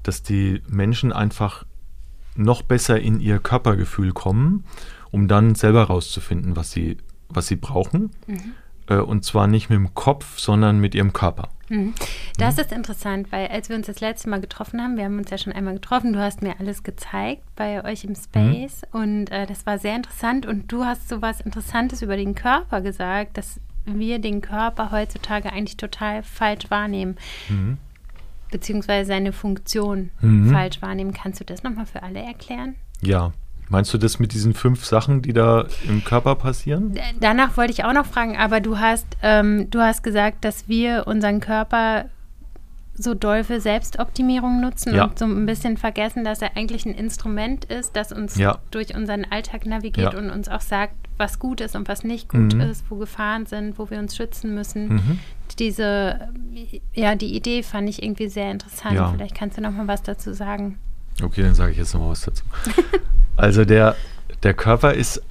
dass 0.02 0.22
die 0.22 0.62
Menschen 0.68 1.12
einfach 1.12 1.64
noch 2.34 2.62
besser 2.62 3.00
in 3.00 3.20
ihr 3.20 3.38
Körpergefühl 3.38 4.12
kommen, 4.12 4.64
um 5.10 5.28
dann 5.28 5.54
selber 5.54 5.84
rauszufinden, 5.84 6.56
was 6.56 6.70
sie, 6.70 6.98
was 7.28 7.46
sie 7.46 7.56
brauchen. 7.56 8.10
Mhm. 8.26 8.52
Äh, 8.88 8.96
und 8.96 9.24
zwar 9.24 9.46
nicht 9.46 9.70
mit 9.70 9.76
dem 9.76 9.94
Kopf, 9.94 10.38
sondern 10.38 10.78
mit 10.80 10.94
ihrem 10.94 11.12
Körper. 11.12 11.48
Mhm. 11.68 11.94
Das 12.38 12.56
mhm. 12.56 12.62
ist 12.62 12.72
interessant, 12.72 13.32
weil 13.32 13.48
als 13.48 13.68
wir 13.68 13.76
uns 13.76 13.86
das 13.86 14.00
letzte 14.00 14.28
Mal 14.28 14.40
getroffen 14.40 14.80
haben, 14.80 14.96
wir 14.96 15.04
haben 15.04 15.18
uns 15.18 15.30
ja 15.30 15.38
schon 15.38 15.52
einmal 15.52 15.74
getroffen, 15.74 16.12
du 16.12 16.20
hast 16.20 16.42
mir 16.42 16.58
alles 16.58 16.82
gezeigt 16.82 17.42
bei 17.56 17.84
euch 17.84 18.04
im 18.04 18.14
Space 18.14 18.82
mhm. 18.92 19.00
und 19.00 19.30
äh, 19.30 19.46
das 19.46 19.66
war 19.66 19.78
sehr 19.78 19.96
interessant 19.96 20.46
und 20.46 20.72
du 20.72 20.84
hast 20.84 21.08
so 21.08 21.22
was 21.22 21.40
Interessantes 21.40 22.02
über 22.02 22.16
den 22.16 22.34
Körper 22.34 22.80
gesagt, 22.80 23.36
dass 23.36 23.60
wir 23.84 24.18
den 24.18 24.40
Körper 24.40 24.90
heutzutage 24.90 25.52
eigentlich 25.52 25.76
total 25.76 26.22
falsch 26.22 26.70
wahrnehmen. 26.70 27.16
Mhm. 27.48 27.78
Beziehungsweise 28.50 29.08
seine 29.08 29.32
Funktion 29.32 30.10
mhm. 30.20 30.50
falsch 30.50 30.80
wahrnehmen. 30.80 31.12
Kannst 31.12 31.40
du 31.40 31.44
das 31.44 31.62
nochmal 31.62 31.86
für 31.86 32.02
alle 32.02 32.20
erklären? 32.20 32.76
Ja, 33.02 33.32
Meinst 33.70 33.92
du 33.92 33.98
das 33.98 34.18
mit 34.18 34.32
diesen 34.32 34.54
fünf 34.54 34.84
Sachen, 34.84 35.22
die 35.22 35.32
da 35.32 35.66
im 35.86 36.02
Körper 36.04 36.34
passieren? 36.34 36.98
Danach 37.20 37.56
wollte 37.56 37.72
ich 37.72 37.84
auch 37.84 37.92
noch 37.92 38.06
fragen, 38.06 38.36
aber 38.36 38.60
du 38.60 38.78
hast, 38.78 39.06
ähm, 39.22 39.70
du 39.70 39.80
hast 39.80 40.02
gesagt, 40.02 40.44
dass 40.44 40.68
wir 40.68 41.06
unseren 41.06 41.40
Körper 41.40 42.06
so 42.98 43.14
doll 43.14 43.44
für 43.44 43.60
Selbstoptimierung 43.60 44.60
nutzen 44.60 44.94
ja. 44.94 45.04
und 45.04 45.18
so 45.18 45.24
ein 45.24 45.46
bisschen 45.46 45.76
vergessen, 45.76 46.24
dass 46.24 46.42
er 46.42 46.56
eigentlich 46.56 46.84
ein 46.84 46.94
Instrument 46.94 47.64
ist, 47.66 47.94
das 47.94 48.12
uns 48.12 48.36
ja. 48.36 48.58
durch 48.70 48.94
unseren 48.94 49.24
Alltag 49.24 49.66
navigiert 49.66 50.14
ja. 50.14 50.18
und 50.18 50.30
uns 50.30 50.48
auch 50.48 50.60
sagt, 50.60 50.94
was 51.16 51.38
gut 51.38 51.60
ist 51.60 51.76
und 51.76 51.88
was 51.88 52.04
nicht 52.04 52.28
gut 52.28 52.54
mhm. 52.54 52.60
ist, 52.60 52.84
wo 52.88 52.96
Gefahren 52.96 53.46
sind, 53.46 53.78
wo 53.78 53.90
wir 53.90 53.98
uns 53.98 54.16
schützen 54.16 54.54
müssen. 54.54 54.88
Mhm. 54.88 55.18
Diese, 55.58 56.28
ja, 56.92 57.14
die 57.14 57.34
Idee 57.34 57.62
fand 57.62 57.88
ich 57.88 58.02
irgendwie 58.02 58.28
sehr 58.28 58.50
interessant. 58.50 59.00
Vielleicht 59.14 59.34
kannst 59.34 59.56
du 59.58 59.62
noch 59.62 59.72
mal 59.72 59.86
was 59.86 60.02
dazu 60.02 60.32
sagen. 60.32 60.78
Okay, 61.22 61.42
dann 61.42 61.54
sage 61.54 61.72
ich 61.72 61.78
jetzt 61.78 61.94
noch 61.94 62.00
mal 62.00 62.10
was 62.10 62.22
dazu. 62.22 62.44
Also 63.38 63.64
der, 63.64 63.94
der 64.42 64.52
Körper 64.52 64.94
ist 64.94 65.22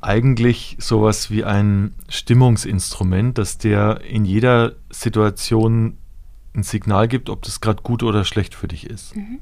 eigentlich 0.00 0.76
sowas 0.80 1.30
wie 1.30 1.44
ein 1.44 1.94
Stimmungsinstrument, 2.08 3.38
dass 3.38 3.58
der 3.58 4.00
in 4.02 4.24
jeder 4.24 4.72
Situation 4.90 5.96
ein 6.54 6.64
Signal 6.64 7.06
gibt, 7.06 7.30
ob 7.30 7.42
das 7.42 7.60
gerade 7.60 7.82
gut 7.82 8.02
oder 8.02 8.24
schlecht 8.24 8.54
für 8.56 8.66
dich 8.66 8.90
ist. 8.90 9.14
Mhm. 9.14 9.38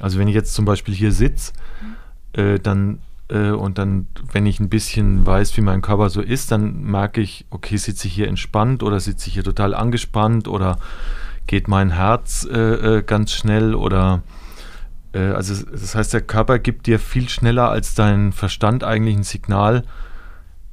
Also 0.00 0.18
wenn 0.18 0.28
ich 0.28 0.34
jetzt 0.34 0.52
zum 0.52 0.64
Beispiel 0.64 0.94
hier 0.94 1.12
sitze, 1.12 1.52
mhm. 1.80 2.40
äh, 2.40 2.58
dann 2.58 2.98
äh, 3.28 3.50
und 3.50 3.78
dann, 3.78 4.08
wenn 4.32 4.44
ich 4.44 4.58
ein 4.58 4.68
bisschen 4.68 5.24
weiß, 5.24 5.56
wie 5.56 5.60
mein 5.60 5.80
Körper 5.80 6.10
so 6.10 6.20
ist, 6.20 6.50
dann 6.50 6.82
merke 6.82 7.20
ich, 7.20 7.46
okay, 7.50 7.76
sitze 7.76 8.08
ich 8.08 8.14
hier 8.14 8.26
entspannt 8.26 8.82
oder 8.82 8.98
sitze 8.98 9.28
ich 9.28 9.34
hier 9.34 9.44
total 9.44 9.74
angespannt 9.74 10.48
oder 10.48 10.78
geht 11.46 11.68
mein 11.68 11.90
Herz 11.90 12.46
äh, 12.50 12.98
äh 12.98 13.02
ganz 13.02 13.32
schnell 13.32 13.76
oder 13.76 14.22
also 15.20 15.64
das 15.64 15.94
heißt, 15.94 16.12
der 16.12 16.20
Körper 16.20 16.58
gibt 16.58 16.86
dir 16.86 16.98
viel 16.98 17.28
schneller 17.28 17.70
als 17.70 17.94
dein 17.94 18.32
Verstand 18.32 18.84
eigentlich 18.84 19.16
ein 19.16 19.22
Signal, 19.22 19.84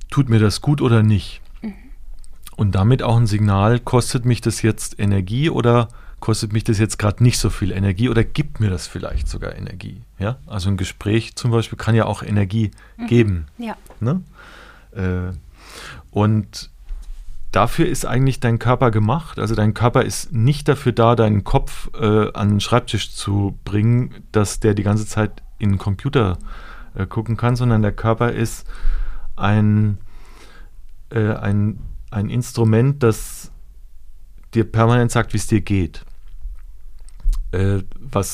tut 0.10 0.30
mir 0.30 0.39
das 0.39 0.62
gut 0.62 0.82
oder 0.82 1.04
nicht. 1.04 1.41
Mhm. 1.62 1.74
Und 2.56 2.76
damit 2.76 3.04
auch 3.04 3.18
ein 3.18 3.28
Signal, 3.28 3.80
kostet 3.80 4.26
mich 4.26 4.41
das 4.41 4.62
jetzt 4.62 5.00
Energie 5.00 5.50
oder 5.50 5.88
kostet 6.20 6.54
mich 6.54 6.64
das 6.64 6.80
jetzt 6.80 6.98
gerade 6.98 7.24
nicht 7.24 7.38
so 7.38 7.50
viel 7.50 7.72
Energie 7.72 8.10
oder 8.10 8.24
gibt 8.24 8.60
mir 8.60 8.70
das 8.70 8.88
vielleicht 8.88 9.28
sogar 9.28 9.56
Energie? 9.56 10.02
Ja? 10.18 10.38
Also 10.48 10.70
ein 10.70 10.78
Gespräch 10.78 11.36
zum 11.36 11.52
Beispiel 11.52 11.78
kann 11.78 11.96
ja 11.96 12.06
auch 12.06 12.24
Energie 12.24 12.72
mhm. 12.98 13.08
geben. 13.08 13.46
Ja. 13.58 13.78
Ne? 14.00 14.22
Äh, 14.91 15.34
und 16.12 16.72
dafür 17.56 17.88
ist 17.88 18.06
eigentlich 18.06 18.41
dein 18.41 18.60
Körper 18.60 18.91
gemacht. 18.91 19.39
Also 19.39 19.56
dein 19.56 19.74
Körper 19.74 20.03
ist 20.03 20.34
nicht 20.34 20.68
dafür 20.68 20.91
da, 20.91 21.16
deinen 21.16 21.45
Kopf 21.45 21.89
äh, 21.99 22.32
an 22.34 22.49
den 22.49 22.60
Schreibtisch 22.60 23.14
zu 23.14 23.58
bringen, 23.64 24.14
dass 24.32 24.60
der 24.60 24.74
die 24.74 24.84
ganze 24.84 25.06
Zeit 25.06 25.41
in 25.58 25.72
den 25.72 25.78
Computer 25.78 26.38
äh, 26.95 27.06
gucken 27.06 27.38
kann, 27.38 27.56
sondern 27.56 27.82
der 27.82 27.93
Körper 27.93 28.34
ist 28.34 28.68
ein, 29.38 29.99
äh, 31.12 31.34
ein, 31.34 31.80
ein 32.12 32.30
Instrument, 32.30 33.01
das 33.01 33.51
dir 34.53 34.70
permanent 34.70 35.12
sagt, 35.12 35.32
wie 35.34 35.38
es 35.38 35.47
dir 35.47 35.62
geht. 35.62 36.06
Äh, 37.51 37.84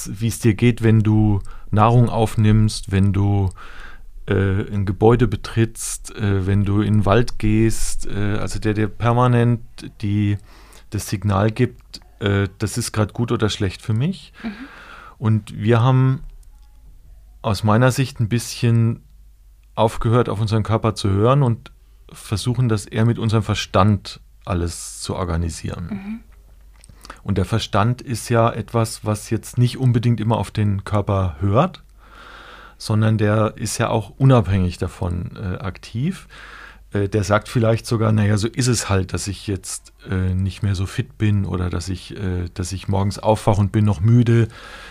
wie 0.08 0.28
es 0.28 0.40
dir 0.40 0.56
geht, 0.56 0.82
wenn 0.82 1.02
du 1.02 1.42
Nahrung 1.70 2.10
aufnimmst, 2.10 2.92
wenn 2.92 3.14
du 3.14 3.50
ein 4.72 4.86
Gebäude 4.86 5.28
betrittst, 5.28 6.16
äh, 6.16 6.46
wenn 6.46 6.64
du 6.64 6.82
in 6.82 7.00
den 7.00 7.06
Wald 7.06 7.40
gehst, 7.40 8.08
äh, 8.08 8.38
also 8.38 8.60
der 8.60 8.74
dir 8.74 8.88
permanent 8.88 9.62
die, 10.02 10.38
das 10.90 11.10
Signal 11.10 11.52
gibt, 11.52 12.02
äh, 12.20 12.48
das 12.60 12.78
ist 12.78 12.92
gerade 12.92 13.14
gut 13.14 13.32
oder 13.32 13.50
schlecht 13.50 13.82
für 13.82 13.94
mich. 13.94 14.32
Mhm. 14.44 14.52
Und 15.18 15.60
wir 15.60 15.82
haben 15.82 16.24
aus 17.42 17.64
meiner 17.64 17.92
Sicht 17.92 18.20
ein 18.20 18.30
bisschen 18.30 19.04
aufgehört, 19.76 20.30
auf 20.30 20.40
unseren 20.40 20.64
Körper 20.64 20.96
zu 20.96 21.10
hören 21.10 21.44
und 21.44 21.72
versuchen, 22.12 22.70
das 22.70 22.86
eher 22.86 23.06
mit 23.06 23.20
unserem 23.20 23.44
Verstand 23.44 24.20
alles 24.46 25.02
zu 25.02 25.16
organisieren. 25.16 25.88
Mhm. 25.90 26.20
Und 27.24 27.38
der 27.38 27.46
Verstand 27.46 28.02
ist 28.02 28.30
ja 28.30 28.50
etwas, 28.50 29.06
was 29.06 29.30
jetzt 29.30 29.58
nicht 29.58 29.78
unbedingt 29.78 30.20
immer 30.20 30.38
auf 30.38 30.52
den 30.52 30.84
Körper 30.84 31.38
hört, 31.40 31.84
sondern 32.82 33.20
der 33.20 33.54
ist 33.58 33.78
ja 33.78 33.90
auch 33.90 34.12
unabhängig 34.18 34.80
davon 34.80 35.38
äh, 35.40 35.60
aktiv. 35.60 36.28
Äh, 36.92 37.10
der 37.10 37.24
sagt 37.24 37.48
vielleicht 37.48 37.86
sogar, 37.86 38.12
naja, 38.12 38.38
so 38.38 38.48
ist 38.48 38.66
es 38.66 38.90
halt, 38.90 39.14
dass 39.14 39.28
ich 39.28 39.46
jetzt 39.46 39.94
äh, 40.10 40.34
nicht 40.34 40.64
mehr 40.64 40.74
so 40.74 40.88
fit 40.88 41.20
bin 41.20 41.46
oder 41.46 41.70
dass 41.70 41.90
ich, 41.90 42.18
äh, 42.18 42.50
dass 42.56 42.72
ich 42.72 42.88
morgens 42.88 43.20
aufwache 43.20 43.62
und 43.62 43.72
bin 43.72 43.86
noch 43.86 44.02
müde. 44.02 44.48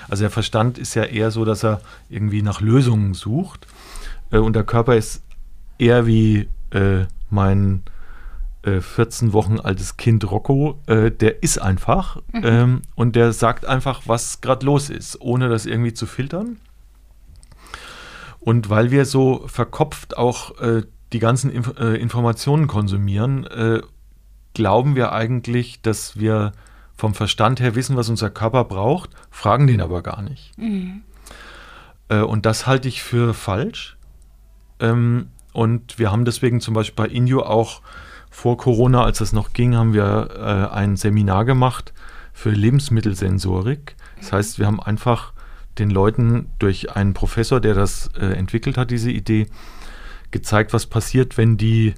Also 0.08 0.22
der 0.22 0.30
Verstand 0.30 0.78
ist 0.78 0.94
ja 0.94 1.02
eher 1.02 1.32
so, 1.32 1.44
dass 1.44 1.64
er 1.64 1.80
irgendwie 2.08 2.42
nach 2.42 2.60
Lösungen 2.60 3.12
sucht. 3.12 3.66
Äh, 4.30 4.38
und 4.38 4.54
der 4.54 4.62
Körper 4.62 4.94
ist 4.94 5.24
eher 5.76 6.06
wie 6.06 6.48
äh, 6.70 7.06
mein 7.28 7.82
14 8.62 9.32
Wochen 9.32 9.58
altes 9.58 9.96
Kind 9.96 10.30
Rocco, 10.30 10.78
der 10.86 11.42
ist 11.42 11.62
einfach 11.62 12.16
mhm. 12.30 12.40
ähm, 12.44 12.82
und 12.94 13.16
der 13.16 13.32
sagt 13.32 13.64
einfach, 13.64 14.02
was 14.04 14.42
gerade 14.42 14.66
los 14.66 14.90
ist, 14.90 15.18
ohne 15.22 15.48
das 15.48 15.64
irgendwie 15.64 15.94
zu 15.94 16.04
filtern. 16.04 16.58
Und 18.40 18.70
weil 18.70 18.90
wir 18.90 19.04
so 19.04 19.46
verkopft 19.46 20.16
auch 20.16 20.58
äh, 20.60 20.82
die 21.12 21.18
ganzen 21.18 21.50
Inf 21.50 21.78
äh, 21.78 21.96
Informationen 21.96 22.66
konsumieren, 22.66 23.46
äh, 23.46 23.80
glauben 24.54 24.96
wir 24.96 25.12
eigentlich, 25.12 25.82
dass 25.82 26.18
wir 26.18 26.52
vom 26.96 27.14
Verstand 27.14 27.60
her 27.60 27.74
wissen, 27.74 27.96
was 27.96 28.08
unser 28.08 28.30
Körper 28.30 28.64
braucht, 28.64 29.10
fragen 29.30 29.66
den 29.66 29.80
aber 29.80 30.02
gar 30.02 30.22
nicht. 30.22 30.56
Mhm. 30.58 31.02
Äh, 32.08 32.20
und 32.20 32.46
das 32.46 32.66
halte 32.66 32.88
ich 32.88 33.02
für 33.02 33.34
falsch. 33.34 33.96
Ähm, 34.78 35.28
und 35.52 35.98
wir 35.98 36.12
haben 36.12 36.24
deswegen 36.24 36.60
zum 36.60 36.74
Beispiel 36.74 37.06
bei 37.06 37.10
Indio 37.10 37.42
auch 37.42 37.82
vor 38.30 38.56
Corona, 38.56 39.02
als 39.04 39.20
es 39.20 39.32
noch 39.32 39.52
ging, 39.52 39.74
haben 39.74 39.92
wir 39.92 40.28
äh, 40.36 40.74
ein 40.74 40.96
Seminar 40.96 41.44
gemacht 41.44 41.92
für 42.32 42.50
Lebensmittelsensorik. 42.50 43.96
Das 44.18 44.32
heißt, 44.32 44.58
wir 44.58 44.66
haben 44.66 44.80
einfach 44.80 45.32
den 45.78 45.90
Leuten 45.90 46.50
durch 46.58 46.94
einen 46.94 47.14
Professor, 47.14 47.60
der 47.60 47.74
das 47.74 48.10
äh, 48.18 48.26
entwickelt 48.26 48.76
hat, 48.76 48.90
diese 48.90 49.10
Idee, 49.10 49.46
gezeigt, 50.30 50.72
was 50.72 50.86
passiert, 50.86 51.36
wenn 51.36 51.56
die 51.56 51.94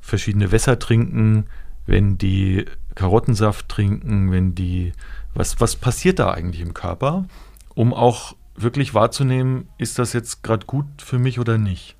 verschiedene 0.00 0.50
Wässer 0.52 0.78
trinken, 0.78 1.46
wenn 1.86 2.18
die 2.18 2.66
Karottensaft 2.94 3.68
trinken, 3.68 4.30
wenn 4.30 4.54
die, 4.54 4.92
was, 5.34 5.60
was 5.60 5.76
passiert 5.76 6.18
da 6.18 6.32
eigentlich 6.32 6.60
im 6.60 6.74
Körper, 6.74 7.26
um 7.74 7.94
auch 7.94 8.34
wirklich 8.56 8.94
wahrzunehmen, 8.94 9.68
ist 9.78 9.98
das 9.98 10.12
jetzt 10.12 10.42
gerade 10.42 10.66
gut 10.66 10.86
für 10.98 11.18
mich 11.18 11.38
oder 11.38 11.58
nicht. 11.58 11.96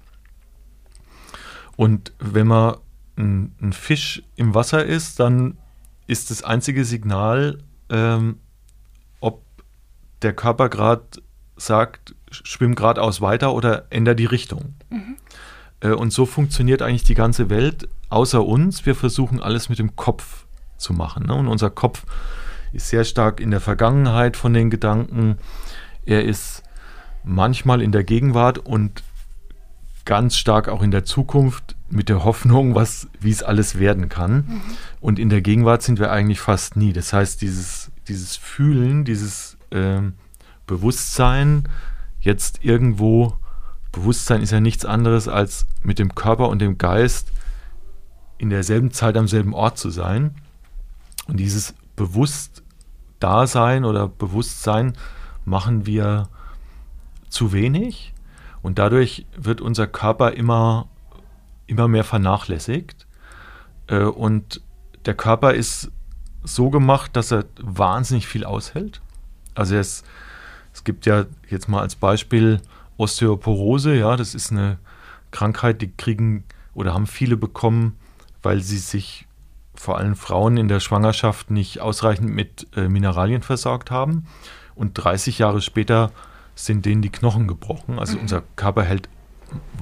Und 1.76 2.12
wenn 2.18 2.46
man 2.46 2.76
ein, 3.16 3.54
ein, 3.60 3.72
Fisch 3.72 4.22
im 4.36 4.54
Wasser 4.54 4.84
ist, 4.84 5.20
dann 5.20 5.56
ist 6.06 6.30
das 6.30 6.42
einzige 6.42 6.84
Signal, 6.84 7.58
ähm, 7.88 8.38
der 10.22 10.32
Körper 10.32 10.68
gerade 10.68 11.02
sagt, 11.56 12.14
schwimm 12.30 12.74
geradeaus 12.74 13.20
weiter 13.20 13.54
oder 13.54 13.86
änder 13.90 14.14
die 14.14 14.26
Richtung. 14.26 14.74
Mhm. 14.90 15.16
Äh, 15.80 15.90
und 15.90 16.12
so 16.12 16.26
funktioniert 16.26 16.82
eigentlich 16.82 17.04
die 17.04 17.14
ganze 17.14 17.50
Welt, 17.50 17.88
außer 18.08 18.44
uns. 18.44 18.86
Wir 18.86 18.94
versuchen 18.94 19.40
alles 19.40 19.68
mit 19.68 19.78
dem 19.78 19.96
Kopf 19.96 20.46
zu 20.76 20.92
machen. 20.92 21.26
Ne? 21.26 21.34
Und 21.34 21.48
unser 21.48 21.70
Kopf 21.70 22.04
ist 22.72 22.88
sehr 22.88 23.04
stark 23.04 23.40
in 23.40 23.50
der 23.50 23.60
Vergangenheit 23.60 24.36
von 24.36 24.54
den 24.54 24.70
Gedanken. 24.70 25.38
Er 26.06 26.24
ist 26.24 26.62
manchmal 27.24 27.82
in 27.82 27.92
der 27.92 28.04
Gegenwart 28.04 28.58
und 28.58 29.02
ganz 30.04 30.36
stark 30.36 30.68
auch 30.68 30.82
in 30.82 30.90
der 30.90 31.04
Zukunft 31.04 31.76
mit 31.90 32.08
der 32.08 32.24
Hoffnung, 32.24 32.74
was, 32.74 33.08
wie 33.20 33.30
es 33.30 33.42
alles 33.42 33.78
werden 33.78 34.08
kann. 34.08 34.32
Mhm. 34.32 34.60
Und 35.00 35.18
in 35.18 35.28
der 35.28 35.40
Gegenwart 35.40 35.82
sind 35.82 35.98
wir 35.98 36.10
eigentlich 36.10 36.40
fast 36.40 36.76
nie. 36.76 36.92
Das 36.92 37.12
heißt, 37.12 37.42
dieses, 37.42 37.90
dieses 38.08 38.36
Fühlen, 38.36 39.04
dieses 39.04 39.49
äh, 39.70 40.00
Bewusstsein 40.66 41.68
jetzt 42.20 42.64
irgendwo, 42.64 43.36
Bewusstsein 43.92 44.42
ist 44.42 44.52
ja 44.52 44.60
nichts 44.60 44.84
anderes 44.84 45.26
als 45.26 45.66
mit 45.82 45.98
dem 45.98 46.14
Körper 46.14 46.48
und 46.48 46.60
dem 46.60 46.78
Geist 46.78 47.32
in 48.38 48.50
derselben 48.50 48.90
Zeit 48.92 49.16
am 49.16 49.28
selben 49.28 49.52
Ort 49.54 49.78
zu 49.78 49.90
sein. 49.90 50.34
Und 51.26 51.38
dieses 51.38 51.74
Bewusst-Dasein 51.96 53.84
oder 53.84 54.08
Bewusstsein 54.08 54.94
machen 55.44 55.86
wir 55.86 56.28
zu 57.28 57.52
wenig 57.52 58.12
und 58.62 58.78
dadurch 58.78 59.26
wird 59.36 59.60
unser 59.60 59.86
Körper 59.86 60.32
immer, 60.32 60.88
immer 61.66 61.88
mehr 61.88 62.04
vernachlässigt. 62.04 63.06
Äh, 63.86 64.04
und 64.04 64.60
der 65.06 65.14
Körper 65.14 65.54
ist 65.54 65.90
so 66.42 66.70
gemacht, 66.70 67.16
dass 67.16 67.32
er 67.32 67.44
wahnsinnig 67.60 68.26
viel 68.26 68.44
aushält. 68.44 69.00
Also 69.54 69.76
es, 69.76 70.04
es 70.72 70.84
gibt 70.84 71.06
ja 71.06 71.26
jetzt 71.48 71.68
mal 71.68 71.80
als 71.80 71.94
Beispiel 71.94 72.60
Osteoporose, 72.96 73.94
ja, 73.94 74.16
das 74.16 74.34
ist 74.34 74.50
eine 74.52 74.78
Krankheit, 75.30 75.80
die 75.82 75.90
kriegen 75.90 76.44
oder 76.74 76.94
haben 76.94 77.06
viele 77.06 77.36
bekommen, 77.36 77.96
weil 78.42 78.60
sie 78.60 78.78
sich 78.78 79.26
vor 79.74 79.96
allem 79.96 80.14
Frauen 80.14 80.56
in 80.56 80.68
der 80.68 80.80
Schwangerschaft 80.80 81.50
nicht 81.50 81.80
ausreichend 81.80 82.34
mit 82.34 82.66
äh, 82.76 82.88
Mineralien 82.88 83.42
versorgt 83.42 83.90
haben. 83.90 84.26
Und 84.74 84.94
30 84.94 85.38
Jahre 85.38 85.62
später 85.62 86.10
sind 86.54 86.84
denen 86.84 87.00
die 87.00 87.10
Knochen 87.10 87.48
gebrochen. 87.48 87.98
Also 87.98 88.16
mhm. 88.16 88.22
unser 88.22 88.42
Körper 88.56 88.82
hält 88.82 89.08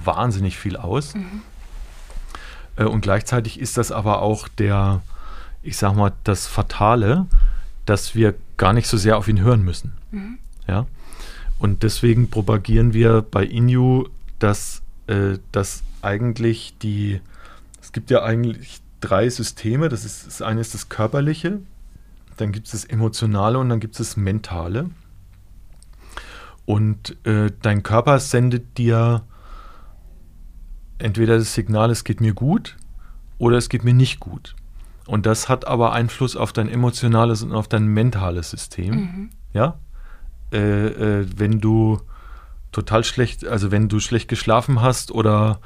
wahnsinnig 0.03 0.57
viel 0.57 0.77
aus. 0.77 1.14
Mhm. 1.14 1.43
Äh, 2.77 2.85
und 2.85 3.01
gleichzeitig 3.01 3.59
ist 3.59 3.77
das 3.77 3.91
aber 3.91 4.23
auch 4.23 4.49
der, 4.49 5.03
ich 5.62 5.77
sag 5.77 5.95
mal, 5.97 6.12
das 6.25 6.47
Fatale, 6.47 7.27
dass 7.85 8.14
wir 8.14 8.35
gar 8.59 8.75
nicht 8.75 8.89
so 8.89 8.99
sehr 8.99 9.17
auf 9.17 9.29
ihn 9.29 9.41
hören 9.41 9.65
müssen. 9.65 9.93
Mhm. 10.11 10.39
Ja. 10.67 10.87
Und 11.59 11.83
deswegen 11.83 12.29
propagieren 12.29 12.93
wir 12.93 13.23
bei 13.23 13.45
Inu, 13.45 14.05
dass, 14.39 14.83
äh, 15.07 15.39
dass 15.51 15.83
eigentlich 16.03 16.77
die, 16.83 17.21
es 17.81 17.93
gibt 17.93 18.11
ja 18.11 18.23
eigentlich 18.23 18.81
drei 19.01 19.29
Systeme. 19.31 19.89
Das, 19.89 20.05
ist, 20.05 20.27
das 20.27 20.43
eine 20.43 20.61
ist 20.61 20.75
das 20.75 20.89
Körperliche, 20.89 21.61
dann 22.37 22.53
gibt 22.53 22.67
es 22.67 22.73
das 22.73 22.85
Emotionale 22.85 23.59
und 23.59 23.69
dann 23.69 23.81
gibt 23.81 23.95
es 23.95 23.99
das 23.99 24.17
Mentale. 24.17 24.91
Und 26.67 27.17
äh, 27.27 27.51
dein 27.63 27.83
Körper 27.83 28.21
sendet 28.21 28.77
dir 28.77 29.23
entweder 30.99 31.39
das 31.39 31.55
Signal, 31.55 31.91
es 31.91 32.05
geht 32.05 32.21
mir 32.21 32.35
gut 32.35 32.77
oder 33.39 33.57
es 33.57 33.69
geht 33.69 33.85
mir 33.85 33.95
nicht 33.95 34.21
gut. 34.21 34.55
Und 35.09 35.25
das 35.25 35.49
hat 35.49 35.67
aber 35.67 35.93
Einfluss 35.95 36.37
auf 36.37 36.53
dein 36.53 36.69
emotionales 36.69 37.43
und 37.43 37.53
auf 37.53 37.67
dein 37.67 37.87
mentales 37.87 38.51
System. 38.51 38.95
Mhm. 38.95 39.31
Ja? 39.55 39.79
Äh, 40.53 40.59
äh, 40.59 41.27
wenn 41.35 41.63
du 41.63 42.03
total 42.73 43.05
schlecht, 43.05 43.47
also 43.47 43.71
wenn 43.71 43.89
du 43.89 44.01
schlecht 44.01 44.29
geschlafen 44.29 44.83
hast 44.83 45.11
oder 45.11 45.61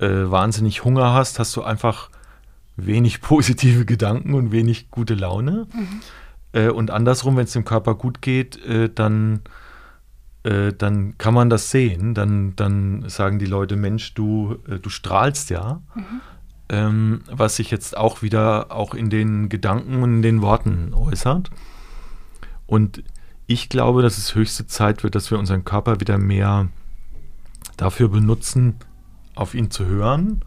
äh, 0.00 0.08
wahnsinnig 0.08 0.82
Hunger 0.82 1.14
hast, 1.14 1.38
hast 1.38 1.54
du 1.54 1.62
einfach 1.62 2.10
wenig 2.76 3.20
positive 3.20 3.84
Gedanken 3.84 4.34
und 4.34 4.50
wenig 4.50 4.90
gute 4.90 5.14
Laune. 5.14 5.68
Mhm. 5.72 6.00
Äh, 6.50 6.68
und 6.70 6.90
andersrum, 6.90 7.36
wenn 7.36 7.44
es 7.44 7.52
dem 7.52 7.64
Körper 7.64 7.94
gut 7.94 8.20
geht, 8.20 8.56
äh, 8.64 8.90
dann, 8.92 9.42
äh, 10.42 10.72
dann 10.72 11.16
kann 11.18 11.34
man 11.34 11.50
das 11.50 11.70
sehen. 11.70 12.14
Dann, 12.14 12.56
dann 12.56 13.08
sagen 13.08 13.38
die 13.38 13.46
Leute, 13.46 13.76
Mensch, 13.76 14.12
du, 14.14 14.56
du 14.66 14.90
strahlst 14.90 15.50
ja. 15.50 15.82
Mhm. 15.94 16.20
Ähm, 16.72 17.20
was 17.26 17.56
sich 17.56 17.70
jetzt 17.70 17.96
auch 17.98 18.22
wieder 18.22 18.72
auch 18.72 18.94
in 18.94 19.10
den 19.10 19.50
Gedanken 19.50 20.02
und 20.02 20.14
in 20.16 20.22
den 20.22 20.40
Worten 20.40 20.94
äußert. 20.94 21.50
Und 22.66 23.04
ich 23.46 23.68
glaube, 23.68 24.00
dass 24.00 24.16
es 24.16 24.34
höchste 24.34 24.66
Zeit 24.66 25.04
wird, 25.04 25.14
dass 25.14 25.30
wir 25.30 25.38
unseren 25.38 25.66
Körper 25.66 26.00
wieder 26.00 26.16
mehr 26.16 26.70
dafür 27.76 28.08
benutzen, 28.08 28.76
auf 29.34 29.54
ihn 29.54 29.70
zu 29.70 29.84
hören 29.84 30.40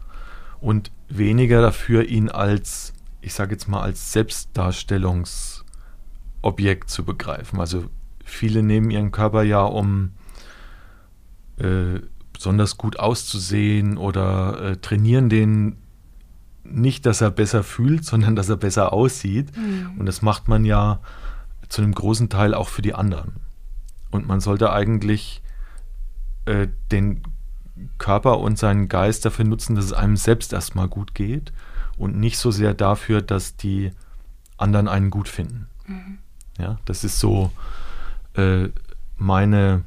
und 0.60 0.90
weniger 1.08 1.62
dafür, 1.62 2.08
ihn 2.08 2.28
als, 2.28 2.92
ich 3.20 3.32
sage 3.32 3.52
jetzt 3.52 3.68
mal, 3.68 3.82
als 3.82 4.12
Selbstdarstellungsobjekt 4.12 6.90
zu 6.90 7.04
begreifen. 7.04 7.60
Also 7.60 7.84
viele 8.24 8.64
nehmen 8.64 8.90
ihren 8.90 9.12
Körper 9.12 9.44
ja, 9.44 9.62
um 9.62 10.10
äh, 11.58 12.00
besonders 12.32 12.76
gut 12.76 12.98
auszusehen 12.98 13.96
oder 13.96 14.60
äh, 14.60 14.76
trainieren 14.78 15.28
den 15.28 15.76
nicht, 16.72 17.06
dass 17.06 17.20
er 17.20 17.30
besser 17.30 17.62
fühlt, 17.62 18.04
sondern 18.04 18.36
dass 18.36 18.48
er 18.48 18.56
besser 18.56 18.92
aussieht. 18.92 19.56
Mhm. 19.56 19.98
Und 19.98 20.06
das 20.06 20.22
macht 20.22 20.48
man 20.48 20.64
ja 20.64 21.00
zu 21.68 21.82
einem 21.82 21.92
großen 21.94 22.28
Teil 22.28 22.54
auch 22.54 22.68
für 22.68 22.82
die 22.82 22.94
anderen. 22.94 23.34
Und 24.10 24.26
man 24.26 24.40
sollte 24.40 24.72
eigentlich 24.72 25.42
äh, 26.46 26.68
den 26.92 27.22
Körper 27.98 28.38
und 28.38 28.58
seinen 28.58 28.88
Geist 28.88 29.24
dafür 29.24 29.44
nutzen, 29.44 29.76
dass 29.76 29.84
es 29.86 29.92
einem 29.92 30.16
selbst 30.16 30.52
erstmal 30.52 30.88
gut 30.88 31.14
geht 31.14 31.52
und 31.98 32.16
nicht 32.18 32.38
so 32.38 32.50
sehr 32.50 32.74
dafür, 32.74 33.22
dass 33.22 33.56
die 33.56 33.90
anderen 34.56 34.88
einen 34.88 35.10
gut 35.10 35.28
finden. 35.28 35.66
Mhm. 35.86 36.18
Ja, 36.58 36.78
das 36.86 37.04
ist 37.04 37.20
so 37.20 37.50
äh, 38.34 38.68
meine, 39.16 39.82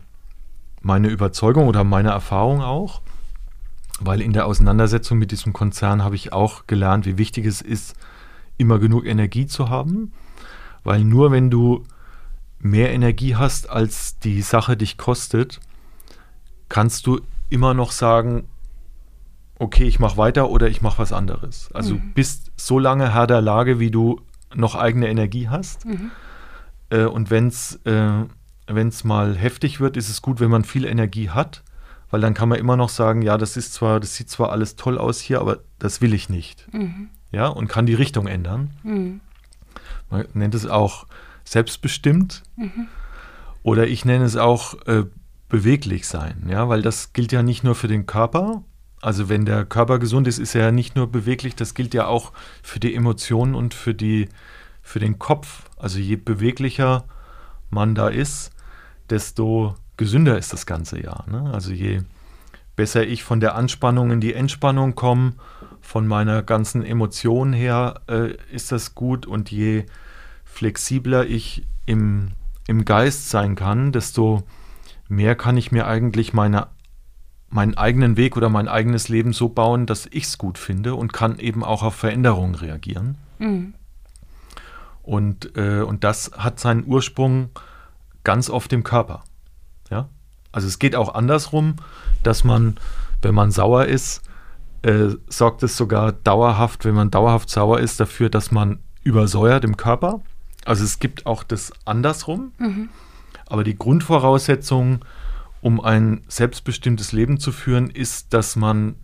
meine 0.82 1.08
Überzeugung 1.08 1.68
oder 1.68 1.84
meine 1.84 2.10
Erfahrung 2.10 2.62
auch, 2.62 3.02
weil 4.00 4.22
in 4.22 4.34
der 4.34 4.46
Auseinandersetzung 4.46 5.18
mit 5.18 5.32
diesem 5.32 5.54
Konzern 5.54 6.04
habe 6.04 6.16
ich 6.16 6.34
auch 6.34 6.68
gelernt, 6.68 7.06
wie 7.06 7.18
wichtig 7.18 7.46
es 7.46 7.62
ist, 7.62 7.96
immer 8.58 8.80
genug 8.80 9.06
Energie 9.06 9.46
zu 9.46 9.70
haben, 9.70 10.14
weil 10.84 11.04
nur 11.04 11.32
wenn 11.32 11.50
du 11.50 11.84
mehr 12.60 12.92
Energie 12.92 13.36
hast, 13.36 13.70
als 13.70 14.20
die 14.20 14.42
Sache 14.42 14.76
dich 14.76 14.98
kostet, 14.98 15.60
kannst 16.68 17.08
du 17.08 17.22
immer 17.50 17.74
noch 17.74 17.92
sagen, 17.92 18.48
okay, 19.56 19.86
ich 19.86 20.00
mache 20.00 20.18
weiter 20.18 20.50
oder 20.50 20.68
ich 20.68 20.82
mache 20.82 21.00
was 21.00 21.12
anderes. 21.12 21.70
Also 21.74 21.96
mhm. 21.96 22.14
bist 22.14 22.52
so 22.56 22.80
lange 22.80 23.14
Herr 23.14 23.28
der 23.28 23.42
Lage, 23.42 23.80
wie 23.80 23.92
du 23.92 24.22
noch 24.56 24.76
eigene 24.76 25.10
Energie 25.10 25.50
hast. 25.50 25.86
Mhm. 25.86 26.12
Äh, 26.90 27.06
und 27.06 27.30
wenn 27.30 27.48
es 27.48 27.80
äh, 27.86 28.24
mal 29.04 29.36
heftig 29.36 29.80
wird, 29.80 29.98
ist 29.98 30.10
es 30.10 30.22
gut, 30.22 30.40
wenn 30.40 30.50
man 30.50 30.64
viel 30.64 30.86
Energie 30.86 31.30
hat, 31.30 31.64
weil 32.10 32.22
dann 32.22 32.34
kann 32.34 32.50
man 32.50 32.60
immer 32.60 32.78
noch 32.78 32.90
sagen, 32.90 33.22
ja, 33.22 33.38
das 33.38 33.58
ist 33.58 33.74
zwar, 33.74 34.00
das 34.00 34.16
sieht 34.16 34.30
zwar 34.30 34.52
alles 34.52 34.76
toll 34.76 34.98
aus 34.98 35.20
hier, 35.20 35.42
aber 35.42 35.60
das 35.78 36.02
will 36.02 36.14
ich 36.14 36.30
nicht. 36.30 36.68
Mhm. 36.74 37.10
Ja, 37.32 37.48
und 37.48 37.68
kann 37.68 37.86
die 37.86 37.94
Richtung 37.94 38.28
ändern. 38.28 38.72
Mhm. 38.84 39.22
Man 40.10 40.26
nennt 40.34 40.56
es 40.56 40.66
auch 40.66 41.06
selbstbestimmt. 41.44 42.44
Mhm. 42.56 42.88
Oder 43.62 43.88
ich 43.88 44.06
nenne 44.06 44.26
es 44.26 44.36
auch 44.36 44.76
äh, 44.88 45.06
beweglich 45.50 46.08
sein, 46.08 46.48
ja, 46.48 46.70
weil 46.70 46.82
das 46.82 47.14
gilt 47.14 47.32
ja 47.32 47.44
nicht 47.44 47.64
nur 47.64 47.76
für 47.76 47.88
den 47.88 48.06
Körper. 48.06 48.64
Also 49.02 49.30
wenn 49.30 49.46
der 49.46 49.66
Körper 49.66 50.00
gesund 50.00 50.28
ist, 50.28 50.40
ist 50.40 50.56
er 50.56 50.66
ja 50.66 50.72
nicht 50.72 50.96
nur 50.96 51.12
beweglich, 51.12 51.56
das 51.56 51.74
gilt 51.74 51.94
ja 51.94 52.06
auch 52.08 52.34
für 52.64 52.80
die 52.80 52.96
Emotionen 52.96 53.56
und 53.56 53.74
für 53.74 53.94
die 53.94 54.30
für 54.82 55.00
den 55.00 55.20
Kopf. 55.20 55.70
Also 55.78 56.00
je 56.00 56.16
beweglicher 56.16 57.06
man 57.70 57.96
da 57.96 58.08
ist, 58.08 58.52
desto 59.10 59.76
gesünder 60.00 60.38
ist 60.38 60.54
das 60.54 60.66
ganze 60.66 61.04
Jahr. 61.04 61.26
Ne? 61.30 61.52
Also 61.54 61.72
je 61.74 62.02
besser 62.78 63.06
ich 63.06 63.24
von 63.24 63.42
der 63.42 63.56
Anspannung 63.56 64.12
in 64.12 64.22
die 64.22 64.34
Entspannung 64.34 64.96
komme, 64.96 65.34
von 65.82 66.08
meiner 66.08 66.42
ganzen 66.42 66.84
Emotion 66.84 67.52
her 67.52 68.02
äh, 68.08 68.34
ist 68.52 68.72
das 68.72 68.96
gut 68.96 69.26
und 69.26 69.52
je 69.52 69.86
flexibler 70.46 71.26
ich 71.26 71.68
im, 71.86 72.30
im 72.66 72.86
Geist 72.86 73.30
sein 73.30 73.56
kann, 73.56 73.92
desto 73.92 74.44
mehr 75.10 75.36
kann 75.36 75.58
ich 75.58 75.74
mir 75.74 75.86
eigentlich 75.86 76.32
meine, 76.32 76.68
meinen 77.50 77.78
eigenen 77.78 78.16
Weg 78.16 78.38
oder 78.38 78.48
mein 78.48 78.70
eigenes 78.70 79.10
Leben 79.10 79.34
so 79.34 79.50
bauen, 79.50 79.86
dass 79.86 80.06
ich 80.06 80.24
es 80.24 80.38
gut 80.38 80.58
finde 80.58 80.96
und 80.96 81.12
kann 81.12 81.40
eben 81.40 81.62
auch 81.62 81.84
auf 81.84 81.96
Veränderungen 81.96 82.56
reagieren. 82.56 83.18
Mhm. 83.38 83.74
Und, 85.04 85.58
äh, 85.58 85.82
und 85.82 86.06
das 86.06 86.32
hat 86.38 86.58
seinen 86.62 86.86
Ursprung 86.86 87.50
ganz 88.24 88.50
oft 88.50 88.72
im 88.72 88.84
Körper. 88.84 89.24
Ja? 89.90 90.10
Also 90.52 90.68
es 90.68 90.80
geht 90.80 90.96
auch 90.96 91.14
andersrum, 91.14 91.76
dass 92.24 92.44
man, 92.44 92.78
wenn 93.22 93.36
man 93.36 93.52
sauer 93.52 93.86
ist, 93.86 94.22
äh, 94.82 95.10
sorgt 95.28 95.64
es 95.64 95.76
sogar 95.76 96.12
dauerhaft, 96.12 96.86
wenn 96.86 96.96
man 96.96 97.12
dauerhaft 97.12 97.50
sauer 97.50 97.80
ist, 97.80 98.00
dafür, 98.00 98.30
dass 98.30 98.52
man 98.52 98.80
übersäuert 99.04 99.64
im 99.64 99.78
Körper. 99.78 100.22
Also 100.66 100.84
es 100.84 101.00
gibt 101.00 101.26
auch 101.26 101.44
das 101.44 101.72
andersrum. 101.86 102.54
Mhm. 102.58 102.90
Aber 103.46 103.64
die 103.64 103.78
Grundvoraussetzung, 103.78 105.04
um 105.62 105.82
ein 105.82 106.24
selbstbestimmtes 106.28 107.12
Leben 107.12 107.40
zu 107.40 107.52
führen, 107.52 107.90
ist, 107.90 108.34
dass 108.34 108.56
man 108.56 108.96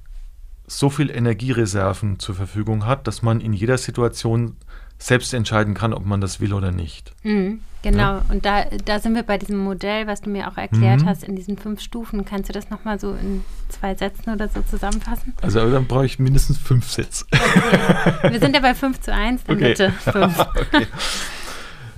so 0.67 0.89
viel 0.89 1.09
Energiereserven 1.09 2.19
zur 2.19 2.35
Verfügung 2.35 2.85
hat, 2.85 3.07
dass 3.07 3.21
man 3.21 3.41
in 3.41 3.53
jeder 3.53 3.77
Situation 3.77 4.57
selbst 4.97 5.33
entscheiden 5.33 5.73
kann, 5.73 5.93
ob 5.93 6.05
man 6.05 6.21
das 6.21 6.39
will 6.39 6.53
oder 6.53 6.71
nicht. 6.71 7.13
Mhm, 7.23 7.59
genau, 7.81 8.15
ja? 8.15 8.25
und 8.29 8.45
da, 8.45 8.65
da 8.85 8.99
sind 8.99 9.15
wir 9.15 9.23
bei 9.23 9.37
diesem 9.37 9.57
Modell, 9.57 10.07
was 10.07 10.21
du 10.21 10.29
mir 10.29 10.49
auch 10.49 10.57
erklärt 10.57 11.01
mhm. 11.01 11.05
hast, 11.05 11.23
in 11.23 11.35
diesen 11.35 11.57
fünf 11.57 11.81
Stufen. 11.81 12.25
Kannst 12.25 12.49
du 12.49 12.53
das 12.53 12.69
nochmal 12.69 12.99
so 12.99 13.13
in 13.13 13.43
zwei 13.69 13.95
Sätzen 13.95 14.31
oder 14.31 14.47
so 14.47 14.61
zusammenfassen? 14.61 15.33
Also 15.41 15.69
dann 15.69 15.85
brauche 15.85 16.05
ich 16.05 16.19
mindestens 16.19 16.57
fünf 16.57 16.89
Sätze. 16.89 17.25
Okay. 17.31 18.31
Wir 18.31 18.39
sind 18.39 18.55
ja 18.55 18.61
bei 18.61 18.73
5 18.73 19.01
zu 19.01 19.13
1, 19.13 19.43
dann 19.43 19.55
okay. 19.57 19.69
bitte 19.69 19.91
fünf. 20.11 20.39
okay. 20.39 20.87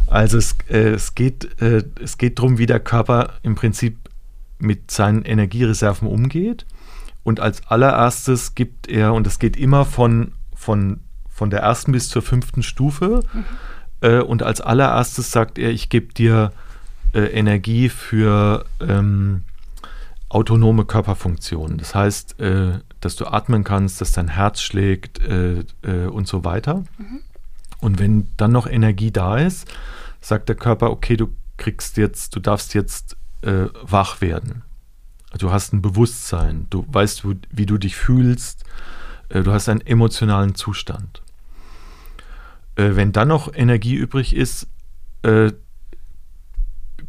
Also 0.08 0.38
es, 0.38 0.56
äh, 0.70 0.92
es 0.92 1.16
geht, 1.16 1.62
äh, 1.62 1.84
es 2.02 2.18
geht 2.18 2.40
darum, 2.40 2.58
wie 2.58 2.66
der 2.66 2.80
Körper 2.80 3.34
im 3.44 3.56
Prinzip 3.56 3.98
mit 4.60 4.90
seinen 4.90 5.24
Energiereserven 5.24 6.08
umgeht. 6.08 6.66
Und 7.24 7.40
als 7.40 7.68
allererstes 7.68 8.56
gibt 8.56 8.88
er, 8.88 9.14
und 9.14 9.28
das 9.28 9.38
geht 9.38 9.58
immer 9.58 9.86
von, 9.86 10.32
von, 10.56 11.02
von 11.38 11.52
der 11.52 11.60
ersten 11.60 11.92
bis 11.92 12.10
zur 12.10 12.24
fünften 12.24 12.64
Stufe, 12.64 13.22
mhm. 13.32 13.46
äh, 14.02 14.20
und 14.22 14.42
als 14.42 14.60
allererstes 14.60 15.32
sagt 15.32 15.60
er, 15.60 15.70
ich 15.70 15.90
gebe 15.90 16.12
dir 16.12 16.52
äh, 17.14 17.26
Energie 17.26 17.90
für 17.90 18.66
ähm, 18.82 19.44
autonome 20.30 20.86
Körperfunktionen. 20.86 21.78
Das 21.78 21.94
heißt, 21.94 22.40
äh, 22.40 22.80
dass 23.02 23.16
du 23.18 23.28
atmen 23.28 23.64
kannst, 23.64 24.02
dass 24.02 24.14
dein 24.14 24.30
Herz 24.30 24.62
schlägt 24.62 25.22
äh, 25.24 25.64
und 26.08 26.28
so 26.28 26.44
weiter. 26.44 26.84
Mhm. 26.98 27.22
Und 27.82 28.00
wenn 28.00 28.28
dann 28.38 28.52
noch 28.52 28.66
Energie 28.66 29.12
da 29.12 29.38
ist, 29.38 29.72
sagt 30.22 30.50
der 30.50 30.56
Körper, 30.56 30.90
okay, 30.90 31.18
du 31.18 31.30
kriegst 31.58 31.98
jetzt, 31.98 32.36
du 32.36 32.40
darfst 32.40 32.74
jetzt 32.74 33.16
äh, 33.44 33.66
wach 33.84 34.22
werden. 34.22 34.64
Du 35.38 35.52
hast 35.52 35.72
ein 35.72 35.84
Bewusstsein, 35.84 36.66
du 36.72 36.84
weißt, 36.88 37.24
wie 37.52 37.66
du 37.68 37.78
dich 37.78 37.96
fühlst, 37.96 38.64
äh, 39.30 39.44
du 39.44 39.52
hast 39.52 39.70
einen 39.70 39.82
emotionalen 39.82 40.56
Zustand. 40.56 41.22
Äh, 42.78 42.96
wenn 42.96 43.12
dann 43.12 43.28
noch 43.28 43.54
Energie 43.54 43.96
übrig 43.96 44.36
ist, 44.36 44.68
äh, 45.24 45.52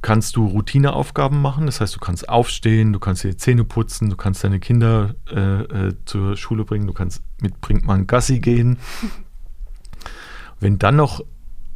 kannst 0.01 0.37
du 0.37 0.47
Routineaufgaben 0.47 1.41
machen. 1.41 1.67
Das 1.67 1.81
heißt, 1.81 1.95
du 1.95 2.01
kannst 2.01 2.29
aufstehen, 2.29 2.93
du 2.93 2.99
kannst 2.99 3.25
dir 3.25 3.31
die 3.31 3.37
Zähne 3.37 3.65
putzen, 3.65 4.11
du 4.11 4.17
kannst 4.17 4.43
deine 4.43 4.61
Kinder 4.61 5.15
äh, 5.31 5.89
äh, 5.89 5.95
zur 6.05 6.37
Schule 6.37 6.65
bringen, 6.65 6.87
du 6.87 6.93
kannst 6.93 7.23
mit 7.41 7.61
Brinkmann 7.61 8.07
Gassi 8.07 8.41
gehen. 8.41 8.79
Wenn 10.61 10.79
dann 10.79 10.97
noch 10.97 11.21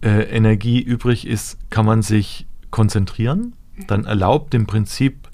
äh, 0.02 0.22
Energie 0.24 0.80
übrig 0.80 1.26
ist, 1.26 1.58
kann 1.70 1.86
man 1.86 2.02
sich 2.02 2.46
konzentrieren. 2.70 3.54
Dann 3.86 4.04
erlaubt 4.04 4.54
im 4.54 4.66
Prinzip 4.66 5.28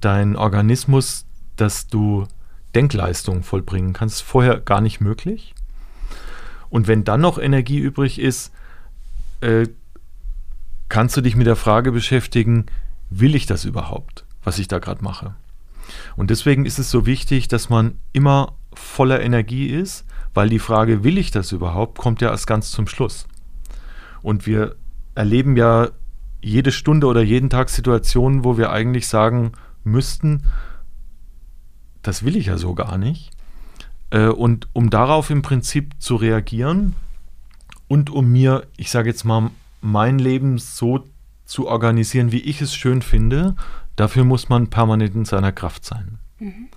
dein 0.00 0.36
Organismus, 0.36 1.26
dass 1.56 1.86
du 1.86 2.26
Denkleistungen 2.74 3.42
vollbringen 3.42 3.92
kannst. 3.92 4.22
Vorher 4.22 4.60
gar 4.60 4.80
nicht 4.80 5.00
möglich. 5.00 5.54
Und 6.70 6.88
wenn 6.88 7.04
dann 7.04 7.20
noch 7.20 7.38
Energie 7.38 7.78
übrig 7.78 8.18
ist, 8.20 8.52
äh, 9.40 9.66
kannst 10.88 11.16
du 11.16 11.20
dich 11.20 11.36
mit 11.36 11.46
der 11.46 11.56
Frage 11.56 11.92
beschäftigen, 11.92 12.66
will 13.10 13.34
ich 13.34 13.46
das 13.46 13.64
überhaupt, 13.64 14.24
was 14.42 14.58
ich 14.58 14.68
da 14.68 14.78
gerade 14.78 15.02
mache? 15.02 15.34
Und 16.16 16.30
deswegen 16.30 16.66
ist 16.66 16.78
es 16.78 16.90
so 16.90 17.06
wichtig, 17.06 17.48
dass 17.48 17.70
man 17.70 17.98
immer 18.12 18.54
voller 18.74 19.20
Energie 19.20 19.66
ist, 19.68 20.04
weil 20.34 20.48
die 20.48 20.58
Frage, 20.58 21.04
will 21.04 21.18
ich 21.18 21.30
das 21.30 21.52
überhaupt, 21.52 21.98
kommt 21.98 22.20
ja 22.20 22.30
erst 22.30 22.46
ganz 22.46 22.70
zum 22.70 22.86
Schluss. 22.86 23.26
Und 24.22 24.46
wir 24.46 24.76
erleben 25.14 25.56
ja 25.56 25.88
jede 26.40 26.72
Stunde 26.72 27.06
oder 27.06 27.22
jeden 27.22 27.50
Tag 27.50 27.70
Situationen, 27.70 28.44
wo 28.44 28.58
wir 28.58 28.70
eigentlich 28.70 29.08
sagen 29.08 29.52
müssten, 29.84 30.44
das 32.02 32.24
will 32.24 32.36
ich 32.36 32.46
ja 32.46 32.58
so 32.58 32.74
gar 32.74 32.98
nicht. 32.98 33.30
Äh, 34.10 34.28
und 34.28 34.68
um 34.72 34.90
darauf 34.90 35.30
im 35.30 35.42
Prinzip 35.42 35.94
zu 35.98 36.16
reagieren 36.16 36.94
und 37.88 38.10
um 38.10 38.30
mir, 38.30 38.66
ich 38.76 38.90
sage 38.90 39.08
jetzt 39.08 39.24
mal, 39.24 39.50
mein 39.80 40.18
Leben 40.18 40.58
so 40.58 41.04
zu 41.44 41.66
organisieren, 41.66 42.32
wie 42.32 42.40
ich 42.40 42.60
es 42.60 42.74
schön 42.74 43.02
finde, 43.02 43.56
dafür 43.96 44.24
muss 44.24 44.48
man 44.48 44.68
permanent 44.68 45.14
in 45.14 45.24
seiner 45.24 45.52
Kraft 45.52 45.84
sein. 45.84 46.18
Mhm. 46.38 46.68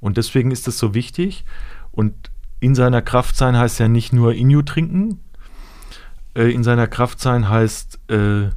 Und 0.00 0.16
deswegen 0.16 0.50
ist 0.50 0.68
es 0.68 0.78
so 0.78 0.94
wichtig. 0.94 1.44
Und 1.92 2.30
in 2.60 2.74
seiner 2.74 3.02
Kraft 3.02 3.36
sein 3.36 3.56
heißt 3.56 3.78
ja 3.80 3.88
nicht 3.88 4.12
nur 4.12 4.34
Inju 4.34 4.62
trinken. 4.62 5.20
Äh, 6.34 6.52
in 6.52 6.64
seiner 6.64 6.86
Kraft 6.86 7.20
sein 7.20 7.48
heißt 7.48 7.98
äh, 8.10 8.50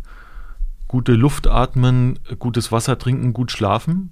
gute 0.88 1.14
Luft 1.14 1.48
atmen, 1.48 2.20
gutes 2.40 2.72
Wasser 2.72 2.98
trinken, 2.98 3.34
gut 3.34 3.52
schlafen. 3.52 4.12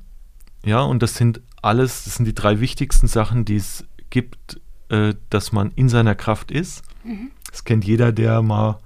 Ja, 0.65 0.81
und 0.81 1.01
das 1.01 1.15
sind 1.15 1.41
alles, 1.61 2.03
das 2.03 2.15
sind 2.15 2.25
die 2.25 2.35
drei 2.35 2.59
wichtigsten 2.59 3.07
Sachen, 3.07 3.45
die 3.45 3.55
es 3.55 3.85
gibt, 4.09 4.59
äh, 4.89 5.13
dass 5.29 5.51
man 5.51 5.71
in 5.75 5.89
seiner 5.89 6.15
Kraft 6.15 6.51
ist. 6.51 6.83
Mhm. 7.03 7.31
Das 7.49 7.63
kennt 7.63 7.85
jeder, 7.85 8.11
der 8.11 8.41
mal 8.41 8.79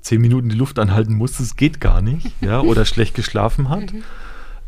zehn 0.00 0.20
Minuten 0.20 0.48
die 0.48 0.56
Luft 0.56 0.78
anhalten 0.78 1.14
muss, 1.14 1.38
das 1.38 1.56
geht 1.56 1.80
gar 1.80 2.00
nicht, 2.00 2.30
ja, 2.40 2.60
oder 2.62 2.84
schlecht 2.84 3.14
geschlafen 3.14 3.68
hat. 3.68 3.92
Mhm. 3.92 4.02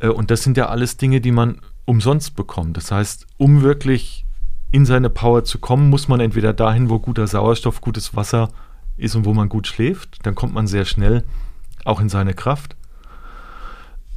Äh, 0.00 0.08
und 0.08 0.30
das 0.30 0.42
sind 0.42 0.56
ja 0.56 0.68
alles 0.68 0.96
Dinge, 0.96 1.20
die 1.20 1.32
man 1.32 1.60
umsonst 1.84 2.36
bekommt. 2.36 2.76
Das 2.76 2.90
heißt, 2.90 3.26
um 3.36 3.62
wirklich 3.62 4.24
in 4.70 4.84
seine 4.84 5.08
Power 5.08 5.44
zu 5.44 5.58
kommen, 5.58 5.88
muss 5.88 6.08
man 6.08 6.20
entweder 6.20 6.52
dahin, 6.52 6.90
wo 6.90 6.98
guter 6.98 7.26
Sauerstoff, 7.26 7.80
gutes 7.80 8.14
Wasser 8.14 8.50
ist 8.96 9.14
und 9.14 9.24
wo 9.24 9.32
man 9.32 9.48
gut 9.48 9.66
schläft. 9.66 10.18
Dann 10.24 10.34
kommt 10.34 10.52
man 10.52 10.66
sehr 10.66 10.84
schnell 10.84 11.24
auch 11.84 12.00
in 12.00 12.08
seine 12.08 12.34
Kraft. 12.34 12.76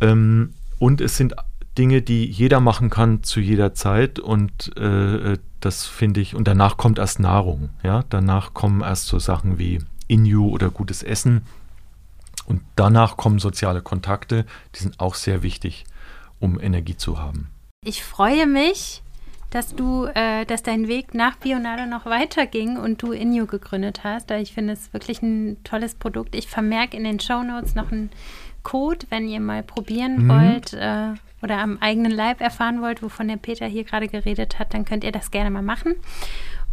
Ähm, 0.02 0.54
und 0.80 1.00
es 1.00 1.16
sind 1.16 1.36
Dinge, 1.78 2.02
die 2.02 2.26
jeder 2.26 2.60
machen 2.60 2.90
kann 2.90 3.24
zu 3.24 3.40
jeder 3.40 3.74
Zeit 3.74 4.20
und 4.20 4.76
äh, 4.78 5.38
das 5.62 5.86
finde 5.86 6.20
ich, 6.20 6.36
und 6.36 6.48
danach 6.48 6.78
kommt 6.78 7.00
erst 7.00 7.20
Nahrung, 7.20 7.70
ja, 7.84 8.04
danach 8.10 8.54
kommen 8.54 8.82
erst 8.82 9.08
so 9.08 9.20
Sachen 9.20 9.58
wie 9.58 9.80
Inju 10.08 10.50
oder 10.50 10.70
gutes 10.70 11.04
Essen. 11.04 11.44
Und 12.46 12.64
danach 12.76 13.16
kommen 13.16 13.40
soziale 13.40 13.82
Kontakte, 13.82 14.46
die 14.76 14.80
sind 14.80 15.00
auch 15.00 15.16
sehr 15.16 15.44
wichtig, 15.44 15.86
um 16.40 16.60
Energie 16.60 16.98
zu 16.98 17.20
haben. 17.20 17.50
Ich 17.86 18.04
freue 18.04 18.48
mich, 18.48 19.04
dass 19.52 19.76
du, 19.76 20.06
äh, 20.06 20.46
dass 20.46 20.64
dein 20.64 20.88
Weg 20.88 21.14
nach 21.14 21.36
Bionado 21.36 21.86
noch 21.86 22.06
weiterging 22.06 22.78
und 22.78 23.04
du 23.04 23.12
Inju 23.12 23.46
gegründet 23.46 24.04
hast. 24.04 24.32
Ich 24.32 24.54
finde 24.54 24.74
es 24.74 24.92
wirklich 24.94 25.22
ein 25.22 25.58
tolles 25.64 25.94
Produkt. 25.96 26.36
Ich 26.36 26.48
vermerke 26.48 26.98
in 26.98 27.04
den 27.04 27.20
Show 27.20 27.44
Notes 27.44 27.76
noch 27.76 27.92
einen 27.92 28.10
Code, 28.64 29.06
wenn 29.10 29.28
ihr 29.28 29.40
mal 29.40 29.62
probieren 29.62 30.26
mhm. 30.26 30.30
wollt 30.30 30.74
äh, 30.74 31.14
oder 31.44 31.58
am 31.60 31.78
eigenen 31.80 32.12
Leib 32.12 32.40
erfahren 32.40 32.82
wollt, 32.82 33.04
wovon 33.04 33.28
der 33.28 33.38
Peter 33.38 33.66
hier 33.66 33.84
gerade 33.84 34.08
geredet 34.08 34.58
hat, 34.58 34.74
dann 34.74 34.86
könnt 34.86 35.04
ihr 35.04 35.12
das 35.12 35.32
gerne 35.32 35.52
mal 35.52 35.64
machen. 35.64 35.96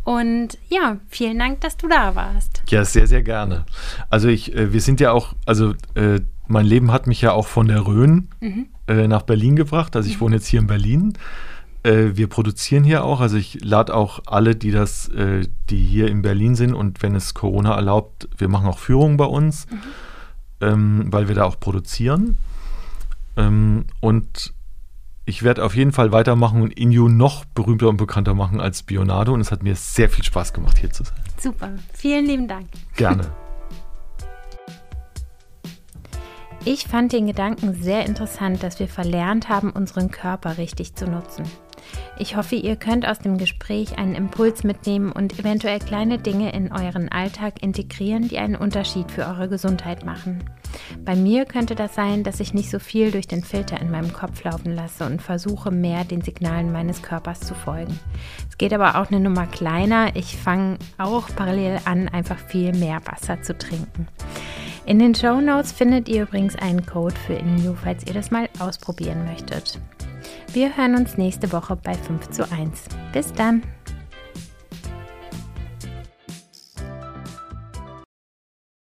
Und 0.04 0.56
ja, 0.68 0.98
vielen 1.08 1.38
Dank, 1.38 1.60
dass 1.62 1.76
du 1.76 1.88
da 1.88 2.14
warst. 2.14 2.62
Ja, 2.68 2.84
sehr, 2.84 3.06
sehr 3.06 3.22
gerne. 3.22 3.66
Also 4.08 4.28
ich, 4.28 4.54
äh, 4.54 4.72
wir 4.72 4.80
sind 4.80 5.00
ja 5.00 5.12
auch, 5.12 5.34
also 5.46 5.74
äh, 5.94 6.20
mein 6.46 6.64
Leben 6.64 6.92
hat 6.92 7.06
mich 7.06 7.20
ja 7.20 7.32
auch 7.32 7.46
von 7.46 7.68
der 7.68 7.86
Rhön 7.86 8.28
mhm. 8.40 8.66
äh, 8.86 9.08
nach 9.08 9.22
Berlin 9.22 9.56
gebracht. 9.56 9.96
Also 9.96 10.08
ich 10.08 10.16
mhm. 10.16 10.20
wohne 10.20 10.36
jetzt 10.36 10.46
hier 10.46 10.60
in 10.60 10.66
Berlin. 10.66 11.14
Äh, 11.82 12.16
wir 12.16 12.28
produzieren 12.28 12.84
hier 12.84 13.04
auch. 13.04 13.20
Also 13.20 13.36
ich 13.36 13.64
lade 13.64 13.94
auch 13.94 14.20
alle, 14.26 14.56
die 14.56 14.70
das, 14.70 15.08
äh, 15.08 15.46
die 15.70 15.82
hier 15.82 16.08
in 16.08 16.22
Berlin 16.22 16.54
sind 16.54 16.74
und 16.74 17.02
wenn 17.02 17.14
es 17.14 17.34
Corona 17.34 17.74
erlaubt, 17.74 18.28
wir 18.36 18.48
machen 18.48 18.66
auch 18.66 18.78
Führungen 18.78 19.16
bei 19.16 19.24
uns, 19.24 19.66
mhm. 19.70 19.78
ähm, 20.60 21.04
weil 21.12 21.28
wir 21.28 21.34
da 21.34 21.44
auch 21.44 21.60
produzieren. 21.60 22.38
Ähm, 23.36 23.86
und 24.00 24.52
ich 25.24 25.42
werde 25.42 25.62
auf 25.64 25.76
jeden 25.76 25.92
Fall 25.92 26.10
weitermachen 26.10 26.62
und 26.62 26.72
Inju 26.72 27.08
noch 27.08 27.44
berühmter 27.44 27.88
und 27.88 27.98
bekannter 27.98 28.34
machen 28.34 28.60
als 28.60 28.82
Bionado. 28.82 29.32
Und 29.32 29.40
es 29.40 29.52
hat 29.52 29.62
mir 29.62 29.76
sehr 29.76 30.08
viel 30.08 30.24
Spaß 30.24 30.52
gemacht, 30.52 30.78
hier 30.78 30.90
zu 30.90 31.04
sein. 31.04 31.18
Super. 31.36 31.70
Vielen 31.92 32.26
lieben 32.26 32.48
Dank. 32.48 32.68
Gerne. 32.96 33.30
Ich 36.64 36.86
fand 36.86 37.12
den 37.12 37.26
Gedanken 37.28 37.72
sehr 37.72 38.04
interessant, 38.04 38.62
dass 38.62 38.78
wir 38.78 38.88
verlernt 38.88 39.48
haben, 39.48 39.70
unseren 39.70 40.10
Körper 40.10 40.58
richtig 40.58 40.94
zu 40.96 41.06
nutzen. 41.06 41.44
Ich 42.18 42.36
hoffe, 42.36 42.56
ihr 42.56 42.76
könnt 42.76 43.06
aus 43.06 43.20
dem 43.20 43.38
Gespräch 43.38 43.96
einen 43.96 44.16
Impuls 44.16 44.64
mitnehmen 44.64 45.12
und 45.12 45.38
eventuell 45.38 45.78
kleine 45.78 46.18
Dinge 46.18 46.52
in 46.52 46.72
euren 46.72 47.08
Alltag 47.10 47.62
integrieren, 47.62 48.28
die 48.28 48.38
einen 48.38 48.56
Unterschied 48.56 49.10
für 49.10 49.26
eure 49.26 49.48
Gesundheit 49.48 50.04
machen. 50.04 50.42
Bei 51.04 51.14
mir 51.14 51.44
könnte 51.44 51.74
das 51.74 51.94
sein, 51.94 52.24
dass 52.24 52.40
ich 52.40 52.54
nicht 52.54 52.70
so 52.70 52.78
viel 52.78 53.10
durch 53.10 53.28
den 53.28 53.44
Filter 53.44 53.80
in 53.80 53.90
meinem 53.90 54.12
Kopf 54.12 54.42
laufen 54.44 54.74
lasse 54.74 55.06
und 55.06 55.22
versuche 55.22 55.70
mehr 55.70 56.04
den 56.04 56.22
Signalen 56.22 56.72
meines 56.72 57.02
Körpers 57.02 57.40
zu 57.40 57.54
folgen. 57.54 57.98
Es 58.48 58.58
geht 58.58 58.72
aber 58.72 59.00
auch 59.00 59.10
eine 59.10 59.20
Nummer 59.20 59.46
kleiner. 59.46 60.16
Ich 60.16 60.36
fange 60.36 60.78
auch 60.98 61.28
parallel 61.36 61.78
an, 61.84 62.08
einfach 62.08 62.38
viel 62.38 62.72
mehr 62.72 63.00
Wasser 63.06 63.42
zu 63.42 63.56
trinken. 63.56 64.08
In 64.86 64.98
den 64.98 65.14
Show 65.14 65.40
Notes 65.40 65.70
findet 65.70 66.08
ihr 66.08 66.22
übrigens 66.22 66.56
einen 66.56 66.84
Code 66.86 67.14
für 67.14 67.34
InU, 67.34 67.74
falls 67.74 68.06
ihr 68.06 68.14
das 68.14 68.30
mal 68.30 68.48
ausprobieren 68.58 69.24
möchtet. 69.24 69.78
Wir 70.52 70.74
hören 70.76 70.94
uns 70.94 71.18
nächste 71.18 71.52
Woche 71.52 71.76
bei 71.76 71.92
5 71.94 72.30
zu 72.30 72.50
1. 72.50 72.84
Bis 73.12 73.32
dann! 73.34 73.62